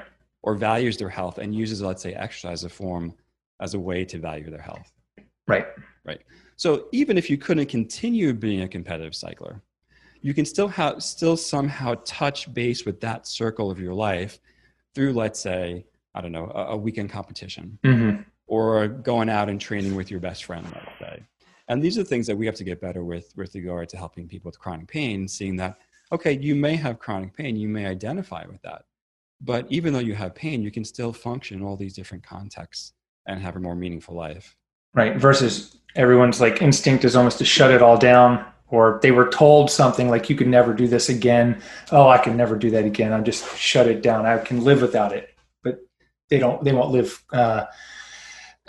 Or 0.43 0.55
values 0.55 0.97
their 0.97 1.09
health 1.09 1.37
and 1.37 1.53
uses, 1.53 1.81
let's 1.81 2.01
say, 2.01 2.13
exercise 2.13 2.63
as 2.63 2.65
a 2.65 2.69
form 2.69 3.13
as 3.59 3.73
a 3.73 3.79
way 3.79 4.05
to 4.05 4.19
value 4.19 4.49
their 4.49 4.61
health. 4.61 4.91
Right. 5.47 5.65
Right. 6.05 6.21
So 6.55 6.87
even 6.91 7.17
if 7.17 7.29
you 7.29 7.37
couldn't 7.37 7.67
continue 7.67 8.33
being 8.33 8.61
a 8.61 8.67
competitive 8.67 9.15
cycler, 9.15 9.61
you 10.21 10.33
can 10.33 10.45
still 10.45 10.67
have 10.67 11.01
still 11.03 11.37
somehow 11.37 11.95
touch 12.05 12.53
base 12.53 12.85
with 12.85 12.99
that 13.01 13.27
circle 13.27 13.69
of 13.71 13.79
your 13.79 13.93
life 13.93 14.39
through 14.93 15.13
let's 15.13 15.39
say 15.39 15.85
i 16.15 16.21
don't 16.21 16.31
know 16.31 16.51
a, 16.53 16.73
a 16.73 16.77
weekend 16.77 17.09
competition 17.09 17.77
mm-hmm. 17.83 18.21
or 18.47 18.87
going 18.87 19.29
out 19.29 19.49
and 19.49 19.61
training 19.61 19.95
with 19.95 20.09
your 20.11 20.19
best 20.19 20.43
friend 20.45 20.65
let's 20.73 20.99
say 20.99 21.23
and 21.69 21.81
these 21.81 21.97
are 21.97 22.03
things 22.03 22.27
that 22.27 22.35
we 22.35 22.45
have 22.45 22.55
to 22.55 22.63
get 22.63 22.81
better 22.81 23.03
with 23.03 23.31
with 23.35 23.53
regard 23.55 23.87
to 23.89 23.97
helping 23.97 24.27
people 24.27 24.49
with 24.49 24.59
chronic 24.59 24.87
pain 24.87 25.27
seeing 25.27 25.55
that 25.55 25.77
okay 26.11 26.33
you 26.33 26.55
may 26.55 26.75
have 26.75 26.99
chronic 26.99 27.35
pain 27.35 27.55
you 27.55 27.67
may 27.67 27.85
identify 27.85 28.45
with 28.47 28.61
that 28.61 28.83
but 29.41 29.65
even 29.69 29.93
though 29.93 29.99
you 29.99 30.15
have 30.15 30.33
pain 30.35 30.61
you 30.61 30.71
can 30.71 30.83
still 30.83 31.13
function 31.13 31.59
in 31.59 31.65
all 31.65 31.77
these 31.77 31.93
different 31.93 32.23
contexts 32.23 32.93
and 33.27 33.41
have 33.41 33.55
a 33.55 33.59
more 33.59 33.75
meaningful 33.75 34.15
life. 34.15 34.55
Right 34.93 35.17
versus 35.17 35.77
everyone's 35.95 36.41
like 36.41 36.61
instinct 36.61 37.05
is 37.05 37.15
almost 37.15 37.37
to 37.39 37.45
shut 37.45 37.71
it 37.71 37.81
all 37.81 37.97
down 37.97 38.45
or 38.69 38.99
they 39.01 39.11
were 39.11 39.29
told 39.29 39.71
something 39.71 40.09
like 40.09 40.29
you 40.29 40.35
could 40.35 40.47
never 40.47 40.73
do 40.73 40.87
this 40.87 41.09
again. 41.09 41.61
Oh 41.91 42.07
i 42.07 42.17
can 42.17 42.35
never 42.35 42.55
do 42.55 42.71
that 42.71 42.85
again. 42.85 43.13
I'm 43.13 43.23
just 43.23 43.57
shut 43.57 43.87
it 43.87 44.01
down. 44.01 44.25
I 44.25 44.37
can 44.39 44.63
live 44.63 44.81
without 44.81 45.13
it. 45.13 45.29
But 45.63 45.79
they 46.29 46.39
don't 46.39 46.63
they 46.63 46.73
won't 46.73 46.91
live 46.91 47.23
uh, 47.31 47.65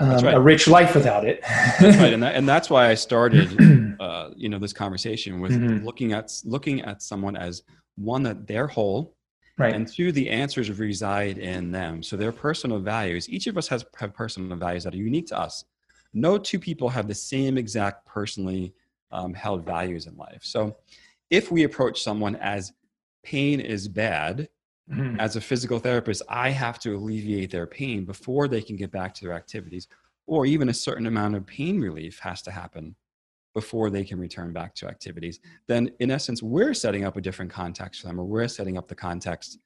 um, 0.01 0.25
right. 0.25 0.35
a 0.35 0.41
rich 0.41 0.69
life 0.69 0.95
without 0.95 1.25
it. 1.25 1.41
That's 1.43 1.97
right 1.97 2.13
and, 2.13 2.23
that, 2.25 2.35
and 2.35 2.49
that's 2.49 2.69
why 2.69 2.89
i 2.89 2.95
started 2.95 3.97
uh, 4.01 4.31
you 4.37 4.49
know 4.49 4.59
this 4.59 4.73
conversation 4.73 5.41
with 5.41 5.53
mm-hmm. 5.53 5.85
looking 5.85 6.13
at 6.13 6.31
looking 6.45 6.83
at 6.83 7.01
someone 7.01 7.37
as 7.37 7.63
one 7.97 8.23
that 8.25 8.47
they're 8.47 8.67
whole 8.67 9.17
right 9.59 9.75
and 9.75 9.89
two 9.89 10.13
the 10.13 10.31
answers 10.31 10.71
reside 10.79 11.39
in 11.39 11.71
them 11.71 12.03
so 12.03 12.17
their 12.17 12.33
personal 12.33 12.79
values 12.79 13.29
each 13.29 13.47
of 13.47 13.59
us 13.59 13.69
has 13.69 13.85
have 13.99 14.15
personal 14.15 14.57
values 14.57 14.85
that 14.85 14.95
are 14.95 14.99
unique 14.99 15.27
to 15.27 15.39
us 15.39 15.65
no 16.15 16.39
two 16.39 16.59
people 16.59 16.89
have 16.89 17.09
the 17.09 17.15
same 17.15 17.59
exact 17.59 18.07
personally 18.07 18.73
um, 19.11 19.35
held 19.35 19.65
values 19.65 20.07
in 20.07 20.17
life. 20.17 20.41
So 20.43 20.77
if 21.31 21.51
we 21.51 21.65
approach 21.65 22.03
someone 22.03 22.37
as 22.37 22.73
pain 23.23 23.61
is 23.61 23.89
bad, 23.89 24.49
mm-hmm. 24.91 25.21
as 25.21 25.37
a 25.37 25.41
physical 25.41 25.79
therapist, 25.79 26.23
I 26.29 26.51
have 26.51 26.79
to 26.81 26.95
alleviate 26.95 27.51
their 27.51 27.67
pain 27.67 28.05
before 28.05 28.49
they 28.49 28.63
can 28.63 28.77
get 28.77 28.91
back 28.91 29.15
to 29.15 29.25
their 29.25 29.35
activities, 29.35 29.89
or 30.27 30.47
even 30.47 30.69
a 30.69 30.75
certain 30.75 31.07
amount 31.07 31.37
of 31.37 31.47
pain 31.47 31.81
relief 31.81 32.19
has 32.21 32.43
to 32.43 32.51
happen 32.51 32.95
before 33.55 33.91
they 33.91 34.05
can 34.05 34.19
return 34.19 34.53
back 34.53 34.75
to 34.77 34.87
activities, 34.87 35.41
then 35.67 35.91
in 36.01 36.11
essence, 36.11 36.43
we're 36.43 36.75
setting 36.75 37.05
up 37.05 37.17
a 37.17 37.21
different 37.21 37.51
context 37.51 38.01
for 38.01 38.07
them, 38.07 38.21
or 38.21 38.25
we're 38.25 38.49
setting 38.49 38.79
up 38.79 38.89
the 38.89 38.95
context 38.95 39.59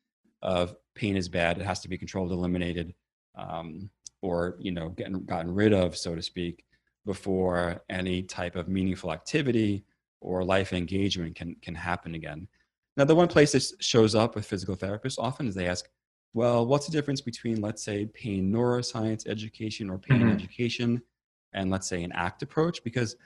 of 0.42 0.74
pain 0.94 1.16
is 1.16 1.28
bad, 1.28 1.58
it 1.58 1.64
has 1.64 1.80
to 1.80 1.88
be 1.88 1.98
controlled, 1.98 2.32
eliminated, 2.32 2.94
um, 3.36 3.88
or 4.20 4.56
you 4.60 4.72
know, 4.72 4.88
getting 4.90 5.24
gotten 5.24 5.52
rid 5.52 5.72
of, 5.72 5.96
so 5.96 6.14
to 6.14 6.22
speak 6.22 6.64
before 7.06 7.82
any 7.90 8.22
type 8.22 8.56
of 8.56 8.68
meaningful 8.68 9.12
activity 9.12 9.84
or 10.20 10.44
life 10.44 10.72
engagement 10.72 11.34
can, 11.34 11.56
can 11.62 11.74
happen 11.74 12.14
again. 12.14 12.46
Now, 12.96 13.04
the 13.04 13.14
one 13.14 13.28
place 13.28 13.52
this 13.52 13.74
shows 13.80 14.14
up 14.14 14.34
with 14.34 14.46
physical 14.46 14.76
therapists 14.76 15.18
often 15.18 15.48
is 15.48 15.54
they 15.54 15.66
ask, 15.66 15.88
well, 16.34 16.66
what's 16.66 16.86
the 16.86 16.92
difference 16.92 17.20
between, 17.20 17.60
let's 17.60 17.82
say, 17.82 18.06
pain 18.06 18.52
neuroscience 18.52 19.26
education 19.26 19.90
or 19.90 19.98
pain 19.98 20.20
mm-hmm. 20.20 20.30
education 20.30 21.02
and, 21.52 21.70
let's 21.70 21.88
say, 21.88 22.02
an 22.04 22.12
ACT 22.12 22.42
approach? 22.42 22.84
Because 22.84 23.16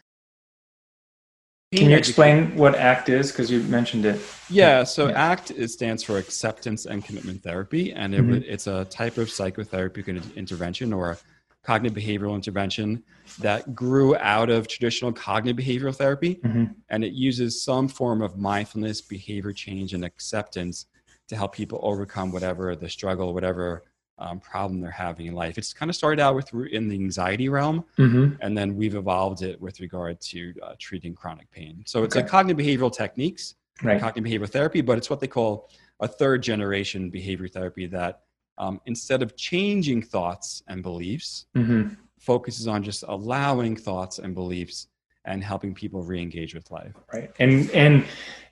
can 1.73 1.91
you 1.91 1.97
explain 1.97 2.55
what 2.57 2.75
ACT 2.75 3.09
is? 3.09 3.33
Because 3.33 3.51
you 3.51 3.63
mentioned 3.65 4.05
it. 4.07 4.21
Yeah, 4.49 4.85
so 4.85 5.09
yeah. 5.09 5.31
ACT 5.33 5.51
it 5.51 5.69
stands 5.69 6.03
for 6.03 6.19
Acceptance 6.19 6.87
and 6.87 7.05
Commitment 7.05 7.43
Therapy, 7.43 7.93
and 7.93 8.15
it, 8.15 8.23
mm-hmm. 8.23 8.43
it's 8.47 8.67
a 8.67 8.85
type 8.85 9.19
of 9.19 9.31
psychotherapy 9.31 10.05
intervention 10.37 10.93
or 10.93 11.19
cognitive 11.65 12.01
behavioral 12.01 12.35
intervention 12.37 13.03
that 13.41 13.75
grew 13.75 14.15
out 14.17 14.49
of 14.49 14.69
traditional 14.69 15.13
cognitive 15.13 15.65
behavioral 15.65 15.95
therapy. 15.95 16.37
Mm-hmm. 16.37 16.65
And 16.89 17.05
it 17.05 17.13
uses 17.13 17.61
some 17.61 17.89
form 17.89 18.23
of 18.23 18.39
mindfulness, 18.39 19.01
behavior 19.01 19.53
change, 19.53 19.93
and 19.93 20.05
acceptance 20.05 20.87
to 21.27 21.35
help 21.35 21.53
people 21.53 21.81
overcome 21.83 22.31
whatever 22.31 22.77
the 22.77 22.89
struggle, 22.89 23.35
whatever 23.35 23.83
um, 24.19 24.41
problem 24.41 24.81
they're 24.81 24.91
having 24.91 25.27
in 25.27 25.35
life. 25.35 25.59
It's 25.59 25.73
kind 25.73 25.91
of 25.91 25.97
started 25.97 26.21
out 26.21 26.35
with 26.35 26.53
in 26.55 26.89
the 26.89 26.95
anxiety 26.95 27.49
realm, 27.49 27.85
mm-hmm. 27.99 28.35
and 28.41 28.57
then 28.57 28.77
we've 28.77 28.95
evolved 28.95 29.43
it 29.43 29.61
with 29.61 29.81
regard 29.81 30.21
to 30.23 30.55
uh, 30.63 30.75
treating 30.79 31.15
chronic 31.15 31.51
pain. 31.51 31.83
So 31.87 32.03
it's 32.03 32.17
okay. 32.17 32.25
a 32.25 32.29
cognitive 32.29 32.65
behavioral 32.65 32.93
techniques, 32.93 33.57
right. 33.83 34.01
cognitive 34.01 34.31
behavioral 34.31 34.51
therapy, 34.51 34.81
but 34.81 34.97
it's 34.99 35.11
what 35.11 35.21
they 35.21 35.29
call 35.29 35.69
a 36.01 36.09
third 36.09 36.43
generation 36.43 37.11
behavior 37.11 37.49
therapy 37.49 37.87
that 37.87 38.23
um, 38.59 38.81
instead 38.87 39.23
of 39.23 39.37
changing 39.37 40.03
thoughts 40.03 40.63
and 40.69 40.83
beliefs, 40.83 41.47
mm-hmm. 41.55 41.95
focuses 42.19 42.67
on 42.67 42.83
just 42.83 43.05
allowing 43.09 43.77
thoughts 43.77 44.19
and 44.19 44.35
beliefs 44.35 44.89
and 45.27 45.43
helping 45.43 45.75
people 45.75 46.03
re-engage 46.03 46.55
with 46.55 46.71
life. 46.71 46.93
Right, 47.13 47.31
and 47.39 47.71
and 47.73 48.05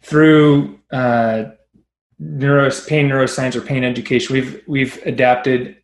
through 0.02 0.80
uh, 0.92 1.44
neuro 2.18 2.70
pain 2.86 3.08
neuroscience 3.08 3.54
or 3.56 3.60
pain 3.60 3.84
education, 3.84 4.34
we've 4.34 4.62
we've 4.66 5.02
adapted 5.06 5.76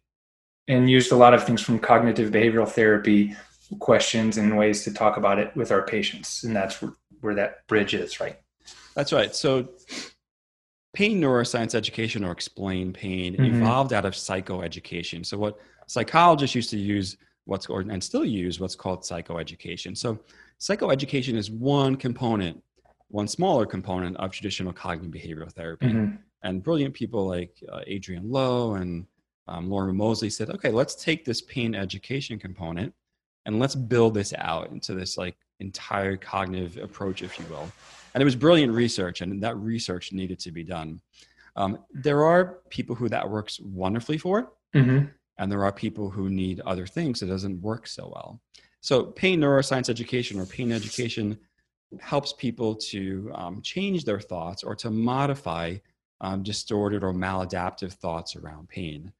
and 0.68 0.88
used 0.90 1.12
a 1.12 1.16
lot 1.16 1.34
of 1.34 1.44
things 1.44 1.60
from 1.60 1.78
cognitive 1.78 2.30
behavioral 2.30 2.68
therapy 2.68 3.34
questions 3.78 4.36
and 4.36 4.56
ways 4.56 4.84
to 4.84 4.92
talk 4.92 5.16
about 5.16 5.38
it 5.38 5.54
with 5.56 5.70
our 5.72 5.82
patients, 5.82 6.44
and 6.44 6.54
that's 6.54 6.82
where 7.20 7.34
that 7.34 7.66
bridge 7.66 7.94
is, 7.94 8.20
right? 8.20 8.38
That's 8.94 9.12
right. 9.12 9.34
So 9.34 9.68
pain 10.92 11.20
neuroscience 11.20 11.74
education 11.74 12.24
or 12.24 12.32
explain 12.32 12.92
pain 12.92 13.36
Mhm. 13.36 13.54
evolved 13.56 13.92
out 13.92 14.04
of 14.04 14.14
psychoeducation. 14.14 15.24
So 15.24 15.38
what 15.38 15.58
psychologists 15.86 16.54
used 16.56 16.70
to 16.70 16.78
use 16.78 17.16
what's 17.44 17.66
or 17.66 17.80
and 17.80 18.02
still 18.02 18.24
use 18.24 18.60
what's 18.60 18.74
called 18.76 19.02
psychoeducation. 19.02 19.96
So 19.96 20.18
psychoeducation 20.60 21.36
is 21.36 21.50
one 21.50 21.96
component, 21.96 22.62
one 23.10 23.28
smaller 23.28 23.66
component 23.66 24.16
of 24.16 24.30
traditional 24.32 24.72
cognitive 24.72 25.12
behavioral 25.12 25.52
therapy. 25.52 25.86
Mhm. 25.86 26.18
And 26.42 26.62
brilliant 26.62 26.94
people 26.94 27.26
like 27.26 27.52
uh, 27.70 27.80
Adriaan 27.88 28.30
Louw 28.30 28.80
and 28.80 29.06
um, 29.48 29.68
Lorimer 29.68 29.92
Moseley 29.92 30.30
said, 30.30 30.48
okay, 30.50 30.70
let's 30.70 30.94
take 30.94 31.24
this 31.24 31.42
pain 31.42 31.74
education 31.74 32.38
component 32.38 32.94
and 33.46 33.58
let's 33.58 33.74
build 33.74 34.14
this 34.14 34.32
out 34.38 34.70
into 34.70 34.94
this 34.94 35.18
like 35.18 35.36
entire 35.58 36.16
cognitive 36.16 36.76
approach, 36.78 37.22
if 37.22 37.38
you 37.38 37.44
will. 37.50 37.70
And 38.14 38.22
it 38.22 38.24
was 38.24 38.36
brilliant 38.36 38.72
research, 38.72 39.20
and 39.20 39.42
that 39.42 39.56
research 39.56 40.12
needed 40.12 40.38
to 40.40 40.50
be 40.52 40.64
done. 40.64 41.00
Um, 41.56 41.78
there 41.92 42.24
are 42.24 42.58
people 42.70 42.94
who 42.94 43.08
that 43.08 43.28
works 43.28 43.60
wonderfully 43.60 44.18
for, 44.18 44.52
Mhm. 44.74 45.10
and 45.38 45.50
there 45.52 45.64
are 45.64 45.72
people 45.72 46.10
who 46.10 46.28
need 46.30 46.60
other 46.60 46.86
things 46.86 47.22
It 47.22 47.26
doesn't 47.26 47.60
work 47.60 47.86
so 47.86 48.08
well. 48.08 48.40
So, 48.80 49.04
pain 49.04 49.40
neuroscience 49.40 49.88
education 49.90 50.40
or 50.40 50.46
pain 50.46 50.72
education 50.72 51.38
helps 51.98 52.32
people 52.32 52.74
to 52.74 53.30
um, 53.34 53.60
change 53.62 54.04
their 54.04 54.20
thoughts 54.20 54.62
or 54.62 54.74
to 54.76 54.90
modify 54.90 55.76
um, 56.20 56.42
distorted 56.42 57.02
or 57.02 57.12
maladaptive 57.12 57.92
thoughts 57.92 58.36
around 58.36 58.68
pain. 58.68 59.12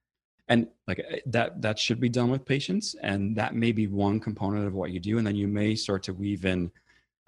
And 0.48 0.68
like 0.87 1.00
uh, 1.00 1.16
that, 1.26 1.62
that 1.62 1.78
should 1.78 2.00
be 2.00 2.09
done 2.09 2.30
with 2.30 2.44
patients, 2.44 2.94
and 3.02 3.35
that 3.37 3.54
may 3.54 3.72
be 3.72 3.87
one 3.87 4.20
component 4.20 4.66
of 4.66 4.74
what 4.74 4.90
you 4.90 5.00
do. 5.00 5.18
And 5.18 5.26
then 5.26 5.37
you 5.37 5.48
may 5.48 5.74
start 5.74 6.02
to 6.04 6.12
weave 6.12 6.44
in 6.44 6.70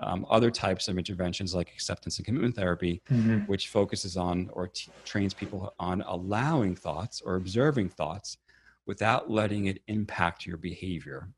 um, 0.01 0.27
other 0.29 0.51
types 0.51 0.89
of 0.89 0.99
interventions 0.99 1.55
like 1.55 1.69
acceptance 1.73 2.17
and 2.19 2.27
commitment 2.27 2.57
therapy 2.57 3.01
Mhm. 3.11 3.47
which 3.47 3.69
focuses 3.69 4.17
on 4.17 4.51
or 4.53 4.67
t- 4.67 4.91
trains 5.05 5.33
people 5.33 5.73
on 5.79 6.03
allowing 6.03 6.75
thoughts 6.75 7.21
or 7.21 7.37
observing 7.37 7.89
thoughts 7.89 8.39
without 8.85 9.31
letting 9.31 9.67
it 9.67 9.81
impact 9.87 10.45
your 10.45 10.57
behavior. 10.57 11.29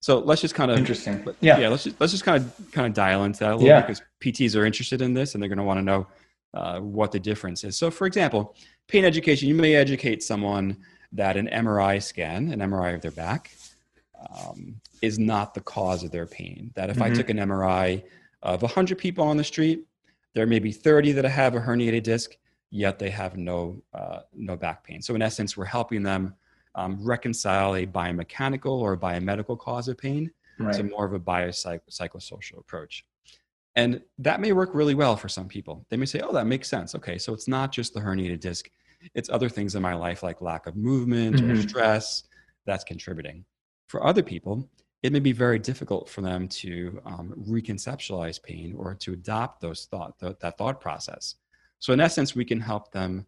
So 0.00 0.18
let's 0.20 0.40
just 0.40 0.54
kind 0.54 0.70
of 0.70 0.78
Interesting. 0.78 1.22
let- 1.24 1.36
Yeah. 1.40 1.58
yeah 1.58 1.68
let's 1.68 1.84
just 1.84 2.00
let's 2.00 2.12
just 2.12 2.24
kind 2.24 2.44
of 2.44 2.70
kind 2.72 2.86
of 2.86 2.94
dial 2.94 3.24
into 3.24 3.40
that 3.40 3.52
a 3.52 3.56
little 3.56 3.66
Yeah. 3.68 3.80
bit 3.80 3.88
because 3.88 4.02
PTs 4.20 4.54
are 4.56 4.64
interested 4.64 5.02
in 5.02 5.14
this 5.14 5.34
and 5.34 5.42
they're 5.42 5.48
going 5.48 5.58
to 5.58 5.64
want 5.64 5.78
to 5.78 5.84
know 5.84 6.06
uh, 6.54 6.80
what 6.80 7.12
the 7.12 7.20
difference 7.20 7.62
is. 7.64 7.76
So 7.76 7.90
for 7.90 8.06
example, 8.06 8.54
pain 8.86 9.04
education, 9.04 9.48
you 9.48 9.54
may 9.54 9.74
educate 9.74 10.22
someone 10.22 10.78
that 11.12 11.36
an 11.36 11.46
MRI 11.48 12.02
scan, 12.02 12.50
an 12.52 12.60
MRI 12.60 12.94
of 12.94 13.02
their 13.02 13.10
back, 13.10 13.50
um, 14.30 14.80
is 15.02 15.18
not 15.18 15.52
the 15.54 15.60
cause 15.60 16.02
of 16.04 16.10
their 16.10 16.26
pain. 16.26 16.70
That 16.74 16.88
if 16.90 17.02
I 17.02 17.10
Mhm. 17.10 17.16
took 17.16 17.28
an 17.30 17.38
MRI 17.38 18.02
of 18.42 18.62
100 18.62 18.96
people 18.98 19.24
on 19.24 19.36
the 19.36 19.44
street, 19.44 19.84
there 20.34 20.46
may 20.46 20.58
be 20.58 20.72
30 20.72 21.12
that 21.12 21.24
have 21.26 21.54
a 21.54 21.60
herniated 21.60 22.02
disc, 22.04 22.36
yet 22.70 22.98
they 22.98 23.10
have 23.10 23.36
no, 23.36 23.82
uh, 23.92 24.20
no 24.34 24.56
back 24.56 24.84
pain. 24.84 25.02
So 25.02 25.14
in 25.14 25.20
essence, 25.22 25.56
we're 25.56 25.64
helping 25.66 26.02
them 26.02 26.34
um, 26.78 26.98
reconcile 27.04 27.74
a 27.74 27.86
biomechanical 27.86 28.70
or 28.70 28.96
biomedical 28.96 29.58
cause 29.58 29.88
of 29.88 29.98
pain 29.98 30.30
Right. 30.60 30.74
to 30.74 30.82
more 30.82 31.04
of 31.06 31.12
a 31.12 31.20
biopsychosocial 31.20 32.58
approach. 32.58 33.04
And 33.76 34.02
that 34.18 34.40
may 34.40 34.52
work 34.52 34.70
really 34.74 34.94
well 34.94 35.16
for 35.16 35.28
some 35.28 35.46
people. 35.46 35.86
They 35.88 35.96
may 35.96 36.06
say, 36.06 36.20
oh, 36.20 36.32
that 36.32 36.46
makes 36.48 36.68
sense. 36.68 36.94
Okay, 36.96 37.16
so 37.18 37.32
it's 37.32 37.46
not 37.46 37.70
just 37.70 37.94
the 37.94 38.00
herniated 38.00 38.40
disc, 38.40 38.68
it's 39.14 39.30
other 39.30 39.48
things 39.48 39.76
in 39.76 39.82
my 39.82 39.94
life 39.94 40.24
like 40.24 40.40
lack 40.40 40.66
of 40.66 40.74
movement 40.74 41.40
or 41.40 41.44
Mhm. 41.54 41.68
stress 41.68 42.24
that's 42.66 42.82
contributing. 42.82 43.44
For 43.86 44.04
other 44.04 44.22
people, 44.22 44.68
it 45.04 45.12
may 45.12 45.20
be 45.20 45.30
very 45.30 45.60
difficult 45.60 46.08
for 46.08 46.22
them 46.22 46.48
to 46.48 47.00
um, 47.04 47.32
reconceptualize 47.48 48.42
pain 48.42 48.74
or 48.76 48.96
to 48.96 49.12
adopt 49.12 49.60
those 49.60 49.86
thought 49.86 50.18
th- 50.18 50.36
that 50.40 50.58
thought 50.58 50.80
process. 50.80 51.36
So 51.78 51.92
in 51.92 52.00
essence, 52.00 52.34
we 52.34 52.44
can 52.44 52.60
help 52.60 52.90
them 52.90 53.26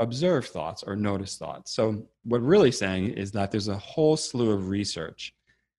observe 0.00 0.46
thoughts 0.46 0.82
or 0.82 0.96
notice 0.96 1.36
thoughts. 1.36 1.72
So 1.72 2.06
what 2.24 2.40
we're 2.40 2.46
really 2.46 2.72
saying 2.72 3.08
is 3.10 3.32
that 3.32 3.50
there's 3.50 3.68
a 3.68 3.76
whole 3.78 4.16
slew 4.16 4.50
of 4.52 4.68
research 4.68 5.34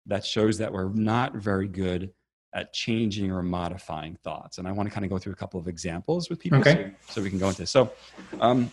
that 0.06 0.24
shows 0.24 0.58
that 0.58 0.72
we're 0.72 0.88
not 0.92 1.36
very 1.36 1.68
good 1.68 2.10
at 2.54 2.72
changing 2.72 3.30
or 3.30 3.42
modifying 3.42 4.16
thoughts. 4.24 4.58
And 4.58 4.66
I 4.66 4.72
want 4.72 4.88
to 4.88 4.92
kind 4.94 5.04
of 5.04 5.10
go 5.10 5.18
through 5.18 5.34
a 5.34 5.36
couple 5.36 5.60
of 5.60 5.68
examples 5.68 6.30
with 6.30 6.38
people 6.40 6.58
Okay. 6.60 6.90
so, 7.08 7.14
so 7.14 7.22
we 7.22 7.30
can 7.30 7.38
go 7.38 7.48
into 7.48 7.62
this. 7.62 7.70
So 7.70 7.92
um, 8.40 8.72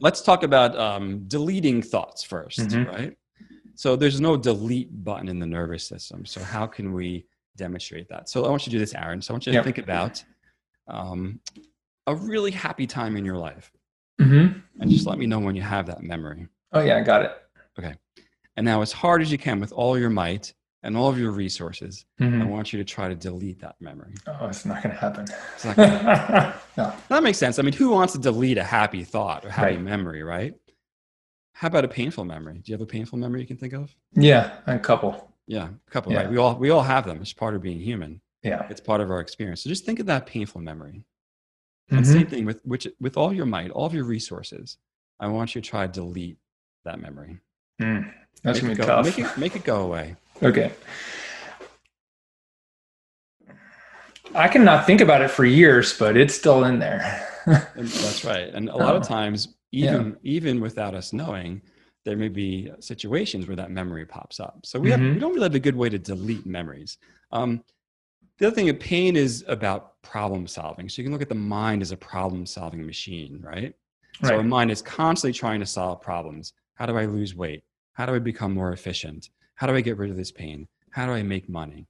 let's 0.00 0.22
talk 0.22 0.42
about 0.42 0.76
um, 0.78 1.24
deleting 1.28 1.82
thoughts 1.82 2.24
1st 2.24 2.70
Mhm. 2.70 2.86
right? 2.88 3.16
So 3.76 3.94
there's 3.96 4.20
no 4.20 4.36
delete 4.36 5.04
button 5.04 5.28
in 5.28 5.38
the 5.38 5.46
nervous 5.46 5.86
system. 5.86 6.24
So 6.24 6.42
how 6.42 6.66
can 6.66 6.92
we 6.92 7.26
demonstrate 7.56 8.08
that? 8.08 8.28
So 8.28 8.44
I 8.44 8.48
want 8.48 8.66
you 8.66 8.70
to 8.70 8.76
do 8.76 8.78
this, 8.80 8.94
Aaron. 8.94 9.20
So 9.20 9.32
I 9.32 9.34
want 9.34 9.46
you 9.46 9.52
to 9.52 9.56
Yep. 9.58 9.64
think 9.64 9.78
about 9.78 10.24
um, 10.88 11.40
a 12.06 12.14
really 12.14 12.50
happy 12.50 12.86
time 12.86 13.16
in 13.16 13.24
your 13.24 13.36
life. 13.36 13.70
Mhm. 14.20 14.62
And 14.80 14.90
just 14.90 15.06
let 15.06 15.18
me 15.18 15.26
know 15.26 15.38
when 15.40 15.56
you 15.56 15.62
have 15.62 15.86
that 15.86 16.02
memory. 16.02 16.48
Oh 16.72 16.80
yeah, 16.80 16.96
I 16.96 17.02
got 17.02 17.22
it. 17.22 17.32
Okay. 17.78 17.94
And 18.56 18.64
now, 18.64 18.82
as 18.82 18.92
hard 18.92 19.22
as 19.22 19.32
you 19.32 19.38
can, 19.38 19.58
with 19.60 19.72
all 19.72 19.98
your 19.98 20.10
might 20.10 20.54
and 20.82 20.96
all 20.96 21.08
of 21.08 21.18
your 21.18 21.32
resources, 21.32 22.04
I 22.20 22.24
Mhm. 22.24 22.48
want 22.48 22.72
you 22.72 22.78
to 22.78 22.84
try 22.84 23.08
to 23.08 23.14
delete 23.14 23.60
that 23.60 23.74
memory. 23.80 24.14
Oh, 24.26 24.46
it's 24.46 24.64
not 24.64 24.82
going 24.82 24.94
to 24.94 25.00
happen. 25.00 25.24
It's 25.54 25.64
not 25.64 25.76
gonna- 25.76 26.54
no. 26.76 26.92
that 27.08 27.22
makes 27.22 27.38
sense. 27.38 27.58
I 27.58 27.62
mean, 27.62 27.72
who 27.74 27.90
wants 27.90 28.12
to 28.12 28.18
delete 28.20 28.58
a 28.58 28.62
happy 28.64 29.02
thought 29.02 29.44
or 29.44 29.50
happy 29.50 29.72
Right. 29.76 29.80
memory, 29.82 30.22
right? 30.22 30.54
How 31.54 31.68
about 31.68 31.84
a 31.84 31.88
painful 31.88 32.24
memory? 32.24 32.54
Do 32.58 32.62
you 32.70 32.74
have 32.74 32.80
a 32.82 32.86
painful 32.86 33.18
memory 33.18 33.40
you 33.40 33.46
can 33.46 33.56
think 33.56 33.72
of? 33.72 33.94
Yeah, 34.12 34.58
a 34.66 34.78
couple. 34.78 35.32
Yeah, 35.46 35.68
a 35.86 35.90
couple. 35.90 36.12
Yeah. 36.12 36.18
Right? 36.22 36.30
We 36.30 36.36
all 36.38 36.56
we 36.56 36.70
all 36.70 36.82
have 36.82 37.06
them. 37.06 37.18
It's 37.20 37.32
part 37.32 37.54
of 37.54 37.62
being 37.62 37.78
human. 37.80 38.20
Yeah. 38.42 38.66
It's 38.70 38.80
part 38.80 39.00
of 39.00 39.10
our 39.10 39.20
experience. 39.20 39.62
So 39.62 39.68
just 39.70 39.84
think 39.86 40.00
of 40.00 40.06
that 40.06 40.26
painful 40.26 40.60
memory. 40.60 41.04
And 41.90 42.00
Mhm. 42.00 42.06
same 42.06 42.26
thing 42.26 42.44
with 42.46 42.60
which 42.64 42.86
with 43.00 43.16
all 43.16 43.32
your 43.32 43.46
might, 43.46 43.70
all 43.70 43.86
of 43.86 43.94
your 43.94 44.04
resources. 44.04 44.78
I 45.20 45.28
want 45.28 45.54
you 45.54 45.60
to 45.60 45.68
try 45.68 45.86
to 45.86 45.92
delete 45.92 46.38
that 46.84 47.00
memory. 47.00 47.38
Mm. 47.80 48.12
That's 48.42 48.62
make 48.62 48.72
to 48.72 48.76
be 48.76 48.82
go, 48.82 48.86
tough. 48.86 49.04
Make 49.06 49.18
it, 49.18 49.38
make 49.38 49.56
it 49.56 49.64
go 49.64 49.82
away. 49.82 50.16
Okay. 50.42 50.72
I 54.34 54.48
cannot 54.48 54.86
think 54.86 55.00
about 55.00 55.22
it 55.22 55.30
for 55.30 55.44
years, 55.44 55.96
but 55.96 56.16
it's 56.16 56.34
still 56.34 56.64
in 56.64 56.78
there. 56.78 57.28
That's 57.46 58.24
right. 58.24 58.52
And 58.52 58.68
a 58.68 58.76
lot 58.76 58.96
of 58.96 59.02
Oh. 59.02 59.06
times, 59.06 59.54
even 59.72 60.16
even 60.22 60.60
without 60.60 60.94
us 60.94 61.12
knowing, 61.12 61.60
there 62.04 62.16
may 62.16 62.28
be 62.28 62.70
situations 62.80 63.46
where 63.46 63.56
that 63.56 63.70
memory 63.70 64.06
pops 64.06 64.40
up. 64.40 64.60
So 64.64 64.78
we 64.80 64.90
have 64.90 65.00
Mhm. 65.00 65.14
we 65.14 65.20
don't 65.20 65.32
really 65.34 65.44
have 65.44 65.54
a 65.54 65.60
good 65.60 65.76
way 65.76 65.88
to 65.88 65.98
delete 65.98 66.46
memories. 66.46 66.98
Um, 67.32 67.62
the 68.38 68.46
other 68.46 68.54
thing, 68.54 68.68
of 68.68 68.80
pain 68.80 69.16
is 69.16 69.44
about 69.48 70.00
problem 70.02 70.46
solving. 70.46 70.88
So 70.88 71.00
you 71.00 71.06
can 71.06 71.12
look 71.12 71.22
at 71.22 71.28
the 71.28 71.34
mind 71.34 71.82
as 71.82 71.92
a 71.92 71.96
problem 71.96 72.46
solving 72.46 72.84
machine, 72.84 73.40
right? 73.42 73.74
So 74.22 74.36
our 74.36 74.42
mind 74.42 74.70
is 74.70 74.82
constantly 74.82 75.32
trying 75.32 75.60
to 75.60 75.66
solve 75.66 76.00
problems. 76.00 76.52
How 76.74 76.86
do 76.86 76.96
I 76.96 77.04
lose 77.04 77.34
weight? 77.34 77.62
How 77.92 78.06
do 78.06 78.14
I 78.14 78.18
become 78.18 78.52
more 78.54 78.72
efficient? 78.72 79.30
How 79.54 79.66
do 79.66 79.74
I 79.74 79.80
get 79.80 79.96
rid 79.98 80.10
of 80.10 80.16
this 80.16 80.32
pain? 80.32 80.66
How 80.90 81.06
do 81.06 81.12
I 81.12 81.22
make 81.22 81.48
money? 81.48 81.86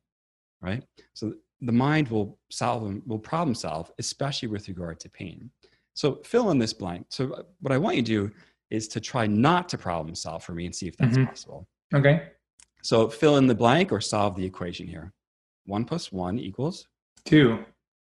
Right? 0.61 0.83
So 1.13 1.35
the 1.61 1.73
mind 1.73 2.09
will 2.09 2.39
solve 2.51 3.01
will 3.07 3.19
problem 3.19 3.55
solve, 3.55 3.91
especially 3.99 4.49
with 4.49 4.69
regard 4.69 5.01
to 5.01 5.09
pain. 5.11 5.51
So 5.95 6.17
fill 6.25 6.51
in 6.51 6.59
this 6.59 6.73
blank. 6.73 7.07
So 7.09 7.33
uh, 7.33 7.43
what 7.61 7.73
I 7.73 7.79
want 7.79 7.97
you 7.97 8.03
to 8.03 8.29
do 8.29 8.35
is 8.71 8.89
to 8.89 9.01
try 9.01 9.27
not 9.27 9.69
to 9.71 9.79
problem 9.79 10.15
solve 10.15 10.43
for 10.43 10.53
me 10.53 10.67
and 10.67 10.75
see 10.75 10.89
if 10.89 10.97
that's 10.97 11.17
Mhm. 11.17 11.27
possible. 11.27 11.69
Okay. 11.95 12.31
So 12.83 13.09
fill 13.09 13.37
in 13.37 13.47
the 13.47 13.55
blank 13.55 13.93
or 13.93 14.01
solve 14.01 14.35
the 14.37 14.45
equation 14.45 14.87
here. 14.87 15.13
One 15.67 15.85
plus 15.85 16.13
one 16.13 16.39
equals, 16.39 16.87
Two. 17.25 17.65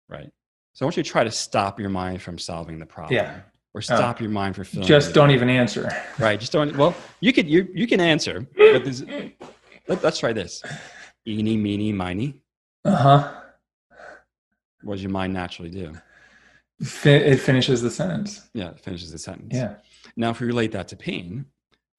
right? 0.10 0.30
So 0.74 0.84
I 0.84 0.86
want 0.86 0.98
you 0.98 1.04
to 1.04 1.10
try 1.10 1.24
to 1.24 1.32
stop 1.32 1.80
your 1.80 1.90
mind 1.90 2.22
from 2.22 2.38
solving 2.38 2.80
the 2.80 2.86
problem. 2.86 3.16
Yeah. 3.16 3.40
Or 3.74 3.82
stop 3.82 4.20
your 4.20 4.30
mind 4.30 4.56
from 4.56 4.66
filling 4.66 4.88
Just 4.88 5.14
don't 5.14 5.32
even 5.32 5.50
answer. 5.50 5.90
Right. 6.18 6.40
Just 6.40 6.52
don't. 6.52 6.76
Well, 6.76 6.96
you 7.20 7.32
could 7.32 7.48
you 7.48 7.68
you 7.74 7.86
can 7.88 8.00
answer, 8.00 8.48
but 8.58 8.84
there's, 8.84 9.04
let, 9.88 10.04
us 10.04 10.20
try 10.20 10.34
this. 10.34 10.64
Eeny, 11.28 11.58
meeny, 11.58 11.94
miny. 11.94 12.42
Uh 12.86 12.96
huh. 12.96 13.34
What 14.82 14.96
does 14.96 15.04
your 15.04 15.12
mind 15.12 15.34
naturally 15.34 15.70
do? 15.70 15.94
It 16.80 17.38
finishes 17.38 17.82
the 17.82 17.92
sentence. 17.92 18.50
Yeah, 18.54 18.70
it 18.70 18.80
finishes 18.80 19.12
the 19.12 19.18
sentence. 19.18 19.54
Yeah. 19.56 19.76
Now, 20.16 20.30
if 20.32 20.40
we 20.40 20.48
relate 20.48 20.72
that 20.74 20.88
to 20.90 20.96
pain, 20.96 21.46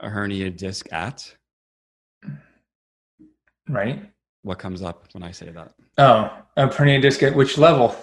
a 0.01 0.09
hernia 0.09 0.51
disc 0.51 0.87
at 0.93 1.35
Right. 3.69 4.11
What 4.49 4.59
comes 4.59 4.83
up 4.83 5.07
when 5.13 5.23
I 5.23 5.31
say 5.31 5.51
that? 5.51 5.75
Oh, 5.99 6.33
a 6.57 6.69
herniated 6.69 7.03
disc 7.03 7.23
at 7.23 7.35
which 7.35 7.59
level? 7.59 7.95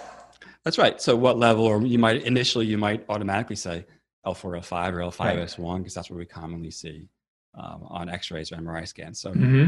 That's 0.64 0.78
right. 0.78 1.00
So, 1.00 1.16
what 1.16 1.38
level, 1.38 1.64
or 1.64 1.82
you 1.82 1.98
might 1.98 2.22
initially 2.22 2.66
you 2.66 2.78
might 2.78 3.04
automatically 3.08 3.56
say 3.56 3.84
L4, 4.24 4.60
L5, 4.60 4.92
or 4.92 4.98
L5, 4.98 5.42
S1, 5.42 5.78
because 5.78 5.94
that's 5.94 6.08
what 6.08 6.16
we 6.16 6.24
commonly 6.24 6.70
see 6.70 7.08
um, 7.54 7.82
on 7.88 8.08
X-rays 8.08 8.52
or 8.52 8.56
MRI 8.56 8.86
scans. 8.86 9.20
So, 9.20 9.32
hmm 9.32 9.66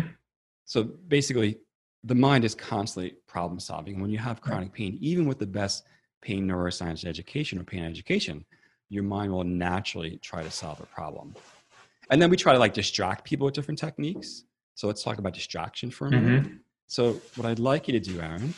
So 0.67 0.85
basically, 0.85 1.59
the 2.05 2.15
mind 2.15 2.45
is 2.45 2.55
constantly 2.55 3.17
problem 3.27 3.59
solving. 3.59 4.01
When 4.01 4.11
you 4.11 4.19
have 4.19 4.41
chronic 4.41 4.73
pain, 4.73 4.99
even 5.01 5.27
with 5.27 5.41
the 5.41 5.47
best 5.47 5.85
pain 6.23 6.47
neuroscience 6.47 7.05
education 7.05 7.59
or 7.59 7.65
pain 7.65 7.85
education, 7.85 8.45
your 8.89 9.03
mind 9.03 9.33
will 9.33 9.45
naturally 9.45 10.19
try 10.19 10.45
to 10.45 10.51
solve 10.51 10.81
a 10.81 10.87
problem. 10.87 11.35
And 12.11 12.23
then 12.23 12.31
we 12.31 12.37
try 12.37 12.53
to 12.53 12.59
like 12.59 12.73
distract 12.73 13.25
people 13.25 13.47
with 13.47 13.55
different 13.55 13.81
techniques. 13.81 14.45
So 14.77 14.87
let's 14.87 15.03
talk 15.03 15.19
about 15.19 15.35
distraction 15.35 15.91
for 15.91 16.07
a 16.07 16.11
minute. 16.13 16.47
So 16.89 17.21
what 17.37 17.47
I'd 17.47 17.59
like 17.59 17.87
you 17.87 17.93
to 17.93 18.01
do, 18.01 18.21
Aaron, 18.21 18.55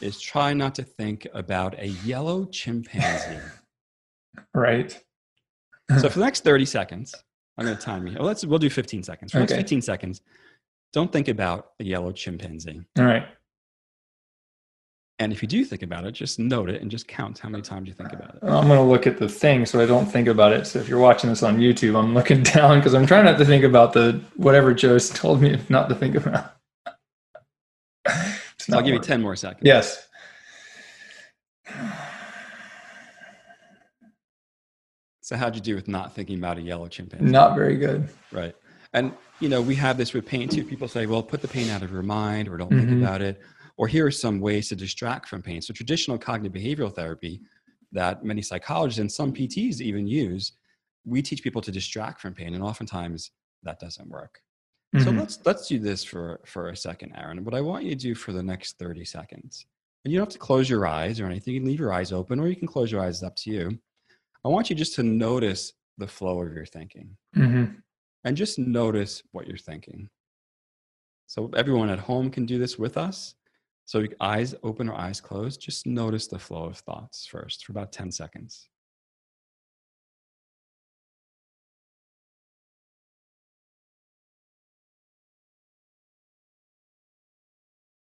is 0.00 0.20
try 0.20 0.52
not 0.54 0.74
to 0.76 0.82
think 0.82 1.26
about 1.34 1.78
a 1.78 1.88
yellow 1.88 2.46
chimpanzee. 2.46 3.38
right. 4.54 4.98
so 6.00 6.08
for 6.08 6.18
the 6.18 6.24
next 6.24 6.44
30 6.44 6.64
seconds, 6.64 7.14
I'm 7.56 7.66
going 7.66 7.76
to 7.76 7.82
time 7.82 8.06
you. 8.06 8.14
Well, 8.14 8.22
oh, 8.22 8.26
let's 8.26 8.44
we'll 8.44 8.58
do 8.58 8.70
15 8.70 9.02
seconds. 9.02 9.32
For 9.32 9.38
the 9.38 9.44
Okay. 9.44 9.54
next 9.54 9.62
15 9.62 9.82
seconds, 9.82 10.22
don't 10.92 11.12
think 11.12 11.28
about 11.28 11.72
a 11.78 11.84
yellow 11.84 12.10
chimpanzee. 12.10 12.82
All 12.98 13.04
right. 13.04 13.26
And 15.20 15.32
if 15.32 15.42
you 15.42 15.46
do 15.48 15.64
think 15.64 15.82
about 15.82 16.04
it, 16.06 16.12
just 16.12 16.38
note 16.40 16.68
it 16.68 16.82
and 16.82 16.90
just 16.90 17.06
count 17.06 17.38
how 17.38 17.48
many 17.48 17.62
times 17.62 17.86
you 17.86 17.94
think 17.94 18.12
about 18.12 18.34
it. 18.34 18.38
I'm 18.42 18.66
going 18.66 18.80
to 18.80 18.82
look 18.82 19.06
at 19.06 19.18
the 19.18 19.28
thing 19.28 19.64
so 19.64 19.80
I 19.80 19.86
don't 19.86 20.06
think 20.06 20.26
about 20.26 20.52
it. 20.52 20.66
So 20.66 20.80
if 20.80 20.88
you're 20.88 20.98
watching 20.98 21.30
this 21.30 21.42
on 21.44 21.58
YouTube, 21.58 21.96
I'm 21.96 22.14
looking 22.14 22.42
down 22.54 22.80
because 22.80 22.94
I'm 22.94 23.06
trying 23.06 23.24
not 23.26 23.38
to 23.38 23.44
think 23.44 23.62
about 23.62 23.92
the 23.92 24.20
whatever 24.36 24.74
Joe's 24.74 25.10
told 25.14 25.40
me 25.40 25.60
not 25.68 25.88
to 25.90 25.94
think 25.94 26.16
about. 26.16 26.56
I'll 28.72 28.82
give 28.82 28.94
you 28.94 29.00
10 29.00 29.20
more 29.22 29.36
seconds. 29.36 29.62
Yes. 29.64 30.06
So 35.20 35.36
how'd 35.36 35.54
you 35.54 35.60
do 35.62 35.74
with 35.74 35.88
not 35.88 36.14
thinking 36.14 36.38
about 36.38 36.58
a 36.58 36.62
yellow 36.62 36.86
chimpanzee? 36.88 37.24
Not 37.30 37.54
very 37.54 37.76
good. 37.76 38.08
Right. 38.30 38.54
And 38.92 39.12
you 39.40 39.48
know, 39.48 39.60
we 39.60 39.74
have 39.74 39.96
this 39.96 40.12
with 40.12 40.26
pain 40.26 40.48
too. 40.48 40.64
People 40.64 40.86
say, 40.86 41.06
well, 41.06 41.22
put 41.22 41.42
the 41.42 41.48
pain 41.48 41.68
out 41.70 41.82
of 41.82 41.90
your 41.90 42.02
mind 42.02 42.48
or 42.48 42.56
don't 42.56 42.68
think 42.70 42.88
Mhm. 42.88 43.02
about 43.02 43.20
it. 43.22 43.40
Or 43.76 43.88
here 43.88 44.06
are 44.06 44.10
some 44.10 44.38
ways 44.38 44.68
to 44.68 44.76
distract 44.76 45.28
from 45.28 45.42
pain. 45.42 45.60
So 45.60 45.72
traditional 45.74 46.18
cognitive 46.18 46.52
behavioral 46.52 46.94
therapy 46.94 47.40
that 47.92 48.24
many 48.24 48.42
psychologists 48.42 49.00
and 49.00 49.10
some 49.10 49.32
PTs 49.32 49.80
even 49.80 50.06
use, 50.06 50.52
we 51.04 51.22
teach 51.22 51.42
people 51.42 51.60
to 51.62 51.72
distract 51.72 52.20
from 52.20 52.34
pain. 52.34 52.54
And 52.54 52.62
oftentimes 52.62 53.32
that 53.64 53.80
doesn't 53.80 54.08
work. 54.08 54.40
So 55.00 55.10
Mhm. 55.10 55.18
let's 55.18 55.44
let's 55.44 55.66
do 55.66 55.78
this 55.80 56.04
for 56.04 56.40
for 56.46 56.68
a 56.68 56.76
second, 56.76 57.12
Aaron. 57.16 57.44
What 57.44 57.54
I 57.54 57.60
want 57.60 57.84
you 57.84 57.90
to 57.90 57.96
do 57.96 58.14
for 58.14 58.32
the 58.32 58.42
next 58.42 58.78
30 58.78 59.04
seconds, 59.04 59.66
and 60.04 60.12
you 60.12 60.18
don't 60.18 60.26
have 60.26 60.32
to 60.34 60.38
close 60.38 60.70
your 60.70 60.86
eyes 60.86 61.18
or 61.20 61.26
anything. 61.26 61.54
You 61.54 61.60
can 61.60 61.68
leave 61.68 61.80
your 61.80 61.92
eyes 61.92 62.12
open 62.12 62.38
or 62.38 62.46
you 62.48 62.54
can 62.56 62.68
close 62.68 62.92
your 62.92 63.00
eyes, 63.02 63.16
it's 63.16 63.22
up 63.24 63.34
to 63.36 63.50
you. 63.50 63.78
I 64.44 64.48
want 64.48 64.70
you 64.70 64.76
just 64.76 64.94
to 64.96 65.02
notice 65.02 65.72
the 65.98 66.06
flow 66.06 66.42
of 66.42 66.52
your 66.52 66.66
thinking 66.66 67.16
Mhm. 67.34 67.82
and 68.24 68.36
just 68.36 68.58
notice 68.58 69.22
what 69.32 69.48
you're 69.48 69.56
thinking. 69.56 70.10
So 71.26 71.48
everyone 71.56 71.88
at 71.88 71.98
home 71.98 72.30
can 72.30 72.46
do 72.46 72.58
this 72.58 72.78
with 72.78 72.96
us. 72.96 73.34
So 73.86 74.06
eyes 74.20 74.54
open 74.62 74.88
or 74.88 74.94
eyes 74.94 75.20
closed, 75.20 75.60
just 75.60 75.86
notice 75.86 76.26
the 76.28 76.38
flow 76.38 76.64
of 76.64 76.78
thoughts 76.78 77.26
first 77.26 77.64
for 77.64 77.72
about 77.72 77.90
10 77.92 78.12
seconds. 78.12 78.68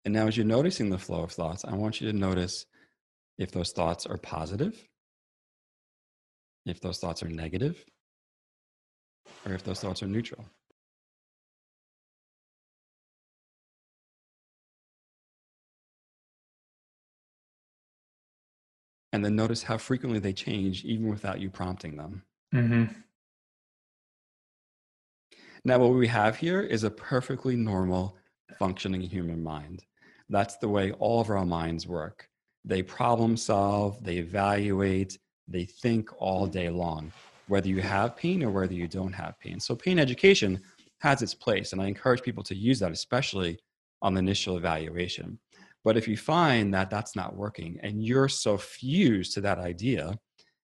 And 0.09 0.15
now 0.15 0.27
as 0.27 0.39
you're 0.39 0.47
noticing 0.47 0.89
the 0.89 0.97
flow 0.97 1.23
of 1.23 1.33
thoughts, 1.33 1.67
I 1.67 1.75
want 1.75 2.01
you 2.01 2.11
to 2.11 2.17
notice 2.17 2.65
if 3.37 3.51
those 3.51 3.73
thoughts 3.73 4.07
are 4.07 4.17
positive, 4.17 4.89
if 6.65 6.81
those 6.81 6.99
thoughts 6.99 7.23
are 7.23 7.29
negative, 7.29 7.85
or 9.45 9.53
if 9.53 9.65
those 9.65 9.81
thoughts 9.81 10.03
are 10.03 10.07
neutral. 10.07 10.47
And 19.13 19.23
then 19.23 19.37
notice 19.37 19.63
how 19.63 19.77
frequently 19.77 20.21
they 20.21 20.33
change, 20.33 20.87
even 20.87 21.11
without 21.11 21.39
you 21.39 21.51
prompting 21.51 21.97
them. 21.99 22.23
Mhm. 22.55 23.05
Now, 25.67 25.81
what 25.81 25.93
we 25.93 26.09
have 26.09 26.39
here 26.39 26.63
is 26.63 26.83
a 26.83 26.91
perfectly 26.91 27.57
normal 27.57 28.17
functioning 28.59 29.03
human 29.03 29.43
mind. 29.43 29.85
That's 30.29 30.57
the 30.57 30.69
way 30.69 30.93
all 30.93 31.21
of 31.21 31.31
our 31.31 31.45
minds 31.45 31.87
work. 31.87 32.29
They 32.65 32.83
problem 32.83 33.37
solve, 33.37 34.03
they 34.03 34.17
evaluate, 34.17 35.19
they 35.47 35.65
think 35.65 36.11
all 36.19 36.47
day 36.47 36.69
long, 36.69 37.13
whether 37.47 37.69
you 37.69 37.81
have 37.81 38.17
pain 38.17 38.43
or 38.43 38.51
whether 38.51 38.75
you 38.75 38.89
don't 38.89 39.13
have 39.13 39.39
pain. 39.41 39.59
So, 39.59 39.75
pain 39.75 39.99
education 39.99 40.61
has 41.01 41.23
its 41.23 41.35
place, 41.35 41.73
and 41.73 41.81
I 41.81 41.87
encourage 41.87 42.23
people 42.23 42.43
to 42.45 42.55
use 42.55 42.79
that, 42.81 42.93
especially 42.93 43.59
on 44.03 44.15
the 44.15 44.19
initial 44.19 44.57
evaluation. 44.57 45.39
But 45.85 45.97
if 45.97 46.07
you 46.07 46.17
find 46.17 46.75
that 46.75 46.91
that's 46.91 47.17
not 47.17 47.37
working 47.37 47.79
and 47.83 48.05
you're 48.05 48.29
so 48.29 48.59
fused 48.59 49.33
to 49.35 49.41
that 49.43 49.59
idea 49.59 50.19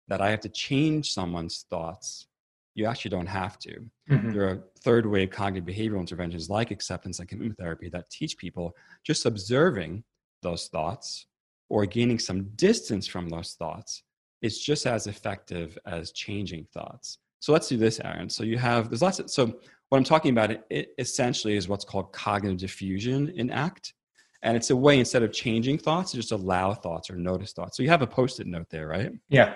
that 0.08 0.20
I 0.20 0.30
have 0.30 0.40
to 0.40 0.48
change 0.48 1.12
someone's 1.12 1.64
thoughts, 1.70 2.26
you 2.74 2.86
actually 2.86 3.10
don't 3.10 3.26
have 3.26 3.58
to. 3.60 3.88
Mhm. 4.10 4.32
There 4.32 4.48
are 4.48 4.64
third 4.80 5.06
wave 5.06 5.30
cognitive 5.30 5.66
behavioral 5.72 6.00
interventions 6.00 6.50
like 6.50 6.70
acceptance 6.70 7.18
and 7.20 7.28
commitment 7.28 7.58
therapy 7.58 7.88
that 7.90 8.10
teach 8.10 8.36
people 8.36 8.76
just 9.04 9.26
observing 9.26 10.04
those 10.42 10.68
thoughts 10.68 11.26
or 11.68 11.86
gaining 11.86 12.18
some 12.18 12.50
distance 12.56 13.06
from 13.06 13.28
those 13.28 13.54
thoughts 13.54 14.02
is 14.42 14.58
just 14.58 14.86
as 14.86 15.06
effective 15.06 15.78
as 15.86 16.12
changing 16.12 16.66
thoughts. 16.74 17.18
So 17.40 17.52
let's 17.52 17.68
do 17.68 17.76
this, 17.76 18.00
Aaron. 18.00 18.28
So 18.28 18.42
you 18.42 18.58
have 18.58 18.90
there's 18.90 19.02
lots 19.02 19.18
of 19.18 19.30
so 19.30 19.60
what 19.88 19.98
I'm 19.98 20.04
talking 20.04 20.32
about 20.32 20.50
it, 20.50 20.64
it 20.70 20.88
essentially 20.98 21.56
is 21.56 21.68
what's 21.68 21.84
called 21.84 22.12
cognitive 22.12 22.68
defusion 22.68 23.34
in 23.34 23.50
ACT. 23.50 23.94
And 24.42 24.56
it's 24.56 24.70
a 24.70 24.76
way 24.76 24.98
instead 24.98 25.22
of 25.22 25.32
changing 25.32 25.78
thoughts, 25.78 26.10
to 26.10 26.18
just 26.18 26.32
allow 26.32 26.74
thoughts 26.74 27.08
or 27.08 27.16
notice 27.16 27.52
thoughts. 27.52 27.76
So 27.76 27.82
you 27.82 27.88
have 27.88 28.02
a 28.02 28.06
post-it 28.06 28.46
note 28.46 28.68
there, 28.68 28.88
right? 28.88 29.10
Yeah. 29.30 29.54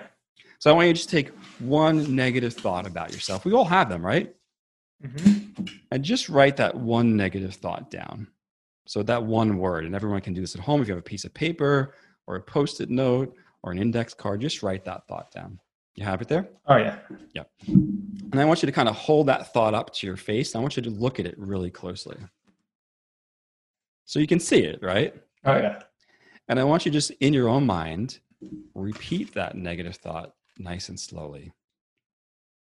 So 0.59 0.69
I 0.69 0.73
want 0.73 0.87
you 0.87 0.93
to 0.93 0.97
just 0.97 1.09
take 1.09 1.29
one 1.59 2.15
negative 2.15 2.53
thought 2.53 2.85
about 2.85 3.13
yourself. 3.13 3.45
We 3.45 3.53
all 3.53 3.65
have 3.65 3.89
them, 3.89 4.05
right? 4.05 4.33
Mhm. 5.01 5.69
and 5.91 6.03
just 6.03 6.27
write 6.27 6.57
that 6.57 6.75
one 6.75 7.15
negative 7.15 7.55
thought 7.55 7.89
down. 7.89 8.27
So 8.85 9.01
that 9.03 9.23
one 9.23 9.57
word, 9.57 9.85
and 9.85 9.95
everyone 9.95 10.19
can 10.19 10.33
do 10.33 10.41
this 10.41 10.55
at 10.55 10.61
home. 10.61 10.81
If 10.81 10.89
you 10.89 10.93
have 10.93 10.99
a 10.99 11.01
piece 11.01 11.23
of 11.23 11.33
paper 11.33 11.95
or 12.27 12.35
a 12.35 12.41
post-it 12.41 12.89
note 12.89 13.33
or 13.63 13.71
an 13.71 13.77
index 13.79 14.13
card, 14.13 14.41
just 14.41 14.61
write 14.61 14.83
that 14.83 15.07
thought 15.07 15.31
down. 15.31 15.57
You 15.95 16.03
have 16.03 16.21
it 16.21 16.27
there? 16.27 16.49
Oh 16.67 16.75
yeah. 16.75 16.99
yeah. 17.33 17.43
And 17.67 18.35
I 18.41 18.43
want 18.45 18.61
you 18.61 18.65
to 18.65 18.73
kind 18.73 18.89
of 18.89 18.95
hold 18.95 19.27
that 19.27 19.53
thought 19.53 19.73
up 19.73 19.93
to 19.93 20.07
your 20.07 20.17
face. 20.17 20.53
I 20.53 20.59
want 20.59 20.75
you 20.75 20.83
to 20.83 20.89
look 20.89 21.17
at 21.19 21.25
it 21.25 21.35
really 21.37 21.71
closely. 21.71 22.17
So 24.03 24.19
you 24.19 24.27
can 24.27 24.39
see 24.41 24.63
it, 24.63 24.79
right? 24.81 25.13
Oh 25.45 25.55
yeah. 25.55 25.83
And 26.49 26.59
I 26.59 26.65
want 26.65 26.85
you 26.85 26.91
just 26.91 27.11
in 27.21 27.33
your 27.33 27.47
own 27.47 27.65
mind, 27.65 28.19
repeat 28.73 29.33
that 29.35 29.55
negative 29.55 29.95
thought 29.95 30.33
nice 30.59 30.89
and 30.89 30.99
slowly. 30.99 31.53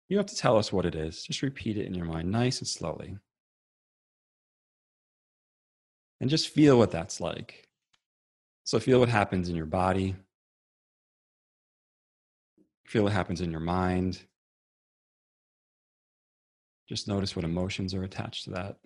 You 0.08 0.16
have 0.16 0.26
to 0.26 0.36
tell 0.36 0.56
us 0.56 0.72
what 0.72 0.86
it 0.86 0.94
is, 0.94 1.22
just 1.22 1.42
repeat 1.42 1.76
it 1.76 1.86
in 1.86 1.94
your 1.94 2.06
mind 2.06 2.30
nice 2.30 2.60
and 2.60 2.68
slowly. 2.68 3.18
And 6.20 6.30
just 6.30 6.48
feel 6.48 6.78
what 6.78 6.90
that's 6.90 7.20
like. 7.20 7.68
So 8.64 8.80
feel 8.80 9.00
what 9.00 9.08
happens 9.08 9.48
in 9.48 9.56
your 9.56 9.66
body, 9.66 10.16
feel 12.86 13.02
what 13.02 13.12
happens 13.12 13.40
in 13.40 13.50
your 13.50 13.60
mind. 13.60 14.20
Just 16.88 17.06
notice 17.06 17.36
what 17.36 17.44
emotions 17.44 17.92
are 17.92 18.02
attached 18.02 18.44
to 18.44 18.50
that. 18.50 18.76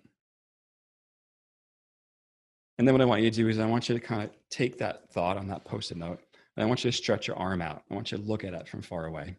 And 2.77 2.87
then 2.87 2.93
what 2.93 3.01
I 3.01 3.05
want 3.05 3.21
you 3.21 3.29
to 3.29 3.35
do 3.35 3.47
is 3.47 3.59
I 3.59 3.65
want 3.65 3.87
you 3.87 3.97
to 3.97 4.01
kind 4.01 4.23
of 4.23 4.31
take 4.49 4.77
that 4.79 5.09
thought 5.11 5.37
on 5.37 5.47
that 5.47 5.63
post-it 5.63 5.97
note, 5.97 6.19
and 6.55 6.63
I 6.63 6.67
want 6.67 6.83
you 6.83 6.91
to 6.91 6.95
stretch 6.97 7.27
your 7.27 7.37
arm 7.37 7.61
out. 7.61 7.83
I 7.89 7.93
want 7.93 8.11
you 8.11 8.17
to 8.17 8.23
look 8.23 8.43
at 8.43 8.53
it 8.53 8.67
from 8.67 8.81
far 8.81 9.05
away. 9.05 9.37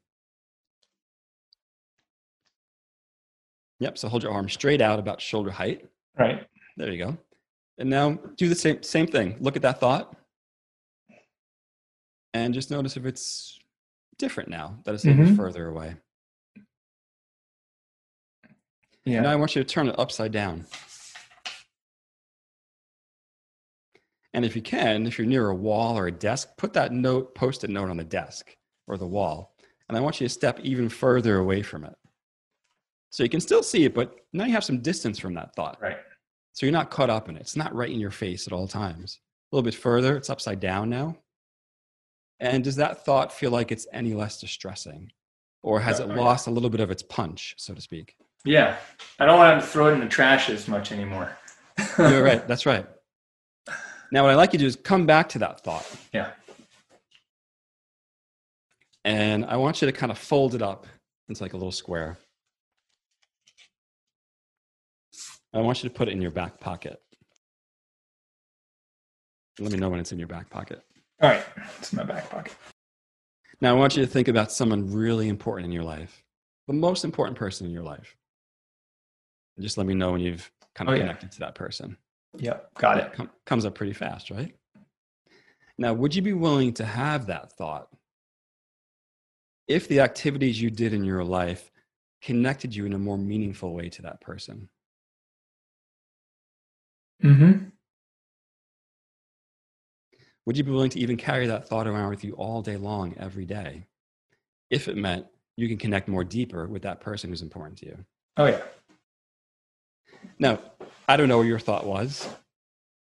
Yep. 3.80 3.98
So 3.98 4.08
hold 4.08 4.22
your 4.22 4.32
arm 4.32 4.48
straight 4.48 4.80
out 4.80 4.98
about 4.98 5.20
shoulder 5.20 5.50
height. 5.50 5.86
Right. 6.18 6.46
There 6.76 6.90
you 6.90 6.98
go. 7.04 7.18
And 7.78 7.90
now 7.90 8.12
do 8.36 8.48
the 8.48 8.54
same 8.54 8.82
same 8.82 9.06
thing. 9.06 9.36
Look 9.40 9.56
at 9.56 9.62
that 9.62 9.80
thought, 9.80 10.16
and 12.32 12.54
just 12.54 12.70
notice 12.70 12.96
if 12.96 13.04
it's 13.04 13.58
different 14.16 14.48
now 14.48 14.78
that 14.84 14.94
it's 14.94 15.04
a 15.04 15.08
little 15.08 15.24
Mhm. 15.24 15.36
further 15.36 15.66
away. 15.66 15.96
Yeah. 19.04 19.20
Now 19.22 19.30
I 19.32 19.36
want 19.36 19.56
you 19.56 19.62
to 19.62 19.68
turn 19.68 19.88
it 19.88 19.98
upside 19.98 20.30
down. 20.30 20.66
And 24.34 24.44
if 24.44 24.56
you 24.56 24.62
can, 24.62 25.06
if 25.06 25.16
you're 25.16 25.28
near 25.28 25.48
a 25.48 25.54
wall 25.54 25.96
or 25.96 26.08
a 26.08 26.12
desk, 26.12 26.48
put 26.58 26.72
that 26.72 26.92
note, 26.92 27.36
post-it 27.36 27.70
note 27.70 27.88
on 27.88 27.96
the 27.96 28.04
desk 28.04 28.56
or 28.88 28.98
the 28.98 29.06
wall. 29.06 29.54
And 29.88 29.96
I 29.96 30.00
want 30.00 30.20
you 30.20 30.26
to 30.26 30.32
step 30.32 30.58
even 30.60 30.88
further 30.88 31.38
away 31.38 31.62
from 31.62 31.84
it. 31.84 31.94
So 33.10 33.22
you 33.22 33.28
can 33.28 33.40
still 33.40 33.62
see 33.62 33.84
it, 33.84 33.94
but 33.94 34.16
now 34.32 34.44
you 34.44 34.52
have 34.52 34.64
some 34.64 34.80
distance 34.80 35.20
from 35.20 35.34
that 35.34 35.54
thought. 35.54 35.78
Right. 35.80 35.98
So 36.52 36.66
you're 36.66 36.72
not 36.72 36.90
caught 36.90 37.10
up 37.10 37.28
in 37.28 37.36
it. 37.36 37.42
It's 37.42 37.54
not 37.54 37.74
right 37.74 37.90
in 37.90 38.00
your 38.00 38.10
face 38.10 38.48
at 38.48 38.52
all 38.52 38.66
times. 38.66 39.20
A 39.52 39.56
little 39.56 39.64
bit 39.64 39.74
further, 39.74 40.16
it's 40.16 40.30
upside 40.30 40.58
down 40.58 40.90
now. 40.90 41.16
And 42.40 42.64
does 42.64 42.76
that 42.76 43.04
thought 43.04 43.32
feel 43.32 43.52
like 43.52 43.70
it's 43.70 43.86
any 43.92 44.14
less 44.14 44.40
distressing? 44.40 45.12
Or 45.62 45.78
has 45.78 46.00
it 46.00 46.08
lost 46.08 46.48
a 46.48 46.50
little 46.50 46.70
bit 46.70 46.80
of 46.80 46.90
its 46.90 47.04
punch, 47.04 47.54
so 47.56 47.72
to 47.72 47.80
speak? 47.80 48.16
Yeah. 48.44 48.76
I 49.20 49.26
don't 49.26 49.38
want 49.38 49.60
to 49.60 49.66
throw 49.66 49.88
it 49.88 49.92
in 49.92 50.00
the 50.00 50.08
trash 50.08 50.50
as 50.50 50.66
much 50.66 50.90
anymore. 50.90 51.36
You're 51.98 52.22
right. 52.24 52.46
That's 52.48 52.66
right. 52.66 52.86
Now, 54.12 54.22
what 54.22 54.30
I'd 54.30 54.36
like 54.36 54.52
you 54.52 54.58
to 54.58 54.62
do 54.64 54.66
is 54.66 54.76
come 54.76 55.06
back 55.06 55.28
to 55.30 55.38
that 55.40 55.62
thought. 55.62 55.86
Yeah. 56.12 56.30
And 59.04 59.44
I 59.44 59.56
want 59.56 59.82
you 59.82 59.86
to 59.86 59.92
kind 59.92 60.10
of 60.12 60.18
fold 60.18 60.54
it 60.54 60.62
up 60.62 60.86
into 61.28 61.42
like 61.42 61.52
a 61.52 61.56
little 61.56 61.72
square. 61.72 62.16
I 65.52 65.60
want 65.60 65.82
you 65.82 65.88
to 65.88 65.94
put 65.94 66.08
it 66.08 66.12
in 66.12 66.22
your 66.22 66.30
back 66.30 66.58
pocket. 66.58 67.00
Let 69.60 69.70
me 69.72 69.78
know 69.78 69.88
when 69.88 70.00
it's 70.00 70.10
in 70.12 70.18
your 70.18 70.26
back 70.28 70.50
pocket. 70.50 70.82
All 71.22 71.30
right, 71.30 71.44
it's 71.78 71.92
in 71.92 71.98
my 71.98 72.02
back 72.04 72.28
pocket. 72.28 72.54
Now, 73.60 73.70
I 73.70 73.78
want 73.78 73.96
you 73.96 74.04
to 74.04 74.10
think 74.10 74.26
about 74.28 74.50
someone 74.50 74.92
really 74.92 75.28
important 75.28 75.66
in 75.66 75.72
your 75.72 75.84
life, 75.84 76.24
the 76.66 76.72
most 76.74 77.04
important 77.04 77.38
person 77.38 77.66
in 77.66 77.72
your 77.72 77.84
life. 77.84 78.16
And 79.56 79.62
just 79.64 79.78
let 79.78 79.86
me 79.86 79.94
know 79.94 80.10
when 80.12 80.20
you've 80.20 80.50
kind 80.74 80.88
of 80.88 80.94
Oh, 80.94 80.96
yeah. 80.96 81.02
connected 81.04 81.30
to 81.32 81.38
that 81.40 81.54
person. 81.54 81.96
Yep, 82.38 82.74
got 82.74 82.98
it. 82.98 83.12
Com- 83.12 83.30
comes 83.46 83.64
up 83.64 83.74
pretty 83.74 83.92
fast, 83.92 84.30
right? 84.30 84.54
Now, 85.78 85.92
would 85.92 86.14
you 86.14 86.22
be 86.22 86.32
willing 86.32 86.72
to 86.74 86.84
have 86.84 87.26
that 87.26 87.52
thought 87.52 87.88
if 89.66 89.88
the 89.88 90.00
activities 90.00 90.60
you 90.60 90.70
did 90.70 90.92
in 90.92 91.04
your 91.04 91.24
life 91.24 91.70
connected 92.22 92.74
you 92.74 92.86
in 92.86 92.92
a 92.92 92.98
more 92.98 93.18
meaningful 93.18 93.74
way 93.74 93.88
to 93.90 94.02
that 94.02 94.20
person? 94.20 94.68
Mm-hmm. 97.22 97.68
Would 100.46 100.58
you 100.58 100.64
be 100.64 100.70
willing 100.70 100.90
to 100.90 101.00
even 101.00 101.16
carry 101.16 101.46
that 101.46 101.68
thought 101.68 101.86
around 101.86 102.10
with 102.10 102.22
you 102.22 102.34
all 102.34 102.60
day 102.60 102.76
long, 102.76 103.14
every 103.18 103.46
day, 103.46 103.86
if 104.70 104.88
it 104.88 104.96
meant 104.96 105.26
you 105.56 105.68
can 105.68 105.78
connect 105.78 106.06
more 106.06 106.24
deeper 106.24 106.66
with 106.66 106.82
that 106.82 107.00
person 107.00 107.30
who's 107.30 107.42
important 107.42 107.78
to 107.78 107.86
you? 107.86 108.04
Oh 108.36 108.46
yeah. 108.46 108.60
Now, 110.38 110.58
I 111.06 111.16
don't 111.16 111.28
know 111.28 111.38
what 111.38 111.46
your 111.46 111.58
thought 111.58 111.86
was, 111.86 112.28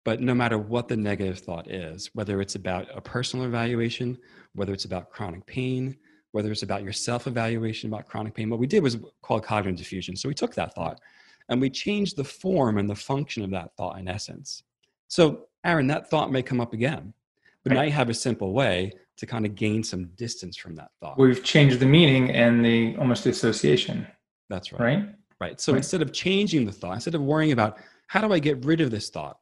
but 0.04 0.20
no 0.20 0.34
matter 0.34 0.58
what 0.58 0.88
the 0.88 0.96
negative 0.96 1.38
thought 1.38 1.70
is, 1.70 2.10
whether 2.14 2.40
it's 2.40 2.56
about 2.56 2.88
a 2.94 3.00
personal 3.00 3.46
evaluation, 3.46 4.18
whether 4.54 4.72
it's 4.72 4.84
about 4.84 5.10
chronic 5.10 5.46
pain, 5.46 5.96
whether 6.32 6.50
it's 6.50 6.64
about 6.64 6.82
your 6.82 6.92
self 6.92 7.26
evaluation 7.26 7.88
about 7.88 8.06
chronic 8.06 8.34
pain, 8.34 8.50
what 8.50 8.58
we 8.58 8.66
did 8.66 8.82
was 8.82 8.98
called 9.22 9.44
cognitive 9.44 9.86
defusion. 9.86 10.18
So 10.18 10.28
we 10.28 10.34
took 10.34 10.54
that 10.56 10.74
thought 10.74 11.00
and 11.48 11.60
we 11.60 11.70
changed 11.70 12.16
the 12.16 12.24
form 12.24 12.78
and 12.78 12.90
the 12.90 12.94
function 12.96 13.44
of 13.44 13.50
that 13.50 13.70
thought 13.76 13.98
in 13.98 14.08
essence. 14.08 14.64
So, 15.06 15.46
Aaron, 15.64 15.86
that 15.86 16.10
thought 16.10 16.32
may 16.32 16.42
come 16.42 16.60
up 16.60 16.72
again, 16.72 17.14
but 17.62 17.72
now 17.72 17.82
you 17.82 17.92
have 17.92 18.10
a 18.10 18.14
simple 18.14 18.52
way 18.52 18.92
to 19.16 19.26
kind 19.26 19.46
of 19.46 19.54
gain 19.54 19.84
some 19.84 20.06
distance 20.16 20.56
from 20.56 20.74
that 20.74 20.90
thought. 21.00 21.18
We've 21.18 21.44
changed 21.44 21.78
the 21.78 21.86
meaning 21.86 22.30
and 22.30 22.64
the 22.64 22.96
almost 22.96 23.24
the 23.24 23.30
association, 23.30 24.06
That's 24.50 24.72
right. 24.72 24.80
right? 24.80 25.08
Right. 25.44 25.60
So 25.60 25.72
Right. 25.72 25.78
instead 25.78 26.00
of 26.02 26.12
changing 26.12 26.64
the 26.64 26.72
thought, 26.72 26.94
instead 26.94 27.14
of 27.14 27.22
worrying 27.22 27.52
about 27.52 27.78
how 28.06 28.20
do 28.26 28.32
I 28.32 28.38
get 28.38 28.64
rid 28.64 28.80
of 28.80 28.90
this 28.90 29.10
thought 29.10 29.38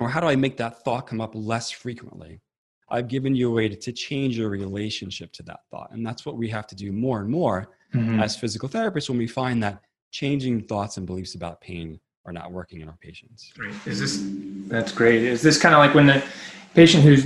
or 0.00 0.08
how 0.08 0.20
do 0.20 0.26
I 0.26 0.36
make 0.36 0.56
that 0.58 0.84
thought 0.84 1.06
come 1.06 1.20
up 1.20 1.32
less 1.34 1.70
frequently, 1.70 2.40
I've 2.90 3.08
given 3.08 3.34
you 3.34 3.50
a 3.50 3.54
way 3.54 3.68
to, 3.68 3.76
to 3.76 3.92
change 3.92 4.38
your 4.38 4.48
relationship 4.50 5.32
to 5.34 5.42
that 5.44 5.60
thought. 5.70 5.90
And 5.92 6.06
that's 6.06 6.24
what 6.26 6.36
we 6.36 6.48
have 6.50 6.66
to 6.68 6.74
do 6.74 6.92
more 6.92 7.20
and 7.20 7.28
more 7.30 7.70
Mhm. 7.94 8.22
as 8.22 8.36
physical 8.36 8.68
therapists 8.68 9.08
when 9.08 9.16
we 9.18 9.26
find 9.26 9.62
that 9.62 9.80
changing 10.10 10.64
thoughts 10.64 10.96
and 10.98 11.06
beliefs 11.06 11.34
about 11.34 11.60
pain 11.60 11.98
are 12.26 12.32
not 12.32 12.52
working 12.52 12.80
in 12.82 12.88
our 12.88 12.96
patients. 13.00 13.50
Great. 13.56 13.74
Is 13.86 13.98
this 14.00 14.22
that's 14.68 14.92
great? 14.92 15.22
Is 15.22 15.40
this 15.40 15.58
kind 15.58 15.74
of 15.74 15.78
like 15.78 15.94
when 15.94 16.06
the 16.06 16.22
patient 16.74 17.02
who's 17.02 17.24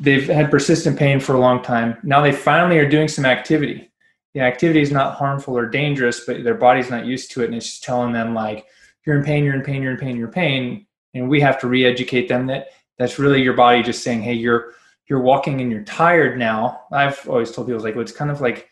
they've 0.00 0.26
had 0.26 0.50
persistent 0.50 0.98
pain 0.98 1.20
for 1.20 1.34
a 1.34 1.38
long 1.38 1.62
time 1.62 1.96
now 2.02 2.20
they 2.20 2.32
finally 2.32 2.76
are 2.78 2.88
doing 2.88 3.06
some 3.06 3.24
activity. 3.24 3.88
The 4.34 4.40
activity 4.40 4.80
is 4.80 4.90
not 4.90 5.14
harmful 5.14 5.56
or 5.56 5.66
dangerous, 5.66 6.24
but 6.26 6.42
their 6.42 6.54
body's 6.54 6.90
not 6.90 7.06
used 7.06 7.30
to 7.32 7.42
it, 7.42 7.46
and 7.46 7.54
it's 7.54 7.66
just 7.66 7.84
telling 7.84 8.12
them 8.12 8.34
like 8.34 8.66
you're 9.06 9.16
in 9.16 9.24
pain, 9.24 9.44
you're 9.44 9.54
in 9.54 9.62
pain, 9.62 9.82
you're 9.82 9.92
in 9.92 9.98
pain, 9.98 10.16
you're 10.16 10.28
in 10.28 10.32
pain, 10.34 10.86
and 11.14 11.28
we 11.28 11.40
have 11.40 11.60
to 11.60 11.68
re-educate 11.68 12.28
them 12.28 12.46
that 12.46 12.68
that's 12.98 13.18
really 13.18 13.42
your 13.42 13.54
body 13.54 13.82
just 13.82 14.02
saying, 14.02 14.22
hey, 14.22 14.34
you're 14.34 14.72
you're 15.08 15.20
walking 15.20 15.60
and 15.60 15.70
you're 15.70 15.82
tired 15.84 16.38
now. 16.38 16.82
I've 16.90 17.28
always 17.28 17.50
told 17.50 17.66
people 17.66 17.82
like 17.82 17.94
well, 17.94 18.02
it's 18.02 18.12
kind 18.12 18.30
of 18.30 18.40
like 18.40 18.70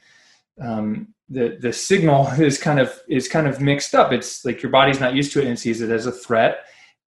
um, 0.60 1.14
the 1.28 1.58
the 1.60 1.72
signal 1.72 2.26
is 2.38 2.58
kind 2.58 2.80
of 2.80 2.98
is 3.08 3.28
kind 3.28 3.46
of 3.46 3.60
mixed 3.60 3.94
up. 3.94 4.12
It's 4.12 4.44
like 4.44 4.62
your 4.62 4.72
body's 4.72 5.00
not 5.00 5.14
used 5.14 5.32
to 5.32 5.40
it 5.40 5.46
and 5.46 5.58
sees 5.58 5.80
it 5.80 5.90
as 5.90 6.06
a 6.06 6.12
threat, 6.12 6.64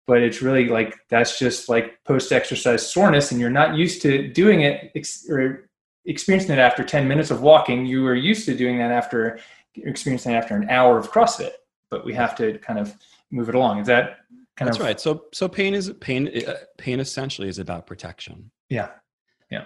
but 0.06 0.22
it's 0.22 0.42
really 0.42 0.68
like 0.68 0.96
that's 1.08 1.38
just 1.38 1.68
like 1.68 2.02
post 2.04 2.32
exercise 2.32 2.90
soreness, 2.90 3.30
and 3.30 3.40
you're 3.40 3.50
not 3.50 3.76
used 3.76 4.02
to 4.02 4.28
doing 4.28 4.62
it 4.62 4.90
ex- 4.94 5.28
or 5.28 5.68
experiencing 6.04 6.52
it 6.52 6.58
after 6.58 6.82
10 6.82 7.06
minutes 7.06 7.30
of 7.30 7.42
walking. 7.42 7.86
You 7.86 8.02
were 8.02 8.14
used 8.14 8.44
to 8.46 8.56
doing 8.56 8.78
that 8.78 8.90
after 8.90 9.38
experiencing 9.74 10.32
it 10.32 10.36
after 10.36 10.54
an 10.54 10.68
hour 10.68 10.98
of 10.98 11.10
CrossFit, 11.10 11.52
but 11.90 12.04
we 12.04 12.14
have 12.14 12.36
to 12.36 12.58
kind 12.58 12.78
of 12.78 12.94
move 13.30 13.48
it 13.48 13.54
along. 13.54 13.80
Is 13.80 13.86
that 13.86 14.18
kind 14.56 14.68
That's 14.68 14.78
of 14.78 14.84
right. 14.84 15.00
So 15.00 15.24
so 15.32 15.48
pain 15.48 15.74
is 15.74 15.92
pain 16.00 16.30
uh, 16.46 16.54
pain 16.78 17.00
essentially 17.00 17.48
is 17.48 17.58
about 17.58 17.86
protection. 17.86 18.50
Yeah. 18.68 18.90
Yeah. 19.50 19.64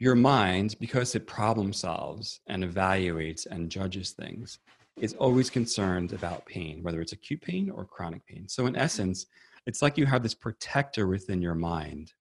your 0.00 0.16
mind, 0.16 0.74
because 0.80 1.14
it 1.14 1.26
problem 1.26 1.72
solves 1.72 2.40
and 2.48 2.64
evaluates 2.64 3.46
and 3.46 3.70
judges 3.70 4.10
things, 4.10 4.58
is 5.00 5.14
always 5.14 5.48
concerned 5.50 6.12
about 6.12 6.44
pain, 6.46 6.82
whether 6.82 7.00
it's 7.00 7.12
acute 7.12 7.40
pain 7.40 7.70
or 7.70 7.84
chronic 7.84 8.26
pain. 8.26 8.48
So, 8.48 8.66
in 8.66 8.76
essence, 8.76 9.26
it's 9.66 9.82
like 9.82 9.96
you 9.96 10.06
have 10.06 10.22
this 10.22 10.34
protector 10.34 11.06
within 11.06 11.40
your 11.42 11.54
mind. 11.54 12.12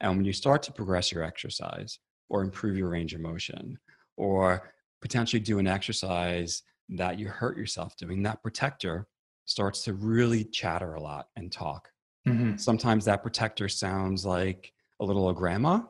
And 0.00 0.16
when 0.16 0.24
you 0.24 0.32
start 0.32 0.62
to 0.64 0.72
progress 0.72 1.10
your 1.10 1.22
exercise 1.22 1.98
or 2.28 2.42
improve 2.42 2.76
your 2.76 2.88
range 2.88 3.14
of 3.14 3.20
motion 3.20 3.78
or 4.16 4.72
potentially 5.00 5.40
do 5.40 5.58
an 5.58 5.66
exercise 5.66 6.62
that 6.88 7.18
you 7.18 7.28
hurt 7.28 7.56
yourself 7.56 7.96
doing, 7.96 8.22
that 8.22 8.42
protector 8.42 9.06
starts 9.44 9.84
to 9.84 9.92
really 9.94 10.44
chatter 10.44 10.94
a 10.94 11.00
lot 11.02 11.28
and 11.36 11.52
talk. 11.52 11.90
Mhm. 12.26 12.58
Sometimes 12.58 13.04
that 13.04 13.22
protector 13.22 13.68
sounds 13.68 14.24
like 14.24 14.72
a 15.00 15.04
little 15.04 15.26
old 15.26 15.36
grandma, 15.36 15.82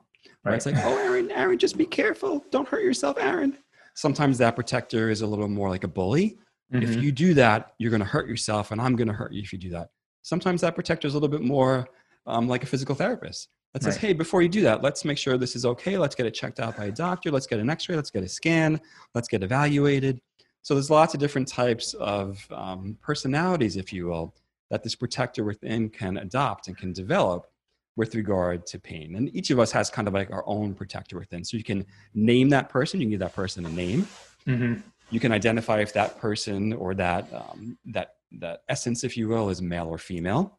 right? 0.45 0.55
it's 0.55 0.67
like, 0.67 0.75
oh, 0.79 0.99
Aaron, 0.99 1.31
Aaron, 1.31 1.59
just 1.59 1.77
be 1.77 1.87
careful. 1.87 2.45
Don't 2.51 2.67
hurt 2.69 2.83
yourself, 2.83 3.17
Aaron. 3.19 3.59
Sometimes 3.95 4.39
that 4.39 4.57
protector 4.57 5.11
is 5.11 5.21
a 5.23 5.27
little 5.27 5.49
more 5.49 5.69
like 5.69 5.85
a 5.85 5.89
bully. 5.89 6.39
If 6.73 6.91
Mhm. 6.97 7.03
you 7.03 7.13
do 7.13 7.35
that, 7.35 7.75
you're 7.79 7.91
going 7.91 8.01
to 8.01 8.07
hurt 8.07 8.27
yourself, 8.27 8.73
and 8.73 8.81
I'm 8.81 8.97
going 8.97 9.07
to 9.07 9.15
hurt 9.15 9.33
you 9.33 9.43
if 9.43 9.53
you 9.53 9.59
do 9.59 9.71
that. 9.71 9.91
Sometimes 10.23 10.61
that 10.63 10.75
protector 10.75 11.07
is 11.07 11.15
a 11.15 11.17
little 11.17 11.29
bit 11.29 11.43
more 11.43 11.89
um, 12.27 12.49
like 12.49 12.63
a 12.63 12.67
physical 12.67 12.95
therapist 12.95 13.51
that 13.75 13.83
says, 13.83 13.97
Right. 13.97 14.01
hey, 14.03 14.13
before 14.13 14.41
you 14.41 14.49
do 14.49 14.63
that, 14.63 14.83
let's 14.83 15.05
make 15.05 15.19
sure 15.19 15.37
this 15.37 15.57
is 15.57 15.67
okay. 15.67 15.99
Let's 15.99 16.15
get 16.15 16.27
it 16.27 16.31
checked 16.31 16.61
out 16.61 16.77
by 16.77 16.87
a 16.87 16.93
doctor. 16.93 17.31
Let's 17.31 17.47
get 17.47 17.59
an 17.59 17.69
x 17.69 17.89
ray. 17.89 17.97
Let's 17.97 18.11
get 18.11 18.23
a 18.23 18.29
scan. 18.29 18.81
Let's 19.15 19.29
get 19.29 19.43
evaluated. 19.43 20.21
So 20.63 20.75
there's 20.75 20.91
lots 20.91 21.13
of 21.13 21.21
different 21.21 21.49
types 21.49 21.93
of 21.95 22.47
um, 22.53 22.97
personalities, 23.03 23.77
if 23.77 23.93
you 23.93 24.07
will, 24.07 24.35
that 24.71 24.83
this 24.85 24.95
protector 24.95 25.45
within 25.45 25.91
can 25.91 26.17
adopt 26.19 26.69
and 26.69 26.77
can 26.77 26.93
develop 26.93 27.47
with 27.97 28.15
regard 28.15 28.65
to 28.69 28.79
pain. 28.79 29.17
And 29.17 29.35
each 29.37 29.51
of 29.51 29.59
us 29.59 29.71
has 29.73 29.91
kind 29.91 30.09
of 30.09 30.15
like 30.15 30.31
our 30.31 30.45
own 30.47 30.73
protector 30.75 31.19
within. 31.19 31.45
So 31.45 31.57
you 31.57 31.65
can 31.65 31.85
name 32.15 32.49
that 32.51 32.69
person, 32.69 33.01
you 33.01 33.07
can 33.07 33.11
give 33.11 33.21
that 33.21 33.35
person 33.35 33.67
a 33.67 33.71
name. 33.71 34.07
Mhm. 34.47 34.83
You 35.11 35.21
can 35.21 35.33
identify 35.33 35.81
if 35.81 35.93
that 35.93 36.19
person 36.19 36.73
or 36.73 36.95
that 36.95 37.33
um, 37.35 37.77
that 37.87 38.15
that 38.39 38.63
essence, 38.69 39.05
if 39.05 39.17
you 39.17 39.29
will, 39.29 39.49
is 39.49 39.61
male 39.63 39.87
or 39.87 39.99
female. 39.99 40.59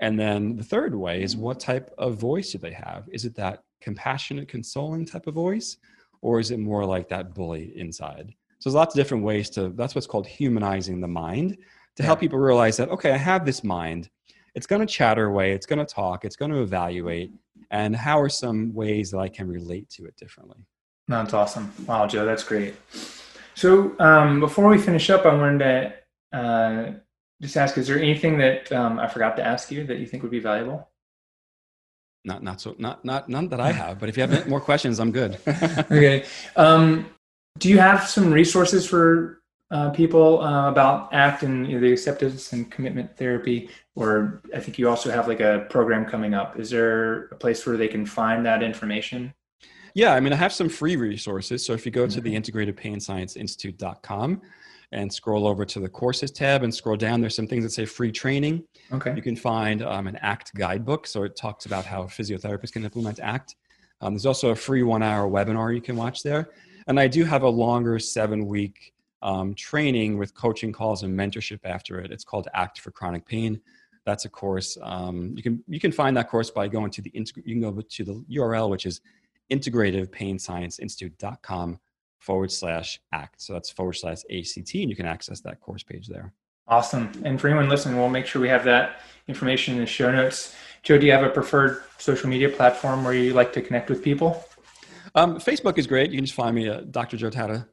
And 0.00 0.18
then 0.18 0.56
the 0.56 0.64
third 0.64 0.94
way 0.94 1.22
is 1.22 1.36
what 1.36 1.60
type 1.60 1.92
of 1.98 2.16
voice 2.16 2.52
do 2.52 2.58
they 2.58 2.72
have? 2.72 3.08
Is 3.12 3.24
it 3.24 3.34
that 3.36 3.62
compassionate, 3.80 4.48
consoling 4.48 5.04
type 5.04 5.26
of 5.26 5.34
voice, 5.34 5.76
or 6.22 6.40
is 6.40 6.50
it 6.50 6.58
more 6.58 6.84
like 6.84 7.08
that 7.10 7.34
bully 7.34 7.72
inside? 7.78 8.34
So 8.58 8.68
there's 8.68 8.74
lots 8.74 8.94
of 8.94 8.98
different 8.98 9.24
ways 9.24 9.50
to. 9.50 9.70
That's 9.70 9.94
what's 9.94 10.06
called 10.06 10.26
humanizing 10.26 11.00
the 11.00 11.08
mind 11.08 11.58
to 11.96 12.02
help 12.02 12.20
people 12.20 12.38
realize 12.38 12.76
that 12.78 12.88
okay, 12.90 13.12
I 13.12 13.16
have 13.16 13.44
this 13.44 13.62
mind. 13.62 14.10
It's 14.54 14.66
going 14.66 14.80
to 14.80 14.86
chatter 14.86 15.26
away. 15.26 15.52
It's 15.52 15.66
going 15.66 15.78
to 15.78 15.94
talk. 15.94 16.24
It's 16.24 16.36
going 16.36 16.50
to 16.50 16.62
evaluate. 16.62 17.32
And 17.70 17.94
how 17.94 18.20
are 18.20 18.28
some 18.28 18.74
ways 18.74 19.10
that 19.12 19.18
I 19.18 19.28
can 19.28 19.46
relate 19.46 19.88
to 19.90 20.06
it 20.06 20.16
differently? 20.16 20.66
That's 21.06 21.34
awesome. 21.34 21.72
Wow, 21.86 22.06
Joe, 22.06 22.24
that's 22.24 22.42
great. 22.42 22.74
So 23.54 23.94
um, 24.00 24.40
before 24.40 24.68
we 24.68 24.78
finish 24.78 25.08
up, 25.10 25.24
I 25.24 25.34
wanted 25.34 25.94
to 26.32 26.38
uh, 26.38 26.92
just 27.40 27.56
ask: 27.56 27.78
Is 27.78 27.86
there 27.86 27.98
anything 27.98 28.38
that 28.38 28.70
um, 28.72 28.98
I 28.98 29.08
forgot 29.08 29.36
to 29.36 29.46
ask 29.46 29.70
you 29.70 29.84
that 29.86 29.98
you 29.98 30.06
think 30.06 30.22
would 30.22 30.32
be 30.32 30.40
valuable? 30.40 30.88
Not 32.24 32.42
not 32.42 32.60
so 32.60 32.74
not 32.78 33.04
not 33.04 33.28
none 33.28 33.48
that 33.48 33.60
I 33.60 33.72
have. 33.72 33.98
But 33.98 34.08
if 34.08 34.16
you 34.16 34.26
have 34.26 34.48
more 34.48 34.60
questions, 34.60 35.00
I'm 35.00 35.12
good. 35.12 35.38
Okay. 35.46 36.24
Um, 36.56 37.06
do 37.58 37.68
you 37.68 37.78
have 37.78 38.08
some 38.08 38.32
resources 38.32 38.86
for 38.86 39.42
uh, 39.70 39.90
people 39.90 40.40
uh, 40.42 40.68
about 40.68 41.12
ACT 41.12 41.42
and 41.44 41.66
you 41.66 41.74
know, 41.74 41.80
the 41.80 41.92
acceptance 41.92 42.52
and 42.52 42.70
commitment 42.70 43.16
therapy? 43.16 43.70
Or 43.94 44.42
I 44.54 44.60
think 44.60 44.78
you 44.78 44.88
also 44.88 45.10
have 45.10 45.28
like 45.28 45.40
a 45.40 45.66
program 45.70 46.04
coming 46.04 46.34
up. 46.34 46.58
Is 46.58 46.70
there 46.70 47.24
a 47.26 47.36
place 47.36 47.66
where 47.66 47.76
they 47.76 47.88
can 47.88 48.04
find 48.06 48.44
that 48.46 48.62
information? 48.62 49.32
Yeah, 49.94 50.14
I 50.14 50.20
mean, 50.20 50.32
I 50.32 50.36
have 50.36 50.52
some 50.52 50.68
free 50.68 50.96
resources. 50.96 51.64
So 51.64 51.72
if 51.72 51.84
you 51.84 51.90
go 51.92 52.06
to 52.06 52.20
the 52.20 52.30
Mhm. 52.30 52.36
Integrated 52.36 52.76
Pain 52.76 53.00
Science 53.00 53.36
Institute.com 53.36 54.40
and 54.92 55.12
scroll 55.12 55.46
over 55.46 55.64
to 55.64 55.80
the 55.80 55.88
courses 55.88 56.30
tab 56.30 56.62
and 56.62 56.74
scroll 56.74 56.96
down, 56.96 57.20
there's 57.20 57.36
some 57.36 57.46
things 57.46 57.64
that 57.64 57.70
say 57.70 57.84
free 57.84 58.10
training. 58.10 58.64
Okay. 58.92 59.14
You 59.14 59.22
can 59.22 59.36
find 59.36 59.82
um, 59.82 60.06
an 60.06 60.16
ACT 60.16 60.54
guidebook. 60.54 61.06
So 61.06 61.22
it 61.22 61.36
talks 61.36 61.66
about 61.66 61.84
how 61.84 62.04
physiotherapists 62.04 62.72
can 62.72 62.84
implement 62.84 63.20
ACT. 63.20 63.56
Um, 64.00 64.14
there's 64.14 64.26
also 64.26 64.50
a 64.50 64.56
free 64.56 64.82
one 64.82 65.02
hour 65.02 65.30
webinar 65.30 65.74
you 65.74 65.80
can 65.80 65.96
watch 65.96 66.22
there. 66.22 66.50
And 66.86 66.98
I 66.98 67.06
do 67.06 67.24
have 67.24 67.42
a 67.42 67.48
longer 67.48 67.98
seven 67.98 68.46
week 68.46 68.94
um, 69.22 69.54
training 69.54 70.18
with 70.18 70.34
coaching 70.34 70.72
calls 70.72 71.02
and 71.02 71.16
mentorship 71.16 71.60
after 71.64 72.00
it. 72.00 72.10
It's 72.10 72.24
called 72.24 72.48
ACT 72.54 72.80
for 72.80 72.90
Chronic 72.90 73.26
Pain. 73.26 73.60
That's 74.06 74.24
a 74.24 74.28
course. 74.28 74.78
Um, 74.82 75.34
you 75.36 75.42
can 75.42 75.62
you 75.68 75.78
can 75.78 75.92
find 75.92 76.16
that 76.16 76.30
course 76.30 76.50
by 76.50 76.68
going 76.68 76.90
to 76.92 77.02
the 77.02 77.12
you 77.14 77.54
can 77.54 77.60
go 77.60 77.80
to 77.80 78.04
the 78.04 78.24
URL 78.30 78.70
which 78.70 78.86
is 78.86 79.02
integrativePainScienceInstitute.com 79.50 81.78
forward 82.20 82.52
slash 82.52 83.00
ACT. 83.12 83.42
So 83.42 83.52
that's 83.54 83.70
forward 83.70 83.94
slash 83.94 84.18
ACT, 84.30 84.74
and 84.74 84.88
you 84.88 84.96
can 84.96 85.06
access 85.06 85.40
that 85.40 85.60
course 85.60 85.82
page 85.82 86.06
there. 86.06 86.32
Awesome. 86.68 87.10
And 87.24 87.40
for 87.40 87.48
anyone 87.48 87.68
listening, 87.68 87.96
we'll 87.96 88.08
make 88.08 88.26
sure 88.26 88.40
we 88.40 88.48
have 88.48 88.64
that 88.64 89.00
information 89.26 89.74
in 89.74 89.80
the 89.80 89.86
show 89.86 90.12
notes. 90.12 90.54
Joe, 90.84 90.98
do 90.98 91.06
you 91.06 91.12
have 91.12 91.24
a 91.24 91.30
preferred 91.30 91.82
social 91.98 92.28
media 92.28 92.48
platform 92.48 93.04
where 93.04 93.12
you 93.12 93.32
like 93.32 93.52
to 93.54 93.60
connect 93.60 93.90
with 93.90 94.04
people? 94.04 94.44
Um, 95.16 95.40
Facebook 95.40 95.78
is 95.78 95.86
great. 95.88 96.10
You 96.10 96.18
can 96.18 96.24
just 96.24 96.36
find 96.36 96.54
me 96.54 96.68
at 96.68 96.92
Dr. 96.92 97.16
Joe 97.16 97.30
Tatta 97.30 97.66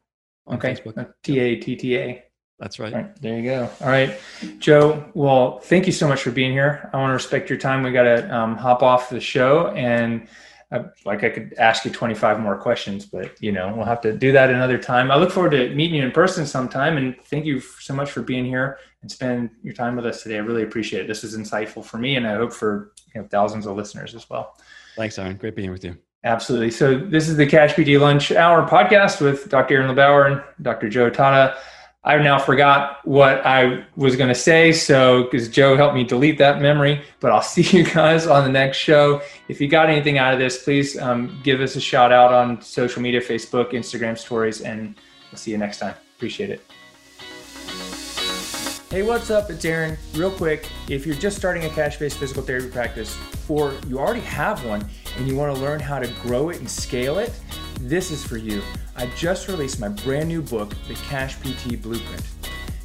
on 0.47 0.57
okay. 0.57 0.73
Facebook. 0.73 1.13
T 1.21 1.39
A 1.39 1.55
T 1.57 1.75
T 1.75 1.97
A. 1.97 2.23
That's 2.59 2.79
right. 2.79 2.91
right. 2.91 3.21
There 3.21 3.37
you 3.37 3.43
go. 3.43 3.69
All 3.81 3.87
right, 3.87 4.19
Joe. 4.57 5.05
Well, 5.13 5.59
thank 5.59 5.85
you 5.85 5.91
so 5.91 6.07
much 6.07 6.23
for 6.23 6.31
being 6.31 6.51
here. 6.51 6.89
I 6.91 6.97
want 6.97 7.11
to 7.11 7.13
respect 7.13 7.51
your 7.51 7.59
time. 7.59 7.83
We 7.83 7.91
got 7.91 8.03
to 8.03 8.35
um, 8.35 8.57
hop 8.57 8.81
off 8.81 9.11
the 9.11 9.19
show, 9.19 9.67
and 9.67 10.27
uh, 10.71 10.83
like 11.05 11.23
I 11.23 11.29
could 11.29 11.53
ask 11.57 11.85
you 11.85 11.91
25 11.91 12.39
more 12.39 12.57
questions, 12.57 13.05
but 13.05 13.41
you 13.41 13.51
know 13.51 13.73
we'll 13.75 13.85
have 13.85 14.01
to 14.01 14.13
do 14.13 14.31
that 14.33 14.49
another 14.49 14.77
time. 14.77 15.11
I 15.11 15.15
look 15.15 15.31
forward 15.31 15.51
to 15.51 15.73
meeting 15.73 15.95
you 15.95 16.03
in 16.03 16.11
person 16.11 16.45
sometime, 16.45 16.97
and 16.97 17.15
thank 17.25 17.45
you 17.45 17.59
so 17.59 17.93
much 17.93 18.11
for 18.11 18.21
being 18.21 18.45
here 18.45 18.79
and 19.01 19.09
spending 19.09 19.49
your 19.63 19.73
time 19.73 19.95
with 19.95 20.05
us 20.05 20.23
today. 20.23 20.35
I 20.35 20.39
really 20.39 20.63
appreciate 20.63 21.03
it. 21.03 21.07
This 21.07 21.23
is 21.23 21.37
insightful 21.37 21.85
for 21.85 21.97
me, 21.97 22.17
and 22.17 22.27
I 22.27 22.35
hope 22.35 22.51
for 22.51 22.91
you 23.13 23.21
know, 23.21 23.27
thousands 23.27 23.65
of 23.65 23.77
listeners 23.77 24.13
as 24.13 24.29
well. 24.29 24.57
Thanks, 24.97 25.17
Aaron. 25.17 25.37
Great 25.37 25.55
being 25.55 25.71
with 25.71 25.85
you. 25.85 25.97
Absolutely. 26.23 26.71
So 26.71 26.97
this 26.97 27.29
is 27.29 27.37
the 27.37 27.45
Cash 27.45 27.75
PT 27.75 27.99
Lunch 28.01 28.31
Hour 28.31 28.67
podcast 28.67 29.21
with 29.21 29.47
Dr. 29.49 29.75
Aaron 29.75 29.95
LeBauer 29.95 30.31
and 30.31 30.43
Dr. 30.61 30.89
Joe 30.89 31.09
Tatta. 31.09 31.57
I 32.07 32.17
now 32.19 32.39
forgot 32.39 33.05
what 33.05 33.45
I 33.45 33.83
was 33.97 34.15
going 34.15 34.29
to 34.29 34.39
say, 34.39 34.71
so 34.71 35.23
because 35.23 35.49
Joe 35.49 35.75
helped 35.75 35.93
me 35.93 36.05
delete 36.05 36.37
that 36.37 36.61
memory. 36.61 37.01
But 37.19 37.33
I'll 37.33 37.41
see 37.55 37.63
you 37.77 37.83
guys 37.83 38.27
on 38.27 38.45
the 38.45 38.49
next 38.49 38.77
show. 38.77 39.21
If 39.49 39.59
you 39.59 39.67
got 39.67 39.89
anything 39.89 40.17
out 40.17 40.31
of 40.31 40.39
this, 40.39 40.63
please 40.63 40.97
um, 40.97 41.37
give 41.43 41.59
us 41.59 41.75
a 41.75 41.81
shout 41.81 42.13
out 42.13 42.33
on 42.33 42.61
social 42.61 43.01
media, 43.01 43.19
Facebook, 43.19 43.73
Instagram 43.73 44.17
stories, 44.17 44.61
and 44.61 44.95
we'll 45.31 45.37
see 45.37 45.51
you 45.51 45.57
next 45.57 45.79
time. 45.79 45.95
Appreciate 46.15 46.49
it. 46.49 46.61
Hey, 48.89 49.03
what's 49.03 49.29
up? 49.29 49.49
It's 49.49 49.65
Aaron. 49.65 49.97
Real 50.13 50.31
quick, 50.31 50.69
if 50.87 51.05
you're 51.05 51.13
just 51.13 51.35
starting 51.35 51.65
a 51.65 51.69
cash 51.71 51.99
based 51.99 52.17
physical 52.19 52.41
therapy 52.41 52.69
practice, 52.69 53.17
or 53.49 53.73
you 53.85 53.99
already 53.99 54.21
have 54.21 54.63
one 54.63 54.87
and 55.17 55.27
you 55.27 55.35
want 55.35 55.53
to 55.53 55.61
learn 55.61 55.81
how 55.81 55.99
to 55.99 56.07
grow 56.21 56.51
it 56.51 56.59
and 56.59 56.69
scale 56.69 57.19
it, 57.19 57.33
this 57.79 58.11
is 58.11 58.25
for 58.25 58.37
you. 58.37 58.61
I 58.95 59.07
just 59.15 59.47
released 59.47 59.79
my 59.79 59.89
brand 59.89 60.27
new 60.27 60.41
book, 60.41 60.73
The 60.87 60.95
Cash 60.95 61.37
PT 61.39 61.81
Blueprint, 61.81 62.23